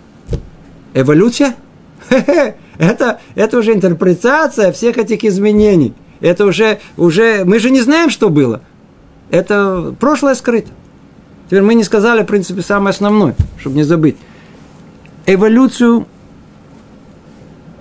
Эволюция? 0.94 1.56
Это, 2.80 3.20
это 3.36 3.58
уже 3.58 3.74
интерпретация 3.74 4.72
всех 4.72 4.98
этих 4.98 5.26
изменений. 5.26 5.94
Это 6.22 6.46
уже, 6.46 6.80
уже, 6.96 7.44
мы 7.44 7.60
же 7.60 7.72
не 7.72 7.82
знаем, 7.82 8.10
что 8.10 8.30
было. 8.30 8.62
Это 9.32 9.94
прошлое 10.00 10.34
скрыто. 10.34 10.72
Теперь 11.48 11.62
мы 11.62 11.74
не 11.74 11.84
сказали, 11.84 12.24
в 12.24 12.26
принципе, 12.26 12.62
самое 12.62 12.92
основное, 12.92 13.36
чтобы 13.58 13.76
не 13.76 13.84
забыть. 13.84 14.16
Эволюцию 15.26 16.08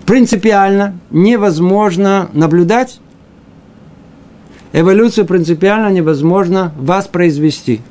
принципиально 0.05 0.99
невозможно 1.11 2.29
наблюдать. 2.33 3.01
Эволюцию 4.73 5.27
принципиально 5.27 5.93
невозможно 5.93 6.73
воспроизвести. 6.77 7.83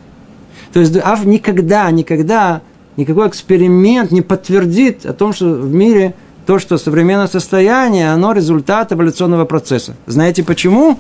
То 0.74 0.80
есть 0.80 0.96
Ав 0.98 1.26
никогда, 1.26 1.90
никогда 1.92 2.62
никакой 2.98 3.28
эксперимент 3.28 4.12
не 4.12 4.22
подтвердит 4.22 5.06
о 5.06 5.14
том, 5.14 5.34
что 5.34 5.46
в 5.46 5.74
мире 5.74 6.14
то, 6.46 6.60
что 6.60 6.78
современное 6.78 7.28
состояние, 7.28 8.12
оно 8.12 8.32
результат 8.32 8.92
эволюционного 8.94 9.46
процесса. 9.46 9.96
Знаете 10.06 10.44
почему? 10.44 10.98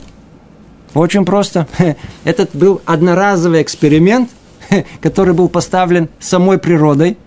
Очень 0.93 1.26
просто. 1.26 1.68
Этот 2.24 2.55
был 2.55 2.82
одноразовый 2.86 3.61
эксперимент, 3.61 4.30
который 5.01 5.34
был 5.34 5.47
поставлен 5.47 6.09
самой 6.20 6.57
природой. 6.57 7.18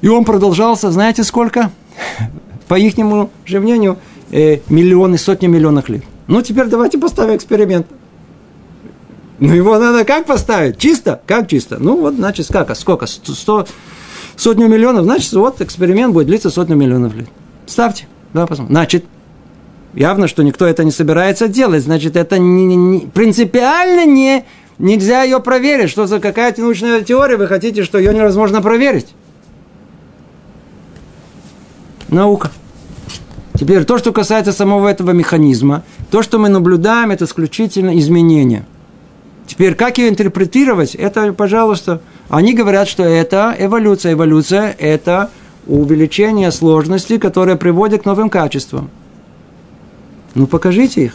И 0.00 0.08
он 0.08 0.24
продолжался, 0.24 0.90
знаете 0.90 1.24
сколько? 1.24 1.70
По 2.68 2.78
их 2.78 2.94
же 3.46 3.60
мнению, 3.60 3.98
э, 4.30 4.58
миллионы, 4.68 5.18
сотни 5.18 5.46
миллионов 5.46 5.88
лет. 5.88 6.02
Ну, 6.26 6.42
теперь 6.42 6.66
давайте 6.66 6.98
поставим 6.98 7.36
эксперимент. 7.36 7.86
Ну, 9.40 9.54
его 9.54 9.78
надо 9.78 10.04
как 10.04 10.26
поставить? 10.26 10.76
Чисто? 10.76 11.20
Как 11.26 11.48
чисто? 11.48 11.78
Ну, 11.78 11.96
вот, 11.96 12.14
значит? 12.14 12.54
А 12.54 12.74
сколько? 12.74 13.06
Сто, 13.06 13.66
сотню 14.36 14.68
миллионов? 14.68 15.04
Значит, 15.04 15.32
вот 15.32 15.62
эксперимент 15.62 16.12
будет 16.12 16.26
длиться 16.26 16.50
сотню 16.50 16.76
миллионов 16.76 17.14
лет. 17.14 17.28
Ставьте. 17.66 18.06
Да, 18.34 18.46
посмотрим. 18.46 18.74
Значит, 18.74 19.06
явно, 19.94 20.28
что 20.28 20.42
никто 20.42 20.66
это 20.66 20.84
не 20.84 20.90
собирается 20.90 21.48
делать. 21.48 21.82
Значит, 21.82 22.16
это 22.16 22.38
не, 22.38 22.76
не, 22.76 23.00
принципиально 23.06 24.04
не, 24.04 24.44
нельзя 24.78 25.22
ее 25.22 25.40
проверить. 25.40 25.88
Что 25.88 26.06
за 26.06 26.20
какая-то 26.20 26.60
научная 26.60 27.00
теория, 27.00 27.38
вы 27.38 27.46
хотите, 27.46 27.82
что 27.82 27.96
ее 27.96 28.12
невозможно 28.12 28.60
проверить? 28.60 29.08
Наука. 32.08 32.50
Теперь 33.58 33.84
то, 33.84 33.96
что 33.96 34.12
касается 34.12 34.52
самого 34.52 34.86
этого 34.86 35.12
механизма, 35.12 35.82
то, 36.10 36.22
что 36.22 36.38
мы 36.38 36.50
наблюдаем, 36.50 37.10
это 37.10 37.24
исключительно 37.24 37.98
изменения– 37.98 38.66
Теперь, 39.50 39.74
как 39.74 39.98
ее 39.98 40.10
интерпретировать, 40.10 40.94
это, 40.94 41.32
пожалуйста, 41.32 42.00
они 42.28 42.54
говорят, 42.54 42.86
что 42.86 43.02
это 43.02 43.52
эволюция. 43.58 44.12
Эволюция– 44.12 44.76
это 44.78 45.28
увеличение 45.66 46.52
сложности, 46.52 47.18
которое 47.18 47.56
приводит 47.56 48.02
к 48.02 48.04
новым 48.04 48.30
качествам. 48.30 48.90
Ну, 50.36 50.46
покажите 50.46 51.06
их. 51.06 51.14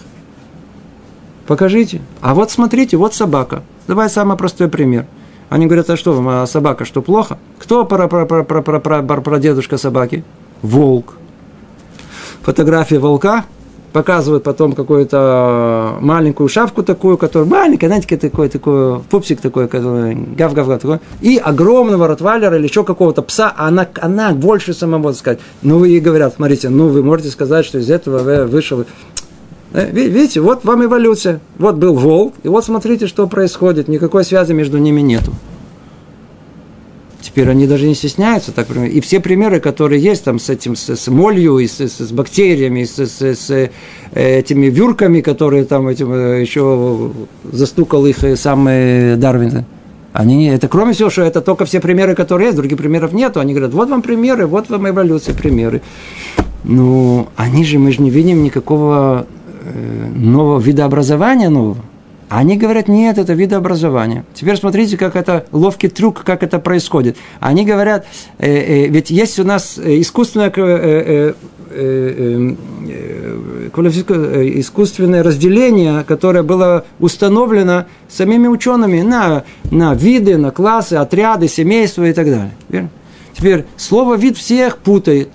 Покажите. 1.48 2.02
А 2.20 2.36
вот 2.36 2.52
смотрите, 2.52 2.98
вот 2.98 3.14
собака. 3.14 3.64
Давай 3.88 4.10
самый 4.10 4.36
простой 4.36 4.68
пример. 4.68 5.06
Они 5.48 5.66
говорят, 5.66 5.90
а 5.90 5.96
что, 5.96 6.22
а 6.28 6.46
собака, 6.46 6.84
что 6.84 7.02
плохо? 7.02 7.38
Кто 7.58 7.86
про, 7.86 8.10
про, 8.10 8.26
про, 8.26 8.44
про, 8.44 8.62
про, 8.62 9.02
про, 9.02 9.22
про 9.22 9.40
дедушка 9.40 9.78
собаки? 9.78 10.26
Волк. 10.62 11.14
Фотография 12.42 13.00
волка 13.00 13.46
показывают 13.96 14.44
потом 14.44 14.74
какую-то 14.74 16.00
маленькую 16.02 16.50
шапку 16.50 16.84
такую, 16.84 17.18
которая 17.18 17.48
маленькая, 17.48 17.88
знаете, 17.88 18.18
такой, 18.18 18.50
такой 18.50 19.00
пупсик 19.00 19.40
такой, 19.40 19.70
который 19.70 20.16
гав-гав-гав 20.16 20.82
такой, 20.82 21.00
и 21.22 21.38
огромного 21.38 22.06
ротвайлера 22.06 22.58
или 22.58 22.68
еще 22.68 22.84
какого-то 22.84 23.22
пса, 23.22 23.54
она, 23.56 23.88
она 24.02 24.34
больше 24.34 24.74
самого, 24.74 25.14
сказать. 25.14 25.40
Ну, 25.62 25.86
и 25.86 26.02
говорят, 26.02 26.34
смотрите, 26.36 26.68
ну, 26.68 26.90
вы 26.90 27.04
можете 27.04 27.30
сказать, 27.30 27.66
что 27.66 27.78
из 27.78 27.90
этого 27.90 28.46
вышел 28.48 28.84
э, 29.72 29.92
Видите, 29.92 30.42
вот 30.42 30.66
вам 30.66 30.84
эволюция. 30.84 31.40
Вот 31.58 31.76
был 31.76 31.94
волк, 31.94 32.34
и 32.44 32.50
вот 32.50 32.66
смотрите, 32.66 33.08
что 33.08 33.28
происходит. 33.28 33.88
Никакой 33.88 34.26
связи 34.26 34.52
между 34.52 34.78
ними 34.78 35.00
нету. 35.00 35.32
Теперь 37.26 37.50
они 37.50 37.66
даже 37.66 37.88
не 37.88 37.96
стесняются 37.96 38.52
так 38.52 38.68
И 38.70 39.02
все 39.02 39.20
примеры, 39.20 39.60
которые 39.60 40.00
есть 40.00 40.24
там 40.24 40.38
с 40.38 40.48
этим, 40.52 40.76
с, 40.76 40.96
с 40.96 41.08
молью, 41.08 41.58
и 41.58 41.66
с, 41.66 41.80
с, 41.80 41.98
с 41.98 42.12
бактериями, 42.12 42.84
с, 42.84 43.00
с, 43.00 43.20
с 43.20 43.50
э, 43.50 43.70
этими 44.14 44.68
вюрками, 44.68 45.22
которые 45.22 45.66
там 45.66 45.88
этим, 45.88 46.14
э, 46.14 46.42
еще 46.42 47.12
застукал 47.52 48.06
их 48.06 48.18
сам 48.36 48.66
Дарвин. 48.66 49.66
Они, 50.14 50.46
это 50.50 50.68
кроме 50.68 50.94
всего, 50.94 51.10
что 51.10 51.24
это 51.24 51.42
только 51.42 51.66
все 51.66 51.80
примеры, 51.80 52.14
которые 52.14 52.50
есть, 52.50 52.58
других 52.58 52.78
примеров 52.78 53.12
нету. 53.12 53.40
Они 53.40 53.54
говорят, 53.54 53.74
вот 53.74 53.90
вам 53.90 54.04
примеры, 54.04 54.46
вот 54.46 54.70
вам 54.70 54.88
эволюция 54.88 55.34
примеры. 55.34 55.82
Ну, 56.64 57.28
они 57.38 57.66
же, 57.66 57.80
мы 57.80 57.92
же 57.92 58.04
не 58.04 58.12
видим 58.12 58.44
никакого 58.44 59.26
э, 59.64 60.12
нового 60.14 60.60
вида 60.60 60.86
образования 60.86 61.50
нового. 61.50 61.80
Они 62.30 62.58
говорят, 62.58 62.88
нет, 62.88 63.18
это 63.18 63.34
видообразование. 63.34 64.24
Теперь 64.34 64.58
смотрите, 64.58 64.98
как 64.98 65.16
это 65.16 65.46
ловкий 65.52 65.90
трюк, 65.90 66.24
как 66.24 66.42
это 66.42 66.60
происходит. 66.60 67.18
Они 67.40 67.66
говорят, 67.66 68.06
э, 68.40 68.48
э, 68.48 68.88
ведь 68.88 69.12
есть 69.12 69.40
у 69.40 69.44
нас 69.44 69.78
искусственное, 69.78 70.50
э, 70.50 70.54
э, 70.56 71.34
э, 71.70 72.56
э 72.88 73.00
искусственное 74.60 75.24
разделение, 75.24 76.04
которое 76.04 76.44
было 76.44 76.86
установлено 77.00 77.86
самими 78.08 78.48
учеными 78.48 79.02
на, 79.02 79.44
на 79.70 79.94
виды, 79.94 80.38
на 80.38 80.52
классы, 80.52 80.94
отряды, 80.94 81.48
семейства 81.48 82.06
и 82.06 82.14
так 82.14 82.26
далее. 82.26 82.52
Верно? 82.70 82.90
Теперь 83.34 83.66
слово 83.78 84.16
вид 84.16 84.38
всех 84.38 84.78
путает. 84.78 85.30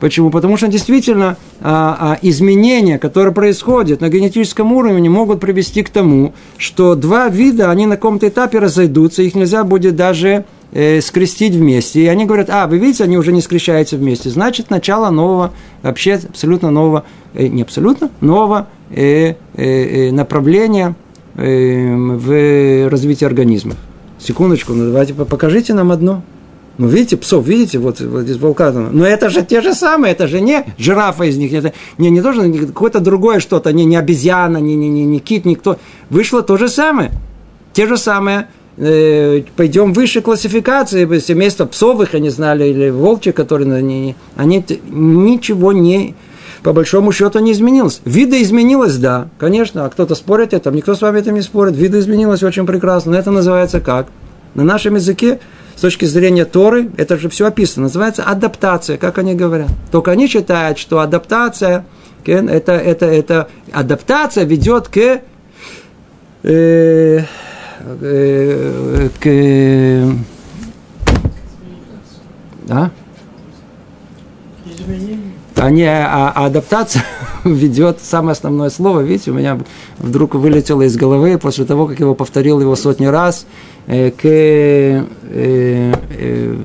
Почему? 0.00 0.30
Потому 0.30 0.56
что 0.56 0.68
действительно 0.68 1.36
а, 1.60 1.96
а, 1.98 2.18
изменения, 2.22 2.98
которые 2.98 3.32
происходят 3.32 4.00
на 4.00 4.08
генетическом 4.08 4.72
уровне, 4.72 5.08
могут 5.08 5.40
привести 5.40 5.82
к 5.82 5.90
тому, 5.90 6.34
что 6.58 6.94
два 6.94 7.28
вида, 7.28 7.70
они 7.70 7.86
на 7.86 7.96
каком-то 7.96 8.28
этапе 8.28 8.58
разойдутся, 8.58 9.22
их 9.22 9.34
нельзя 9.34 9.64
будет 9.64 9.96
даже 9.96 10.44
э, 10.72 11.00
скрестить 11.00 11.54
вместе. 11.54 12.02
И 12.02 12.06
они 12.06 12.26
говорят, 12.26 12.50
а, 12.50 12.66
вы 12.66 12.78
видите, 12.78 13.04
они 13.04 13.16
уже 13.16 13.32
не 13.32 13.40
скрещаются 13.40 13.96
вместе. 13.96 14.30
Значит, 14.30 14.70
начало 14.70 15.10
нового, 15.10 15.52
вообще 15.82 16.14
абсолютно 16.14 16.70
нового, 16.70 17.04
э, 17.34 17.46
не 17.46 17.62
абсолютно, 17.62 18.10
нового 18.20 18.68
э, 18.90 19.34
направления 20.10 20.94
в 21.36 22.88
развитии 22.88 23.24
организмов. 23.24 23.76
Секундочку, 24.20 24.72
ну 24.72 24.86
давайте 24.86 25.14
покажите 25.14 25.74
нам 25.74 25.90
одно. 25.90 26.22
Ну, 26.76 26.88
видите, 26.88 27.16
псов, 27.16 27.46
видите, 27.46 27.78
вот, 27.78 28.00
вот 28.00 28.22
здесь 28.22 28.36
вулкан. 28.36 28.88
Но 28.92 29.06
это 29.06 29.30
же 29.30 29.42
те 29.42 29.60
же 29.60 29.74
самые, 29.74 30.12
это 30.12 30.26
же 30.26 30.40
не 30.40 30.64
жирафа 30.76 31.24
из 31.24 31.36
них, 31.36 31.52
это 31.52 31.72
не, 31.98 32.10
не 32.10 32.20
должно, 32.20 32.52
какое-то 32.66 33.00
другое 33.00 33.38
что-то, 33.38 33.72
не, 33.72 33.84
не 33.84 33.96
обезьяна, 33.96 34.58
не, 34.58 34.74
не, 34.74 34.88
не, 34.88 35.04
не 35.04 35.20
кит, 35.20 35.44
никто. 35.44 35.78
Вышло 36.10 36.42
то 36.42 36.56
же 36.56 36.68
самое. 36.68 37.12
Те 37.72 37.86
же 37.86 37.96
самые, 37.96 38.48
э, 38.76 39.42
пойдем 39.56 39.92
выше 39.92 40.20
классификации, 40.20 41.18
семейства 41.20 41.64
псовых, 41.64 42.14
они 42.14 42.28
знали, 42.28 42.68
или 42.68 42.90
волчьих, 42.90 43.34
которые, 43.34 43.72
они, 43.72 44.16
они 44.34 44.64
ничего 44.90 45.72
не, 45.72 46.16
по 46.64 46.72
большому 46.72 47.12
счету 47.12 47.38
не 47.38 47.52
изменилось. 47.52 48.00
Вида 48.04 48.42
изменилось, 48.42 48.96
да, 48.96 49.28
конечно, 49.38 49.84
а 49.84 49.90
кто-то 49.90 50.16
спорит 50.16 50.54
это, 50.54 50.72
никто 50.72 50.96
с 50.96 51.02
вами 51.02 51.20
это 51.20 51.30
не 51.30 51.42
спорит. 51.42 51.76
Вида 51.76 52.00
изменилось 52.00 52.42
очень 52.42 52.66
прекрасно, 52.66 53.12
но 53.12 53.18
это 53.18 53.30
называется 53.30 53.80
как? 53.80 54.08
На 54.54 54.64
нашем 54.64 54.96
языке 54.96 55.38
точки 55.84 56.06
зрения 56.06 56.46
Торы, 56.46 56.88
это 56.96 57.18
же 57.18 57.28
все 57.28 57.44
описано, 57.44 57.82
называется 57.82 58.22
адаптация, 58.22 58.96
как 58.96 59.18
они 59.18 59.34
говорят. 59.34 59.68
Только 59.92 60.12
они 60.12 60.28
считают, 60.28 60.78
что 60.78 61.00
адаптация, 61.00 61.84
это, 62.24 62.72
это, 62.72 63.04
это 63.04 63.48
адаптация 63.70 64.44
ведет 64.44 64.88
к, 64.88 65.20
э, 66.42 67.20
э, 68.00 69.08
к 69.20 69.26
а? 72.70 72.90
Не, 75.68 75.84
а, 75.84 76.32
а 76.34 76.46
адаптация 76.46 77.04
ведет 77.44 78.00
самое 78.00 78.32
основное 78.32 78.70
слово. 78.70 79.00
Видите, 79.00 79.32
у 79.32 79.34
меня 79.34 79.60
вдруг 79.98 80.34
вылетело 80.34 80.80
из 80.80 80.96
головы 80.96 81.36
после 81.36 81.66
того, 81.66 81.86
как 81.88 82.00
его 82.00 82.14
повторил 82.14 82.58
его 82.62 82.74
сотни 82.74 83.04
раз 83.04 83.44
э, 83.86 84.10
к 84.10 84.24
э, 84.24 85.04
э, 85.30 86.56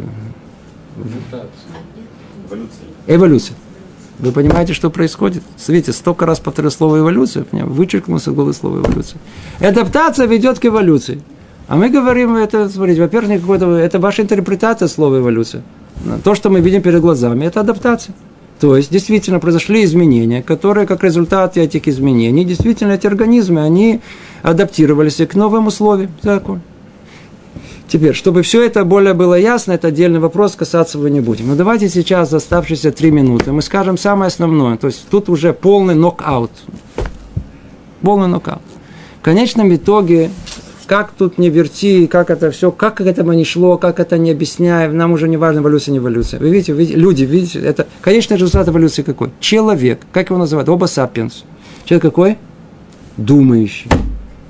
эволюции. 3.08 3.54
Вы 4.20 4.32
понимаете, 4.34 4.74
что 4.74 4.90
происходит? 4.90 5.44
Смотрите, 5.56 5.94
столько 5.94 6.26
раз 6.26 6.40
повторил 6.40 6.72
слово 6.72 7.00
эволюция, 7.00 7.46
вычеркнулось 7.52 8.28
из 8.28 8.34
головы 8.34 8.54
слово 8.54 8.80
эволюция. 8.80 9.20
Адаптация 9.60 10.28
ведет 10.28 10.60
к 10.60 10.66
эволюции. 10.66 11.22
А 11.70 11.76
мы 11.76 11.90
говорим, 11.90 12.36
это, 12.36 12.68
смотрите, 12.68 13.02
во-первых, 13.02 13.48
это 13.50 14.00
ваша 14.00 14.24
интерпретация 14.24 14.88
слова 14.88 15.20
эволюция. 15.20 15.64
То, 16.24 16.36
что 16.36 16.50
мы 16.50 16.60
видим 16.62 16.82
перед 16.82 17.00
глазами, 17.00 17.46
это 17.46 17.62
адаптация. 17.62 18.14
То 18.60 18.76
есть, 18.76 18.92
действительно, 18.92 19.40
произошли 19.40 19.86
изменения, 19.86 20.44
которые, 20.44 20.86
как 20.86 21.04
результат 21.04 21.56
этих 21.56 21.88
изменений, 21.88 22.44
действительно, 22.44 22.94
эти 22.94 23.08
организмы, 23.08 23.62
они 23.62 24.02
адаптировались 24.42 25.16
к 25.16 25.36
новым 25.36 25.68
условиям. 25.68 26.12
Закон. 26.22 26.62
Теперь, 27.90 28.14
чтобы 28.14 28.44
все 28.44 28.64
это 28.64 28.86
более 28.86 29.16
было 29.16 29.34
ясно, 29.34 29.72
это 29.72 29.88
отдельный 29.88 30.20
вопрос, 30.20 30.56
касаться 30.56 31.00
его 31.00 31.08
не 31.08 31.22
будем. 31.22 31.48
Но 31.48 31.56
давайте 31.56 31.90
сейчас 31.90 32.30
за 32.30 32.38
оставшиеся 32.38 32.92
три 32.92 33.10
минуты 33.10 33.52
мы 33.52 33.64
скажем 33.64 33.98
самое 33.98 34.28
основное. 34.28 34.78
То 34.78 34.88
есть, 34.88 35.08
тут 35.10 35.28
уже 35.28 35.54
полный 35.54 35.96
нокаут. 35.96 36.52
Полный 38.02 38.28
нокаут. 38.28 38.62
В 39.20 39.24
конечном 39.24 39.76
итоге 39.76 40.30
как 40.86 41.12
тут 41.12 41.38
не 41.38 41.50
верти, 41.50 42.08
как 42.08 42.30
это 42.30 42.50
все, 42.52 42.72
как 42.72 42.96
к 42.98 43.02
этому 43.02 43.34
не 43.34 43.44
шло, 43.44 43.78
как 43.78 44.00
это 44.00 44.18
не 44.18 44.32
объясняя, 44.32 44.90
нам 44.90 45.12
уже 45.12 45.28
не 45.28 45.38
важно, 45.38 45.60
эволюция, 45.60 45.92
не 45.92 46.00
эволюция. 46.00 46.40
Вы 46.40 46.50
видите, 46.50 46.74
видите 46.74 46.98
люди, 46.98 47.24
видите, 47.26 47.60
это 47.60 47.88
конечный 48.02 48.38
результат 48.38 48.68
эволюции 48.68 49.04
какой? 49.04 49.30
Человек, 49.40 50.02
как 50.12 50.30
его 50.30 50.40
называют? 50.40 50.68
Оба 50.70 50.86
сапиенс. 50.86 51.44
Человек 51.86 52.04
какой? 52.04 52.38
Думающий. 53.18 53.90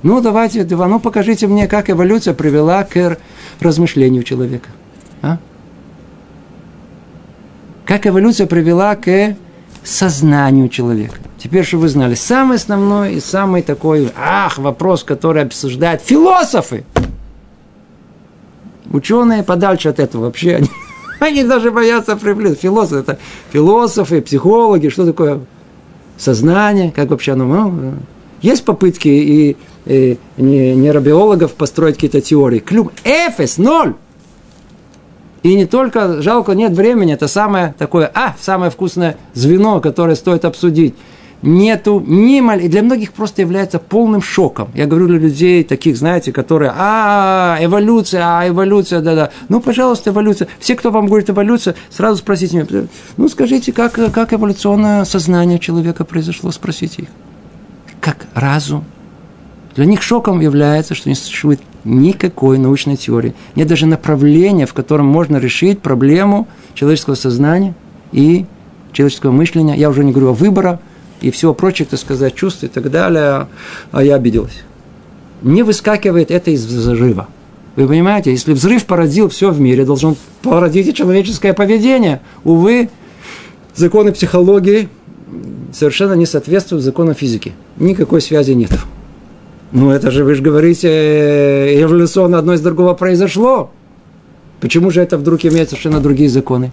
Ну, 0.02 0.20
давайте, 0.20 0.64
ну, 0.64 0.98
покажите 0.98 1.46
мне, 1.46 1.66
как 1.68 1.90
эволюция 1.90 2.32
привела 2.32 2.84
к 2.84 3.18
размышлению 3.60 4.22
человека. 4.22 4.68
А? 5.20 5.38
Как 7.84 8.06
эволюция 8.06 8.46
привела 8.46 8.96
к 8.96 9.36
сознанию 9.84 10.68
человека. 10.68 11.16
Теперь, 11.38 11.64
что 11.64 11.78
вы 11.78 11.88
знали, 11.88 12.14
самый 12.14 12.56
основной 12.56 13.14
и 13.14 13.20
самый 13.20 13.62
такой, 13.62 14.10
ах, 14.16 14.58
вопрос, 14.58 15.04
который 15.04 15.42
обсуждают 15.42 16.02
философы. 16.02 16.84
Ученые 18.90 19.42
подальше 19.42 19.88
от 19.88 20.00
этого 20.00 20.24
вообще. 20.24 20.56
Они, 20.56 20.68
они 21.20 21.44
даже 21.44 21.70
боятся 21.70 22.16
приблизить. 22.16 22.60
Философы, 22.60 23.00
это 23.00 23.18
философы, 23.50 24.20
психологи, 24.20 24.88
что 24.88 25.06
такое 25.06 25.40
сознание, 26.18 26.90
как 26.90 27.10
вообще 27.10 27.32
оно. 27.32 27.44
Ну, 27.46 27.94
есть 28.42 28.64
попытки 28.64 29.08
и, 29.08 29.56
и 29.86 30.18
нейробиологов 30.36 31.52
построить 31.54 31.96
какие-то 31.96 32.20
теории. 32.20 32.58
Клюм, 32.58 32.90
эфес, 33.04 33.58
ноль. 33.58 33.94
И 35.42 35.54
не 35.54 35.64
только, 35.64 36.20
жалко, 36.20 36.52
нет 36.52 36.72
времени, 36.72 37.14
это 37.14 37.26
самое 37.26 37.74
такое, 37.78 38.10
а, 38.14 38.34
самое 38.40 38.70
вкусное 38.70 39.16
звено, 39.32 39.80
которое 39.80 40.14
стоит 40.14 40.44
обсудить. 40.44 40.94
Нету 41.42 42.04
ни 42.06 42.40
маль... 42.42 42.62
И 42.62 42.68
для 42.68 42.82
многих 42.82 43.14
просто 43.14 43.40
является 43.40 43.78
полным 43.78 44.20
шоком. 44.20 44.68
Я 44.74 44.84
говорю 44.84 45.06
для 45.06 45.18
людей 45.18 45.64
таких, 45.64 45.96
знаете, 45.96 46.32
которые, 46.32 46.74
а, 46.76 47.56
эволюция, 47.62 48.22
а, 48.22 48.46
эволюция, 48.46 49.00
да-да. 49.00 49.30
Ну, 49.48 49.62
пожалуйста, 49.62 50.10
эволюция. 50.10 50.48
Все, 50.58 50.76
кто 50.76 50.90
вам 50.90 51.06
говорит 51.06 51.30
эволюция, 51.30 51.74
сразу 51.88 52.18
спросите 52.18 52.58
меня, 52.58 52.86
ну, 53.16 53.28
скажите, 53.30 53.72
как, 53.72 53.94
как 54.12 54.34
эволюционное 54.34 55.06
сознание 55.06 55.58
человека 55.58 56.04
произошло, 56.04 56.50
спросите 56.50 57.02
их. 57.04 57.08
Как 58.00 58.26
разум. 58.34 58.84
Для 59.76 59.84
них 59.84 60.02
шоком 60.02 60.40
является, 60.40 60.94
что 60.94 61.08
не 61.08 61.14
существует 61.14 61.60
никакой 61.84 62.58
научной 62.58 62.96
теории. 62.96 63.34
Нет 63.54 63.68
даже 63.68 63.86
направления, 63.86 64.66
в 64.66 64.74
котором 64.74 65.06
можно 65.06 65.36
решить 65.36 65.80
проблему 65.80 66.48
человеческого 66.74 67.14
сознания 67.14 67.74
и 68.12 68.46
человеческого 68.92 69.32
мышления. 69.32 69.74
Я 69.76 69.90
уже 69.90 70.04
не 70.04 70.12
говорю 70.12 70.30
о 70.30 70.34
выборах 70.34 70.80
и 71.20 71.30
всего 71.30 71.54
прочего, 71.54 71.88
так 71.88 72.00
сказать, 72.00 72.34
чувств 72.34 72.64
и 72.64 72.68
так 72.68 72.90
далее. 72.90 73.46
А 73.92 74.02
я 74.02 74.16
обиделась. 74.16 74.64
Не 75.42 75.62
выскакивает 75.62 76.30
это 76.30 76.50
из 76.50 76.64
взрыва. 76.66 77.28
Вы 77.76 77.86
понимаете, 77.86 78.32
если 78.32 78.52
взрыв 78.52 78.84
породил 78.84 79.28
все 79.28 79.50
в 79.50 79.60
мире, 79.60 79.84
должен 79.84 80.16
породить 80.42 80.88
и 80.88 80.94
человеческое 80.94 81.54
поведение. 81.54 82.20
Увы, 82.44 82.90
законы 83.74 84.12
психологии 84.12 84.88
совершенно 85.72 86.14
не 86.14 86.26
соответствуют 86.26 86.84
законам 86.84 87.14
физики. 87.14 87.52
Никакой 87.78 88.20
связи 88.20 88.52
нет. 88.52 88.72
Ну, 89.72 89.90
это 89.90 90.10
же, 90.10 90.24
вы 90.24 90.34
же 90.34 90.42
говорите, 90.42 90.88
э, 90.88 91.82
эволюционно 91.82 92.38
одно 92.38 92.54
из 92.54 92.60
другого 92.60 92.94
произошло. 92.94 93.70
Почему 94.60 94.90
же 94.90 95.00
это 95.00 95.16
вдруг 95.16 95.44
имеет 95.44 95.68
совершенно 95.68 96.00
другие 96.00 96.28
законы? 96.28 96.72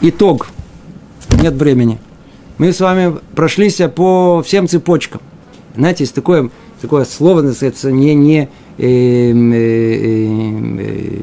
Итог. 0.00 0.48
Нет 1.42 1.54
времени. 1.54 1.98
Мы 2.58 2.72
с 2.72 2.80
вами 2.80 3.16
прошлись 3.34 3.80
по 3.94 4.42
всем 4.42 4.68
цепочкам. 4.68 5.20
Знаете, 5.76 6.04
есть 6.04 6.14
такое, 6.14 6.50
такое 6.80 7.04
слово, 7.04 7.42
называется, 7.42 7.92
не, 7.92 8.14
не, 8.14 8.48
э, 8.78 8.86
э, 8.86 9.32
э, 10.80 11.17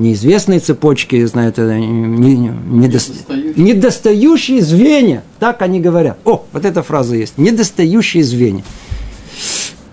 неизвестные 0.00 0.60
цепочки, 0.60 1.24
знаю, 1.26 1.50
это 1.50 1.78
не, 1.78 2.36
не, 2.36 2.52
недостающие. 2.66 4.62
звенья, 4.62 5.22
так 5.38 5.62
они 5.62 5.80
говорят. 5.80 6.18
О, 6.24 6.44
вот 6.52 6.64
эта 6.64 6.82
фраза 6.82 7.14
есть. 7.14 7.38
Недостающие 7.38 8.24
звенья. 8.24 8.64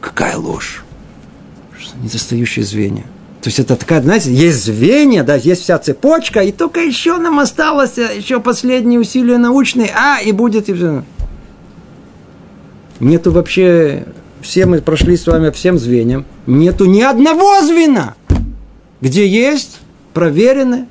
Какая 0.02 0.38
ложь. 0.38 0.84
Недостающие 2.02 2.64
звенья. 2.64 3.04
То 3.42 3.50
есть 3.50 3.60
это 3.60 3.76
такая, 3.76 4.02
знаете, 4.02 4.34
есть 4.34 4.64
звенья, 4.64 5.24
да, 5.24 5.36
есть 5.36 5.62
вся 5.62 5.78
цепочка, 5.78 6.42
и 6.42 6.52
только 6.52 6.80
еще 6.82 7.18
нам 7.18 7.40
осталось 7.40 7.98
еще 7.98 8.40
последние 8.40 9.00
усилия 9.00 9.38
научные, 9.38 9.92
а, 9.96 10.20
и 10.22 10.32
будет 10.32 10.70
и. 10.70 11.06
Нету 13.00 13.32
вообще, 13.32 14.06
все 14.42 14.66
мы 14.66 14.82
прошли 14.82 15.16
с 15.16 15.28
вами 15.28 15.52
всем 15.52 15.78
звеньям, 15.78 16.26
нету 16.48 16.86
ни 16.86 17.02
одного 17.02 17.62
звена, 17.62 18.16
где 19.02 19.28
есть 19.28 19.80
проверенная, 20.18 20.88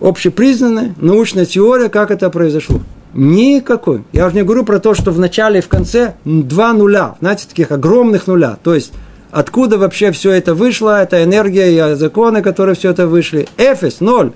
общепризнанная 0.00 0.94
научная 0.96 1.44
теория, 1.44 1.90
как 1.90 2.10
это 2.10 2.30
произошло. 2.30 2.80
Никакой. 3.12 4.02
Я 4.12 4.26
уже 4.26 4.36
не 4.36 4.44
говорю 4.44 4.64
про 4.64 4.78
то, 4.78 4.94
что 4.94 5.10
в 5.10 5.18
начале 5.18 5.58
и 5.58 5.62
в 5.62 5.68
конце 5.68 6.14
два 6.24 6.72
нуля, 6.72 7.16
знаете, 7.20 7.46
таких 7.46 7.70
огромных 7.70 8.26
нуля. 8.26 8.56
То 8.62 8.74
есть, 8.74 8.94
откуда 9.30 9.76
вообще 9.76 10.10
все 10.10 10.30
это 10.30 10.54
вышло, 10.54 11.02
это 11.02 11.22
энергия 11.22 11.92
и 11.92 11.94
законы, 11.96 12.40
которые 12.40 12.76
все 12.76 12.92
это 12.92 13.06
вышли. 13.06 13.46
Эфес, 13.58 14.00
ноль. 14.00 14.32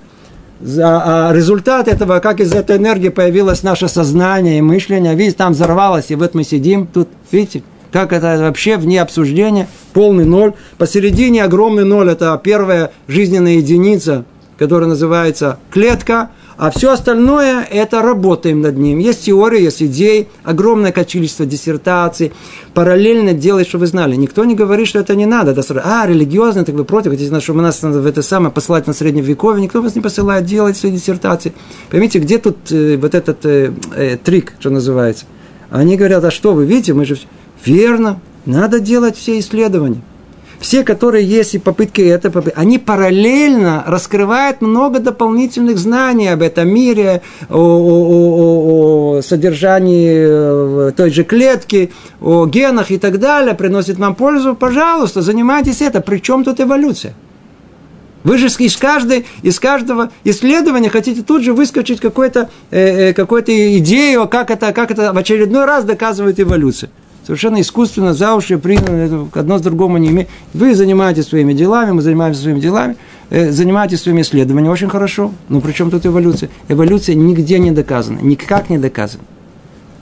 А 0.79 1.31
результат 1.33 1.87
этого, 1.87 2.19
как 2.19 2.41
из 2.41 2.53
этой 2.53 2.77
энергии 2.77 3.09
появилось 3.09 3.63
наше 3.63 3.87
сознание 3.87 4.59
и 4.59 4.61
мышление, 4.61 5.15
видите, 5.15 5.37
там 5.37 5.53
взорвалось, 5.53 6.11
и 6.11 6.15
вот 6.15 6.35
мы 6.35 6.43
сидим, 6.43 6.85
тут, 6.85 7.09
видите, 7.31 7.63
как 7.95 8.11
это 8.11 8.37
вообще 8.39 8.75
вне 8.75 9.01
обсуждения, 9.01 9.69
полный 9.93 10.25
ноль. 10.25 10.51
Посередине 10.77 11.45
огромный 11.45 11.85
ноль– 11.85 12.09
это 12.11 12.37
первая 12.43 12.91
жизненная 13.07 13.53
единица, 13.53 14.25
которая 14.57 14.89
называется 14.89 15.59
клетка, 15.71 16.31
а 16.57 16.71
все 16.71 16.91
остальное– 16.91 17.63
это 17.71 18.01
работаем 18.01 18.59
над 18.59 18.77
ним. 18.77 18.99
Есть 18.99 19.23
теория, 19.23 19.63
есть 19.63 19.81
идеи, 19.81 20.27
огромное 20.43 20.91
количество 20.91 21.45
диссертаций. 21.45 22.33
Параллельно 22.73 23.31
делать, 23.31 23.65
что 23.65 23.77
вы 23.77 23.87
знали. 23.87 24.17
Никто 24.17 24.43
не 24.43 24.55
говорит, 24.55 24.89
что 24.89 24.99
это 24.99 25.15
не 25.15 25.25
надо. 25.25 25.55
А, 25.81 26.05
религиозно, 26.05 26.65
так 26.65 26.75
вы 26.75 26.83
против, 26.83 27.11
хотите, 27.11 27.39
чтобы 27.39 27.61
нас 27.61 27.81
в 27.81 28.05
это 28.05 28.21
самое 28.21 28.51
посылать 28.51 28.87
на 28.87 28.93
средневековье. 28.93 29.63
Никто 29.63 29.81
вас 29.81 29.95
не 29.95 30.01
посылает 30.01 30.43
делать 30.43 30.75
свои 30.75 30.91
диссертации. 30.91 31.53
Поймите, 31.89 32.19
где 32.19 32.39
тут 32.39 32.57
э, 32.71 32.97
вот 32.97 33.15
этот 33.15 33.45
э, 33.45 33.71
э, 33.95 34.17
трик, 34.17 34.51
что 34.59 34.69
называется? 34.69 35.23
Они 35.69 35.95
говорят, 35.97 36.23
а 36.23 36.31
что 36.31 36.53
вы 36.53 36.65
видите, 36.65 36.93
мы 36.93 37.05
же 37.05 37.17
Верно, 37.65 38.19
надо 38.45 38.79
делать 38.79 39.17
все 39.17 39.39
исследования. 39.39 40.01
Все, 40.59 40.83
которые 40.83 41.25
есть 41.25 41.53
и 41.53 41.59
попытки 41.59 42.01
это, 42.01 42.31
они 42.55 42.79
параллельно 42.79 43.83
раскрывают 43.85 44.61
много 44.61 44.99
дополнительных 44.99 45.77
знаний 45.77 46.29
об 46.29 46.41
этом 46.41 46.69
мире, 46.69 47.21
о, 47.49 47.57
о, 47.57 49.17
о, 49.17 49.17
о 49.17 49.21
содержании 49.21 50.89
э, 50.89 50.91
той 50.95 51.11
же 51.11 51.23
клетки, 51.23 51.91
о 52.21 52.45
генах 52.45 52.89
и 52.89 52.97
так 52.97 53.19
далее, 53.19 53.53
приносит 53.53 53.99
нам 53.99 54.15
пользу, 54.15 54.55
пожалуйста, 54.55 55.21
занимайтесь 55.21 55.81
это. 55.81 55.99
Причем 55.99 56.43
тут 56.43 56.61
эволюция? 56.61 57.13
Вы 58.23 58.37
же 58.37 58.47
из, 58.47 58.77
каждой, 58.77 59.25
из 59.43 59.59
каждого 59.59 60.09
исследования 60.23 60.89
хотите 60.89 61.21
тут 61.21 61.43
же 61.43 61.53
выскочить 61.53 61.99
какую-то 61.99 62.49
э, 62.71 63.09
э 63.09 63.13
какую 63.13 63.43
идею, 63.43 64.27
как 64.27 64.49
это, 64.49 64.71
как 64.71 64.89
это 64.89 65.13
в 65.13 65.17
очередной 65.17 65.65
раз 65.65 65.83
доказывает 65.83 66.39
эволюция 66.39 66.89
совершенно 67.25 67.59
искусственно, 67.61 68.13
за 68.13 68.35
уши 68.35 68.57
признано, 68.57 68.95
это 68.95 69.39
одно 69.39 69.57
с 69.57 69.61
другому 69.61 69.97
не 69.97 70.09
имеет. 70.09 70.29
Вы 70.53 70.75
занимаетесь 70.75 71.27
своими 71.27 71.53
делами, 71.53 71.91
мы 71.91 72.01
занимаемся 72.01 72.41
своими 72.41 72.59
делами, 72.59 72.97
э, 73.29 73.51
занимаетесь 73.51 74.01
своими 74.01 74.21
исследованиями, 74.21 74.71
очень 74.71 74.89
хорошо. 74.89 75.31
Но 75.49 75.61
при 75.61 75.71
чем 75.71 75.89
тут 75.89 76.05
эволюция? 76.05 76.49
Эволюция 76.67 77.15
нигде 77.15 77.59
не 77.59 77.71
доказана, 77.71 78.19
никак 78.21 78.69
не 78.69 78.77
доказана. 78.77 79.23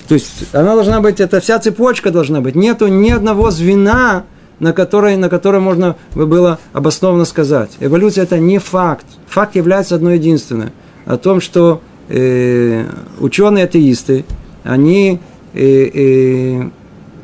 То 0.08 0.16
есть 0.16 0.54
она 0.54 0.76
должна 0.76 1.00
быть, 1.00 1.22
это 1.22 1.40
вся 1.40 1.60
цепочка 1.60 2.12
должна 2.12 2.42
быть. 2.42 2.56
Нету 2.56 2.88
ни 2.88 3.10
одного 3.10 3.52
звена, 3.52 4.26
на 4.60 4.74
которой, 4.74 5.16
на 5.16 5.30
которой 5.30 5.62
можно 5.62 5.96
было 6.14 6.60
обоснованно 6.74 7.26
сказать. 7.26 7.72
Эволюция 7.80 8.24
это 8.24 8.38
не 8.38 8.60
факт. 8.60 9.06
Факт 9.28 9.56
является 9.56 9.96
одно 9.96 10.12
единственное. 10.12 10.74
О 11.06 11.18
том, 11.18 11.42
что 11.42 11.82
э, 12.10 12.86
ученые-атеисты, 13.20 14.26
они 14.64 15.20
э, 15.54 15.90
э, 15.94 16.70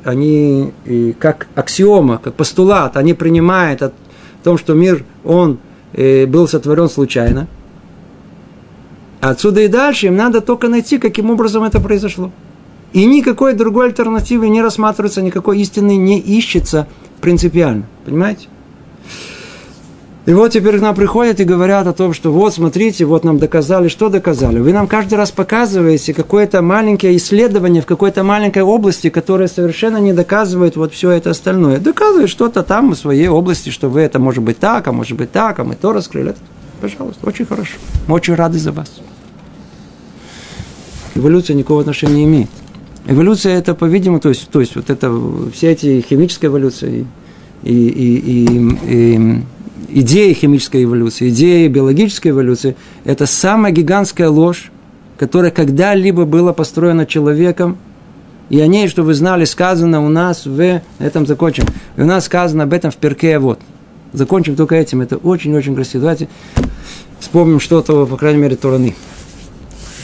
они 0.04 0.74
как 1.20 1.47
аксиома, 1.56 2.18
как 2.18 2.36
постулат, 2.36 2.97
они 2.97 3.14
принимают 3.14 3.82
о 3.82 3.91
том, 4.43 4.58
что 4.58 4.74
мир, 4.74 5.04
он 5.24 5.60
э, 5.93 6.26
был 6.26 6.47
сотворен 6.47 6.89
случайно. 6.89 7.47
Отсюда 9.22 9.62
и 9.62 9.68
дальше 9.68 10.08
им 10.08 10.16
надо 10.16 10.41
только 10.41 10.70
найти, 10.70 10.97
каким 10.97 11.30
образом 11.30 11.64
это 11.64 11.82
произошло. 11.82 12.32
И 12.93 13.06
никакой 13.06 13.54
другой 13.54 13.88
альтернативы 13.88 14.50
не 14.50 14.62
рассматривается, 14.62 15.22
никакой 15.22 15.60
истины 15.60 15.95
не 15.95 16.20
ищется 16.20 16.88
принципиально. 17.22 17.86
Понимаете? 18.06 18.47
И 20.30 20.32
вот 20.32 20.51
теперь 20.51 20.77
к 20.77 20.82
нам 20.82 20.93
приходят 20.93 21.39
и 21.39 21.43
говорят 21.43 21.88
о 21.88 21.93
том, 21.93 22.13
что 22.13 22.32
вот 22.32 22.53
смотрите, 22.53 23.03
вот 23.03 23.23
нам 23.23 23.39
доказали, 23.39 23.88
что 23.88 24.09
доказали. 24.09 24.59
Вы 24.59 24.73
нам 24.73 24.86
каждый 24.86 25.15
раз 25.15 25.32
показываете 25.32 26.13
какое-то 26.13 26.61
маленькое 26.61 27.17
исследование 27.17 27.82
в 27.82 27.88
какой-то 27.88 28.23
маленькой 28.23 28.61
области, 28.61 29.09
которое 29.09 29.47
совершенно 29.47 29.97
не 29.97 30.13
доказывает 30.13 30.75
вот 30.75 30.93
все 30.93 31.09
это 31.09 31.32
остальное. 31.32 31.80
Доказывает 31.80 32.30
что-то 32.30 32.61
там 32.61 32.91
в 32.91 32.95
своей 32.95 33.27
области, 33.27 33.71
что 33.71 33.89
вы 33.89 34.01
это 34.01 34.19
может 34.19 34.43
быть 34.43 34.59
так, 34.59 34.88
а 34.88 34.91
может 34.91 35.17
быть 35.17 35.32
так, 35.32 35.57
а 35.57 35.63
мы 35.63 35.73
то 35.73 35.93
раскрыли. 35.93 36.36
Пожалуйста, 36.80 37.25
очень 37.25 37.47
хорошо. 37.47 37.77
Мы 38.05 38.13
очень 38.13 38.36
рады 38.36 38.59
за 38.59 38.71
вас. 38.71 39.01
Эволюция 41.15 41.55
никакого 41.55 41.82
отношения 41.82 42.13
не 42.13 42.25
имеет. 42.25 42.49
Эволюция 43.07 43.57
это, 43.57 43.73
по-видимому, 43.73 44.19
то 44.19 44.30
есть, 44.30 44.47
то 44.51 44.59
есть 44.59 44.75
вот 44.75 44.91
это 44.91 45.11
все 45.55 45.71
эти 45.71 46.05
химические 46.07 46.49
эволюции 46.49 47.07
и, 47.63 47.73
и, 47.73 48.45
и, 48.45 48.77
и 48.84 49.43
идеи 49.92 50.34
химической 50.34 50.84
эволюции, 50.84 51.30
идеи 51.30 51.68
биологической 51.68 52.30
эволюции, 52.30 52.76
это 53.06 53.26
самая 53.26 53.72
гигантская 53.72 54.30
ложь, 54.30 54.72
которая 55.18 55.52
когда-либо 55.52 56.26
была 56.26 56.54
построена 56.54 57.06
человеком, 57.06 57.78
и 58.50 58.60
о 58.62 58.68
ней, 58.68 58.88
что 58.88 59.04
вы 59.04 59.14
знали, 59.14 59.46
сказано 59.46 60.04
у 60.04 60.10
нас 60.10 60.46
в... 60.46 60.82
Этом 60.98 61.28
закончим. 61.28 61.66
И 61.98 62.02
у 62.02 62.06
нас 62.06 62.26
сказано 62.26 62.64
об 62.64 62.74
этом 62.74 62.90
в 62.90 62.96
перке 62.96 63.38
вот. 63.38 63.60
Закончим 64.12 64.56
только 64.56 64.76
этим. 64.76 65.02
Это 65.02 65.18
очень-очень 65.18 65.76
красиво. 65.76 66.02
Давайте 66.02 66.30
вспомним 67.20 67.60
что-то, 67.60 68.08
по 68.08 68.18
крайней 68.18 68.42
мере, 68.42 68.56
Тураны. 68.56 68.96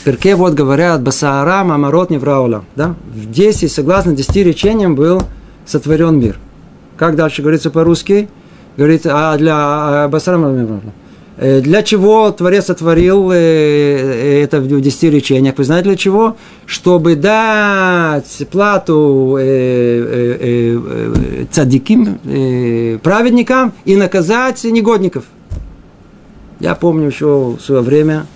Перке 0.04 0.36
вот 0.36 0.54
говорят, 0.54 1.02
Басаара 1.02 1.64
Мамарот 1.64 2.10
Невраула. 2.10 2.64
Да? 2.76 2.94
В 3.12 3.28
10, 3.28 3.72
согласно 3.72 4.12
10 4.12 4.36
речениям, 4.36 4.94
был 4.94 5.22
сотворен 5.66 6.20
мир. 6.20 6.38
Как 6.96 7.16
дальше 7.16 7.42
говорится 7.42 7.72
по-русски? 7.72 8.28
Говорит, 8.76 9.06
а 9.06 9.36
для 9.36 9.54
а, 9.54 10.08
Басаара 10.08 10.38
Мамарот 10.38 10.82
Э, 11.38 11.60
для 11.60 11.82
чего 11.82 12.30
Творец 12.30 12.66
сотворил 12.66 13.30
э, 13.30 13.36
э, 13.36 14.42
это 14.42 14.60
в 14.60 14.80
десяти 14.80 15.10
речениях? 15.10 15.58
Вы 15.58 15.64
знаете 15.64 15.90
для 15.90 15.96
чего? 15.96 16.36
Чтобы 16.64 17.14
дать 17.14 18.46
плату 18.50 19.36
цадиким, 21.50 22.98
праведникам 23.00 23.72
и 23.84 23.96
наказать 23.96 24.64
негодников. 24.64 25.24
Я 26.58 26.74
помню 26.74 27.08
еще 27.08 27.56
в 27.58 27.60
свое 27.60 27.82
время, 27.82 28.26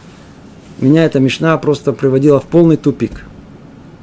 меня 0.79 1.07
эта 1.07 1.21
мешна 1.21 1.57
просто 1.57 1.93
приводила 1.93 2.39
в 2.39 2.45
полный 2.45 2.77
тупик. 2.77 3.25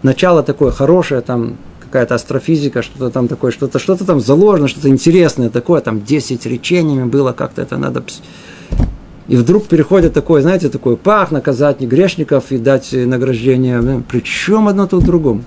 Начало 0.01 0.41
такое 0.41 0.71
хорошее, 0.71 1.21
там 1.21 1.57
какая-то 1.87 2.15
астрофизика, 2.15 2.81
что-то 2.81 3.09
там 3.09 3.27
такое, 3.27 3.51
что-то, 3.51 3.79
что-то 3.79 4.05
там 4.05 4.19
заложено, 4.19 4.67
что-то 4.67 4.89
интересное 4.89 5.49
такое, 5.49 5.81
там 5.81 6.03
10 6.03 6.45
речениями 6.45 7.09
было, 7.09 7.31
как-то 7.33 7.61
это 7.61 7.77
надо 7.77 8.03
и 9.27 9.35
вдруг 9.35 9.67
переходит 9.67 10.13
такой, 10.13 10.41
знаете, 10.41 10.69
такой 10.69 10.95
пах, 10.95 11.31
наказать 11.31 11.81
грешников 11.81 12.51
и 12.51 12.57
дать 12.57 12.93
награждение. 12.93 14.03
Причем 14.07 14.69
одно 14.69 14.87
то 14.87 14.99
к 14.99 15.03
другому. 15.03 15.43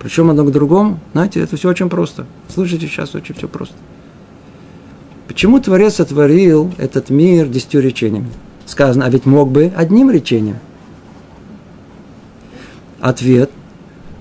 Причем 0.00 0.30
одно 0.30 0.44
к 0.44 0.52
другому, 0.52 1.00
знаете, 1.12 1.40
это 1.40 1.56
все 1.56 1.68
очень 1.68 1.88
просто. 1.88 2.26
Слушайте, 2.52 2.86
сейчас 2.86 3.14
очень 3.14 3.34
все 3.34 3.48
просто. 3.48 3.76
Почему 5.28 5.60
Творец 5.60 5.96
сотворил 5.96 6.72
этот 6.78 7.10
мир 7.10 7.46
десятью 7.46 7.82
речениями? 7.82 8.28
Сказано, 8.66 9.06
а 9.06 9.10
ведь 9.10 9.26
мог 9.26 9.50
бы 9.50 9.72
одним 9.76 10.10
речением. 10.10 10.58
Ответ, 13.00 13.50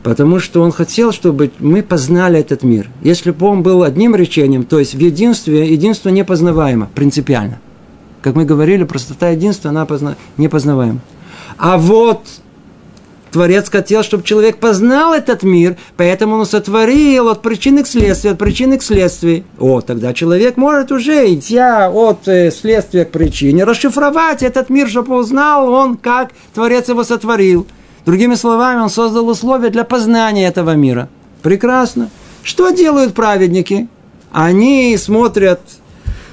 потому 0.08 0.40
что 0.40 0.62
он 0.62 0.72
хотел, 0.72 1.12
чтобы 1.12 1.52
мы 1.60 1.84
познали 1.84 2.40
этот 2.40 2.64
мир. 2.64 2.90
Если 3.02 3.32
бы 3.32 3.46
он 3.46 3.62
был 3.62 3.84
одним 3.84 4.16
речением, 4.16 4.64
то 4.64 4.80
есть 4.80 4.96
в 4.96 5.00
единстве, 5.00 5.70
единство 5.70 6.08
непознаваемо, 6.08 6.90
принципиально. 6.96 7.60
Как 8.22 8.34
мы 8.34 8.46
говорили, 8.46 8.86
простота 8.86 9.32
единства, 9.32 9.70
она 9.70 9.86
позна... 9.86 10.16
непознаваема. 10.38 11.02
А 11.58 11.78
вот 11.78 12.22
Творец 13.34 13.70
хотел, 13.70 14.02
чтобы 14.02 14.24
человек 14.24 14.60
познал 14.60 15.14
этот 15.14 15.44
мир, 15.44 15.76
поэтому 15.98 16.36
он 16.38 16.46
сотворил 16.46 17.28
от 17.28 17.42
причины 17.42 17.84
к 17.84 17.88
следствию, 17.88 18.32
от 18.32 18.40
причины 18.40 18.78
к 18.78 18.84
следствию. 18.84 19.44
О, 19.60 19.82
тогда 19.82 20.14
человек 20.14 20.56
может 20.56 20.94
уже, 20.94 21.34
идя 21.34 21.90
от 21.90 22.30
э, 22.30 22.52
следствия 22.52 23.04
к 23.04 23.12
причине, 23.12 23.66
расшифровать 23.66 24.42
этот 24.42 24.70
мир, 24.70 24.88
чтобы 24.88 25.18
узнал 25.18 25.70
он, 25.70 25.98
как 25.98 26.32
Творец 26.54 26.88
его 26.88 27.04
сотворил. 27.04 27.68
Другими 28.08 28.36
словами, 28.36 28.80
он 28.80 28.90
создал 28.90 29.28
условия 29.28 29.70
для 29.70 29.84
познания 29.84 30.48
этого 30.48 30.78
мира. 30.78 31.10
Прекрасно. 31.44 32.10
Что 32.42 32.70
делают 32.70 33.14
праведники? 33.14 33.90
Они 34.32 34.96
смотрят 34.98 35.60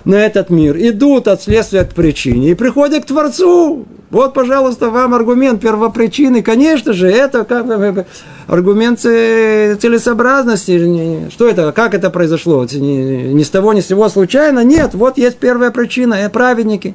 на 0.04 0.14
этот 0.14 0.50
мир, 0.50 0.76
идут 0.76 1.26
от 1.26 1.42
следствия 1.42 1.82
к 1.82 1.92
причине 1.92 2.52
и 2.52 2.54
приходят 2.54 3.02
к 3.02 3.08
Творцу. 3.08 3.86
Вот, 4.10 4.34
пожалуйста, 4.34 4.90
вам 4.90 5.14
аргумент 5.14 5.60
первопричины. 5.60 6.42
Конечно 6.42 6.92
же, 6.92 7.08
это 7.08 7.42
как 7.42 7.66
аргумент 8.46 9.00
целесообразности. 9.00 11.28
Что 11.30 11.48
это? 11.48 11.72
Как 11.72 11.94
это 11.94 12.10
произошло? 12.10 12.64
Ни, 12.64 13.42
с 13.42 13.50
того, 13.50 13.72
ни 13.72 13.80
с 13.80 13.88
сего 13.88 14.08
случайно? 14.08 14.62
Нет, 14.62 14.94
вот 14.94 15.18
есть 15.18 15.38
первая 15.38 15.72
причина, 15.72 16.14
это 16.14 16.30
праведники. 16.30 16.94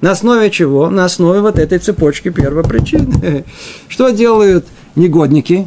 На 0.00 0.12
основе 0.12 0.50
чего? 0.50 0.90
На 0.90 1.04
основе 1.04 1.40
вот 1.40 1.58
этой 1.58 1.78
цепочки 1.78 2.30
первопричины. 2.30 3.44
Что 3.88 4.10
делают 4.10 4.66
негодники? 4.96 5.66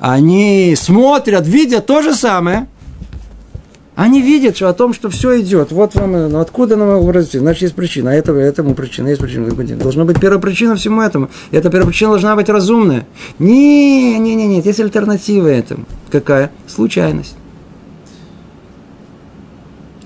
Они 0.00 0.74
смотрят, 0.76 1.46
видят 1.46 1.86
то 1.86 2.02
же 2.02 2.14
самое– 2.14 2.68
они 3.98 4.22
видят 4.22 4.54
что, 4.54 4.68
о 4.68 4.74
том, 4.74 4.94
что 4.94 5.10
все 5.10 5.40
идет. 5.40 5.72
Вот 5.72 5.96
вам, 5.96 6.12
ну, 6.12 6.38
откуда 6.38 6.76
нам 6.76 7.00
выразить? 7.00 7.32
Значит, 7.32 7.62
есть 7.62 7.74
причина. 7.74 8.12
А 8.12 8.14
этого, 8.14 8.38
этому 8.38 8.76
причина, 8.76 9.08
есть 9.08 9.20
причина. 9.20 9.48
Должна 9.76 10.04
быть 10.04 10.20
первая 10.20 10.38
причина 10.38 10.76
всему 10.76 11.02
этому. 11.02 11.30
Эта 11.50 11.68
первая 11.68 11.88
причина 11.88 12.12
должна 12.12 12.36
быть 12.36 12.48
разумная. 12.48 13.08
Не, 13.40 14.16
не, 14.20 14.36
не, 14.36 14.46
нет, 14.46 14.66
есть 14.66 14.78
альтернатива 14.78 15.48
этому. 15.48 15.84
Какая? 16.12 16.52
Случайность. 16.68 17.34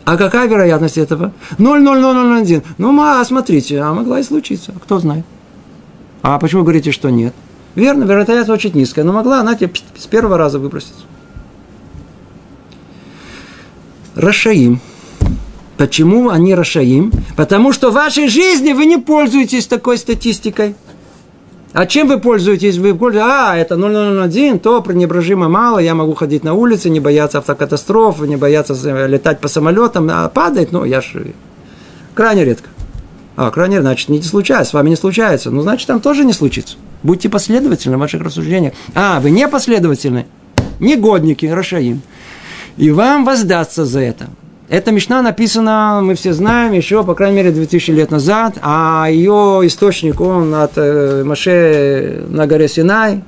А 0.04 0.16
какая 0.16 0.48
вероятность 0.48 0.98
этого? 0.98 1.32
0,0001. 1.58 2.64
Ну, 2.78 3.02
а 3.02 3.24
смотрите, 3.24 3.80
а 3.80 3.92
могла 3.92 4.20
и 4.20 4.22
случиться. 4.22 4.72
Кто 4.82 4.98
знает. 4.98 5.24
А 6.22 6.38
почему 6.38 6.62
говорите, 6.62 6.92
что 6.92 7.10
нет? 7.10 7.34
Верно, 7.74 8.04
вероятность 8.04 8.50
очень 8.50 8.72
низкая, 8.74 9.04
но 9.04 9.12
могла 9.12 9.40
она 9.40 9.54
тебе 9.54 9.72
с 9.96 10.06
первого 10.06 10.36
раза 10.36 10.58
выброситься. 10.58 11.04
Рашаим. 14.14 14.80
Почему 15.78 16.28
они 16.28 16.54
Рашаим? 16.54 17.12
Потому 17.36 17.72
что 17.72 17.90
в 17.90 17.94
вашей 17.94 18.28
жизни 18.28 18.72
вы 18.72 18.86
не 18.86 18.98
пользуетесь 18.98 19.66
такой 19.66 19.98
статистикой. 19.98 20.74
А 21.72 21.86
чем 21.86 22.08
вы 22.08 22.18
пользуетесь? 22.18 22.76
Вы 22.76 22.94
пользуетесь, 22.94 23.26
а, 23.26 23.56
это 23.56 23.76
001, 23.76 24.58
то 24.58 24.82
пренебрежимо 24.82 25.48
мало, 25.48 25.78
я 25.78 25.94
могу 25.94 26.14
ходить 26.14 26.44
на 26.44 26.54
улице, 26.54 26.90
не 26.90 27.00
бояться 27.00 27.38
автокатастроф, 27.38 28.20
не 28.20 28.36
бояться 28.36 28.74
летать 29.06 29.40
по 29.40 29.48
самолетам, 29.48 30.08
а 30.10 30.28
падает, 30.28 30.72
ну, 30.72 30.84
я 30.84 31.00
же 31.00 31.32
крайне 32.14 32.44
редко. 32.44 32.68
А, 33.36 33.50
крайне, 33.50 33.80
значит, 33.80 34.10
не 34.10 34.22
случается, 34.22 34.70
с 34.70 34.74
вами 34.74 34.90
не 34.90 34.96
случается. 34.96 35.50
Ну, 35.50 35.62
значит, 35.62 35.86
там 35.86 36.00
тоже 36.00 36.24
не 36.24 36.34
случится. 36.34 36.76
Будьте 37.02 37.30
последовательны 37.30 37.96
в 37.96 38.00
ваших 38.00 38.22
рассуждениях. 38.22 38.74
А, 38.94 39.20
вы 39.20 39.30
не 39.30 39.48
последовательны. 39.48 40.26
Негодники, 40.78 41.46
Рашаим 41.46 42.02
и 42.76 42.90
вам 42.90 43.24
воздастся 43.24 43.84
за 43.84 44.00
это. 44.00 44.28
Эта 44.72 44.90
мечта 44.90 45.20
написана, 45.20 46.00
мы 46.02 46.14
все 46.14 46.32
знаем, 46.32 46.72
еще, 46.72 47.04
по 47.04 47.14
крайней 47.14 47.36
мере, 47.36 47.50
2000 47.50 47.90
лет 47.90 48.10
назад, 48.10 48.54
а 48.62 49.06
ее 49.06 49.60
источник, 49.64 50.18
он 50.18 50.54
от 50.54 50.72
э, 50.76 51.22
Маше 51.24 52.24
на 52.30 52.46
горе 52.46 52.68
Синай. 52.68 53.22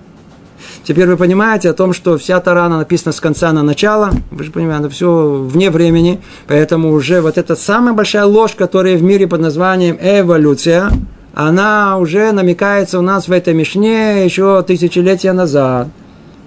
Теперь 0.85 1.07
вы 1.07 1.19
понимаете 1.19 1.69
о 1.69 1.75
том, 1.75 1.93
что 1.93 2.17
вся 2.17 2.41
Тарана 2.41 2.79
написана 2.79 3.13
с 3.13 3.21
конца 3.21 3.53
на 3.53 3.63
начало, 3.63 4.13
вы 4.31 4.43
же 4.43 4.53
понимаете, 4.53 4.89
все 4.89 5.47
вне 5.47 5.69
времени, 5.69 6.23
поэтому 6.47 6.93
уже 6.93 7.21
вот 7.21 7.37
эта 7.37 7.57
самая 7.57 7.93
большая 7.93 8.25
ложь, 8.25 8.55
которая 8.55 8.97
в 8.97 9.03
мире 9.03 9.27
под 9.27 9.43
названием 9.43 9.99
эволюция, 10.01 10.93
она 11.35 11.99
уже 11.99 12.33
намекается 12.33 12.99
у 12.99 13.03
нас 13.03 13.29
в 13.29 13.33
этой 13.33 13.53
Мишне 13.53 14.25
еще 14.25 14.63
тысячелетия 14.63 15.35
назад. 15.35 15.89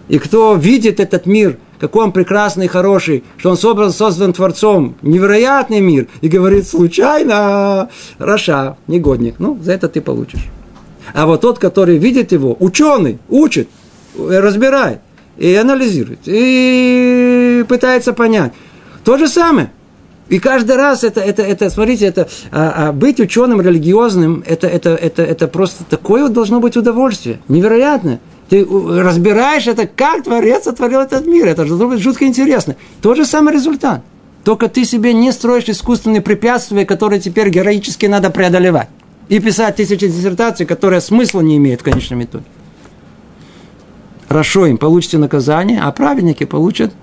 И 0.08 0.18
кто 0.18 0.56
видит 0.56 1.00
этот 1.00 1.28
мир– 1.28 1.58
какой 1.80 2.06
он 2.06 2.12
прекрасный 2.12 2.68
хороший, 2.68 3.24
что 3.38 3.52
он 3.52 3.58
собран, 3.58 3.92
создан 3.92 4.34
Творцом, 4.34 4.96
невероятный 5.02 5.80
мир, 5.80 6.08
и 6.22 6.28
говорит, 6.28 6.68
случайно, 6.68 7.90
Раша, 8.18 8.78
негодник, 8.88 9.36
ну, 9.40 9.58
за 9.62 9.74
это 9.74 9.88
ты 9.88 10.02
получишь. 10.02 10.46
А 11.14 11.26
вот 11.26 11.42
тот, 11.42 11.60
который 11.60 11.98
видит 11.98 12.32
его, 12.32 12.56
ученый, 12.60 13.20
учит, 13.30 13.70
разбирает, 14.18 15.00
и 15.38 15.54
анализирует, 15.56 16.20
и 16.26 17.66
пытается 17.68 18.14
понять. 18.14 18.54
То 19.04 19.18
же 19.18 19.28
самое. 19.28 19.72
И 20.30 20.40
каждый 20.40 20.76
раз 20.76 21.04
это, 21.04 21.22
это, 21.22 21.42
это 21.42 21.70
смотрите, 21.70 22.06
это, 22.06 22.28
а, 22.52 22.90
а 22.90 22.92
быть 22.92 23.20
ученым 23.20 23.62
религиозным, 23.62 24.44
это, 24.46 24.68
это, 24.68 24.90
это, 24.90 25.24
это 25.24 25.48
просто 25.48 25.86
такое 25.86 26.28
должно 26.28 26.60
быть 26.60 26.76
удовольствие. 26.76 27.40
Невероятное. 27.48 28.20
Ты 28.50 28.66
разбираешь 28.66 29.68
это, 29.68 29.88
как 29.88 30.24
Творец 30.24 30.64
сотворил 30.64 31.02
этот 31.02 31.26
мир. 31.26 31.48
Это 31.48 31.66
должно 31.66 31.88
быть 31.90 32.00
жутко 32.00 32.26
интересно. 32.26 32.76
Тот 33.02 33.18
же 33.18 33.26
самый 33.26 33.54
результат. 33.54 34.02
Только 34.44 34.70
ты 34.70 34.86
себе 34.86 35.14
не 35.14 35.34
строишь 35.34 35.66
искусственные 35.68 36.22
препятствия, 36.22 36.86
которые 36.86 37.20
теперь 37.20 37.50
героически 37.50 38.06
надо 38.06 38.30
преодолевать. 38.30 38.88
И 39.28 39.40
писать 39.40 39.76
тысячи 39.76 40.08
диссертаций, 40.08 40.66
которые 40.66 41.02
смысла 41.02 41.42
не 41.42 41.58
имеют 41.58 41.82
в 41.82 41.84
конечном 41.84 42.24
итоге. 42.24 42.46
Хорошо, 44.30 44.66
им 44.66 44.78
получите 44.78 45.18
наказание, 45.18 45.82
а 45.82 45.92
праведники 45.92 46.46
получат 46.46 46.94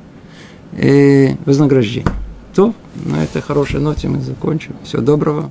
э, 0.72 1.34
вознаграждение. 1.44 2.12
То 2.54 2.72
на 2.94 3.24
этой 3.24 3.42
хорошей 3.42 3.80
ноте 3.80 4.08
мы 4.08 4.20
закончим. 4.20 4.76
Всего 4.84 5.02
доброго. 5.02 5.50